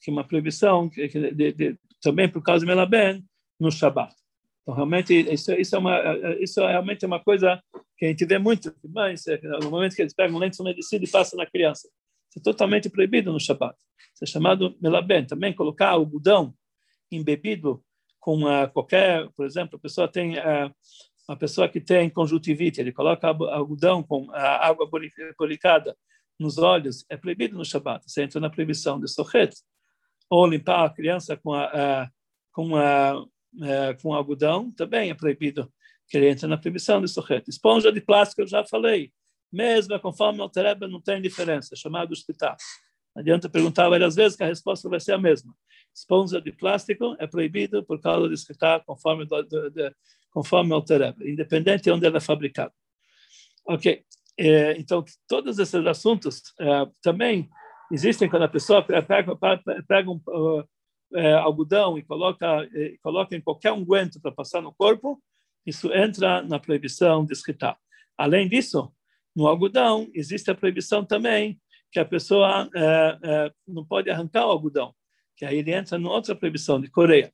que 0.00 0.10
é 0.10 0.12
uma 0.12 0.24
proibição 0.24 0.88
que, 0.88 1.06
de, 1.08 1.52
de, 1.52 1.78
também 2.00 2.28
por 2.28 2.42
causa 2.42 2.64
de 2.64 2.66
Melaben 2.66 3.22
no 3.60 3.70
Shabat. 3.70 4.14
Então, 4.62 4.74
realmente, 4.74 5.12
isso, 5.14 5.52
isso, 5.52 5.76
é 5.76 5.78
uma, 5.78 6.00
isso 6.40 6.60
é 6.62 6.70
realmente 6.70 7.04
uma 7.04 7.20
coisa 7.20 7.62
que 7.98 8.06
a 8.06 8.08
gente 8.08 8.24
vê 8.24 8.38
muito. 8.38 8.74
Mas, 8.88 9.24
no 9.62 9.70
momento 9.70 9.94
que 9.94 10.00
eles 10.00 10.14
pegam 10.14 10.38
lenço 10.38 10.62
umedecido 10.62 11.04
e 11.04 11.10
passam 11.10 11.36
na 11.36 11.44
criança, 11.44 11.86
isso 12.30 12.38
é 12.38 12.42
totalmente 12.42 12.88
proibido 12.88 13.30
no 13.30 13.38
Shabat. 13.38 13.76
Isso 14.14 14.24
é 14.24 14.26
chamado 14.26 14.74
Melaben. 14.80 15.26
Também 15.26 15.52
colocar 15.52 15.90
algodão 15.90 16.54
embebido 17.12 17.84
com 18.18 18.40
qualquer, 18.72 19.28
por 19.36 19.44
exemplo, 19.44 19.76
a 19.76 19.82
pessoa 19.82 20.08
tem 20.08 20.38
uh, 20.38 20.74
uma 21.28 21.36
pessoa 21.36 21.68
que 21.68 21.78
tem 21.78 22.08
conjuntivite, 22.08 22.80
ele 22.80 22.92
coloca 22.92 23.28
algodão 23.28 24.02
com 24.02 24.30
água 24.32 24.88
policada 25.36 25.94
nos 26.38 26.58
olhos, 26.58 27.04
é 27.08 27.16
proibido 27.16 27.56
no 27.56 27.64
Shabat. 27.64 28.04
Você 28.10 28.22
entra 28.22 28.40
na 28.40 28.50
proibição 28.50 29.00
de 29.00 29.08
sochet. 29.08 29.54
Ou 30.28 30.46
limpar 30.46 30.84
a 30.84 30.90
criança 30.90 31.36
com 31.36 31.52
a, 31.52 32.10
com 32.52 32.76
a, 32.76 33.24
com 34.00 34.14
algodão, 34.14 34.70
também 34.72 35.10
é 35.10 35.14
proibido 35.14 35.72
que 36.08 36.16
ele 36.16 36.28
entre 36.28 36.46
na 36.46 36.58
proibição 36.58 37.00
de 37.00 37.08
sochet. 37.08 37.48
Esponja 37.48 37.92
de 37.92 38.00
plástico, 38.00 38.42
eu 38.42 38.46
já 38.46 38.64
falei. 38.64 39.12
Mesmo 39.52 39.98
conforme 40.00 40.40
o 40.40 40.48
Tereba, 40.48 40.88
não 40.88 41.00
tem 41.00 41.22
diferença, 41.22 41.74
é 41.74 41.76
chamado 41.76 42.12
hospital. 42.12 42.56
Não 43.14 43.20
adianta 43.20 43.48
perguntar 43.48 43.88
várias 43.88 44.16
vezes 44.16 44.36
que 44.36 44.42
a 44.42 44.46
resposta 44.46 44.88
vai 44.88 44.98
ser 44.98 45.12
a 45.12 45.18
mesma 45.18 45.54
esponja 45.94 46.40
de 46.40 46.52
plástico 46.52 47.16
é 47.18 47.26
proibido 47.26 47.84
por 47.84 48.00
causa 48.00 48.28
de 48.28 48.34
escritar 48.34 48.84
conforme 48.84 49.24
do, 49.24 49.46
conforme 50.30 50.74
o 50.74 50.82
Tereb, 50.82 51.16
independente 51.22 51.84
de 51.84 51.90
onde 51.92 52.04
ela 52.04 52.16
é 52.16 52.20
fabricada. 52.20 52.72
Ok, 53.66 54.04
é, 54.38 54.78
então 54.78 55.04
todos 55.28 55.58
esses 55.58 55.86
assuntos 55.86 56.42
é, 56.60 56.86
também 57.02 57.48
existem 57.92 58.28
quando 58.28 58.44
a 58.44 58.48
pessoa 58.48 58.82
pega, 58.82 59.36
pega 59.86 60.10
um 60.10 60.20
é, 61.14 61.34
algodão 61.34 61.96
e 61.96 62.02
coloca 62.02 62.68
coloca 63.02 63.36
em 63.36 63.40
qualquer 63.40 63.72
unguento 63.72 64.20
para 64.20 64.32
passar 64.32 64.60
no 64.60 64.74
corpo, 64.74 65.22
isso 65.64 65.92
entra 65.92 66.42
na 66.42 66.58
proibição 66.58 67.24
de 67.24 67.32
escritar. 67.32 67.78
Além 68.18 68.48
disso, 68.48 68.92
no 69.34 69.46
algodão 69.46 70.08
existe 70.14 70.50
a 70.50 70.54
proibição 70.54 71.04
também 71.04 71.60
que 71.92 72.00
a 72.00 72.04
pessoa 72.04 72.68
é, 72.74 73.18
é, 73.22 73.52
não 73.66 73.84
pode 73.84 74.10
arrancar 74.10 74.46
o 74.46 74.50
algodão 74.50 74.94
que 75.36 75.44
aí 75.44 75.58
ele 75.58 75.72
entra 75.72 75.98
em 75.98 76.04
outra 76.04 76.34
proibição 76.34 76.80
de 76.80 76.88
Coreia. 76.88 77.32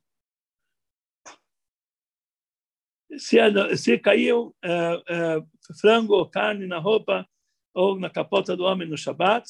Se, 3.17 3.37
se 3.77 3.97
caiu 3.97 4.55
uh, 4.63 5.39
uh, 5.39 5.75
frango 5.79 6.13
ou 6.13 6.29
carne 6.29 6.65
na 6.65 6.79
roupa 6.79 7.27
ou 7.73 7.99
na 7.99 8.09
capota 8.09 8.55
do 8.55 8.63
homem 8.63 8.87
no 8.87 8.97
Shabat, 8.97 9.45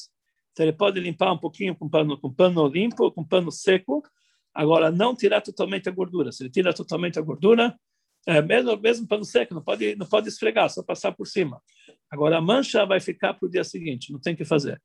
então 0.52 0.66
ele 0.66 0.72
pode 0.72 1.00
limpar 1.00 1.32
um 1.32 1.38
pouquinho 1.38 1.74
com 1.74 1.88
pano, 1.88 2.18
com 2.18 2.32
pano 2.32 2.66
limpo, 2.66 3.10
com 3.10 3.24
pano 3.24 3.50
seco. 3.50 4.02
Agora, 4.54 4.90
não 4.90 5.16
tirar 5.16 5.40
totalmente 5.40 5.88
a 5.88 5.92
gordura. 5.92 6.30
Se 6.30 6.42
ele 6.42 6.50
tira 6.50 6.74
totalmente 6.74 7.18
a 7.18 7.22
gordura, 7.22 7.74
é, 8.26 8.40
mesmo, 8.40 8.76
mesmo 8.76 9.08
pano 9.08 9.24
seco, 9.24 9.54
não 9.54 9.62
pode, 9.62 9.96
não 9.96 10.06
pode 10.06 10.28
esfregar, 10.28 10.68
só 10.70 10.82
passar 10.82 11.12
por 11.12 11.26
cima. 11.26 11.60
Agora, 12.10 12.38
a 12.38 12.40
mancha 12.40 12.84
vai 12.84 13.00
ficar 13.00 13.34
para 13.34 13.46
o 13.46 13.50
dia 13.50 13.64
seguinte, 13.64 14.12
não 14.12 14.20
tem 14.20 14.36
que 14.36 14.44
fazer. 14.44 14.80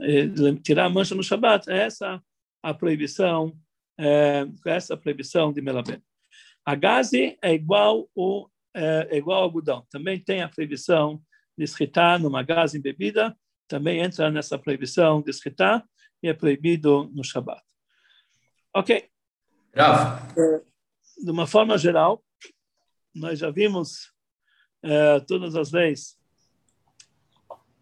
É, 0.00 0.28
tirar 0.62 0.84
a 0.84 0.90
mancha 0.90 1.14
no 1.14 1.22
Shabat, 1.22 1.68
é 1.68 1.78
essa 1.78 2.22
a 2.62 2.72
proibição, 2.72 3.52
é, 3.98 4.46
essa 4.66 4.96
proibição 4.96 5.52
de 5.52 5.60
melaben. 5.60 6.00
A 6.68 6.74
gaze 6.74 7.38
é 7.40 7.54
igual 7.54 8.10
o 8.14 8.46
é, 8.74 9.08
é 9.12 9.16
igual 9.16 9.38
ao 9.38 9.44
algodão. 9.44 9.86
Também 9.90 10.20
tem 10.20 10.42
a 10.42 10.50
proibição 10.50 11.18
de 11.56 11.64
escritar 11.64 12.20
numa 12.20 12.42
gaze 12.42 12.76
embebida, 12.76 13.34
também 13.66 14.00
entra 14.00 14.30
nessa 14.30 14.58
proibição 14.58 15.22
de 15.22 15.30
escritar 15.30 15.82
e 16.22 16.28
é 16.28 16.34
proibido 16.34 17.10
no 17.14 17.24
Shabat. 17.24 17.62
Ok. 18.74 19.08
Rav. 19.74 20.28
De 21.16 21.30
uma 21.30 21.46
forma 21.46 21.78
geral, 21.78 22.22
nós 23.14 23.38
já 23.38 23.50
vimos 23.50 24.12
é, 24.82 25.20
todas 25.20 25.56
as 25.56 25.72
leis, 25.72 26.18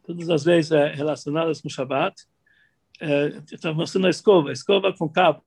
todas 0.05 0.31
as 0.31 0.45
leis 0.45 0.71
é, 0.71 0.93
relacionadas 0.93 1.61
com 1.61 1.69
Shabbat. 1.69 2.15
É, 3.01 3.73
mostrando 3.73 4.07
a 4.07 4.11
escova, 4.11 4.51
a 4.51 4.53
escova 4.53 4.93
com 4.97 5.09
cabo. 5.09 5.45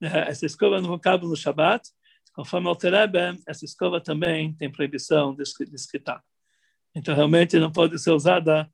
É, 0.00 0.30
essa 0.30 0.46
escova 0.46 0.80
com 0.80 0.98
cabo 0.98 1.28
no 1.28 1.36
Shabbat, 1.36 1.92
conforme 2.34 2.68
o 2.68 2.76
Terebe, 2.76 3.18
essa 3.46 3.64
escova 3.64 4.00
também 4.00 4.52
tem 4.54 4.70
proibição 4.70 5.34
de 5.34 5.42
escritar. 5.42 6.22
Então, 6.94 7.14
realmente, 7.14 7.58
não 7.58 7.72
pode 7.72 7.98
ser 7.98 8.10
usada 8.10 8.68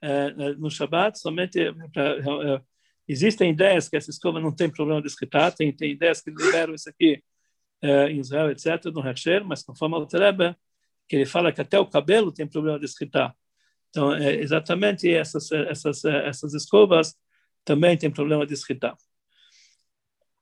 é, 0.00 0.30
no 0.54 0.70
Shabbat, 0.70 1.18
somente 1.18 1.58
pra, 1.92 2.10
é, 2.18 2.62
existem 3.08 3.50
ideias 3.50 3.88
que 3.88 3.96
essa 3.96 4.10
escova 4.10 4.38
não 4.38 4.54
tem 4.54 4.70
problema 4.70 5.00
de 5.00 5.08
escritar, 5.08 5.52
tem, 5.52 5.72
tem 5.72 5.92
ideias 5.92 6.20
que 6.20 6.30
liberam 6.30 6.74
isso 6.74 6.88
aqui 6.88 7.22
em 7.82 8.20
Israel, 8.20 8.50
etc., 8.50 8.86
no 8.86 9.06
Hersher, 9.06 9.44
mas 9.44 9.62
conforme 9.62 9.96
o 9.96 10.06
Terebe, 10.06 10.56
que 11.06 11.14
ele 11.14 11.26
fala 11.26 11.52
que 11.52 11.60
até 11.60 11.78
o 11.78 11.86
cabelo 11.86 12.32
tem 12.32 12.46
problema 12.46 12.78
de 12.78 12.86
escritar. 12.86 13.36
Então, 13.90 14.16
exatamente 14.16 15.08
essas, 15.08 15.52
essas, 15.52 16.04
essas 16.04 16.54
escovas 16.54 17.14
também 17.64 17.96
têm 17.96 18.10
problema 18.10 18.46
de 18.46 18.54
escritar. 18.54 18.96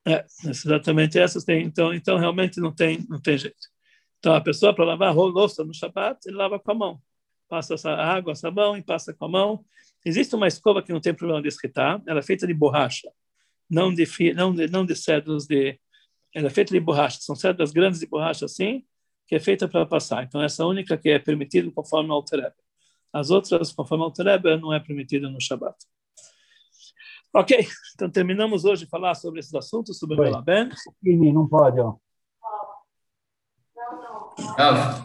É, 0.07 0.25
exatamente 0.45 1.19
essas 1.19 1.45
tem. 1.45 1.65
Então, 1.65 1.95
então 1.95 2.19
realmente 2.19 2.61
não 2.61 2.73
tem, 2.73 3.05
não 3.09 3.21
tem 3.21 3.39
jeito. 3.39 3.75
Então, 4.19 4.35
a 4.35 4.41
pessoa 4.41 4.75
para 4.75 4.85
lavar 4.85 5.15
louça 5.15 5.65
no 5.65 5.75
Shabbat, 5.75 6.19
ele 6.27 6.37
lava 6.37 6.59
com 6.59 6.71
a 6.71 6.75
mão. 6.75 7.03
Passa 7.49 7.75
essa 7.75 7.91
água, 7.91 8.35
sabão 8.35 8.77
e 8.77 8.83
passa 8.83 9.13
com 9.13 9.27
a 9.27 9.29
mão. 9.29 9.65
Existe 10.05 10.35
uma 10.35 10.47
escova 10.47 10.83
que 10.83 10.93
não 10.93 11.01
tem 11.01 11.15
problema 11.15 11.43
de 11.43 11.49
escritar, 11.49 12.03
ela 12.07 12.21
é 12.21 12.23
feita 12.23 12.47
de 12.47 12.55
borracha, 12.55 13.11
não 13.69 13.93
de, 13.93 14.07
não 14.35 14.55
de, 14.55 14.67
não 14.69 14.85
de 14.85 14.95
cédulas 14.97 15.47
de. 15.47 15.79
Ela 16.35 16.49
é 16.49 16.51
feita 16.51 16.73
de 16.73 16.81
borracha, 16.81 17.19
são 17.21 17.37
cédulas 17.37 17.71
grandes 17.71 18.01
de 18.01 18.07
borracha 18.07 18.45
assim, 18.45 18.85
que 19.27 19.35
é 19.35 19.41
feita 19.41 19.69
para 19.69 19.87
passar. 19.87 20.25
Então, 20.25 20.43
essa 20.43 20.67
única 20.67 20.97
que 20.97 21.11
é 21.11 21.19
permitida 21.19 21.71
conforme 21.71 22.11
o 22.11 22.15
Alterebe. 22.15 22.57
As 23.13 23.31
outras, 23.31 23.73
conforme 23.73 24.03
o 24.03 24.07
Alterebe, 24.07 24.57
não 24.57 24.73
é 24.73 24.81
permitida 24.81 25.29
no 25.29 25.41
Shabat. 25.41 25.77
Ok, 27.35 27.51
então 27.95 28.09
terminamos 28.09 28.65
hoje 28.65 28.85
de 28.85 28.91
falar 28.91 29.15
sobre 29.17 29.41
esses 29.41 29.55
assuntos, 29.55 29.99
sobre 29.99 30.15
o 30.15 30.19
Belaben. 30.19 30.69
Não 31.33 31.49
pode, 31.49 31.81
ó. 31.81 31.97
Rav. 34.57 35.05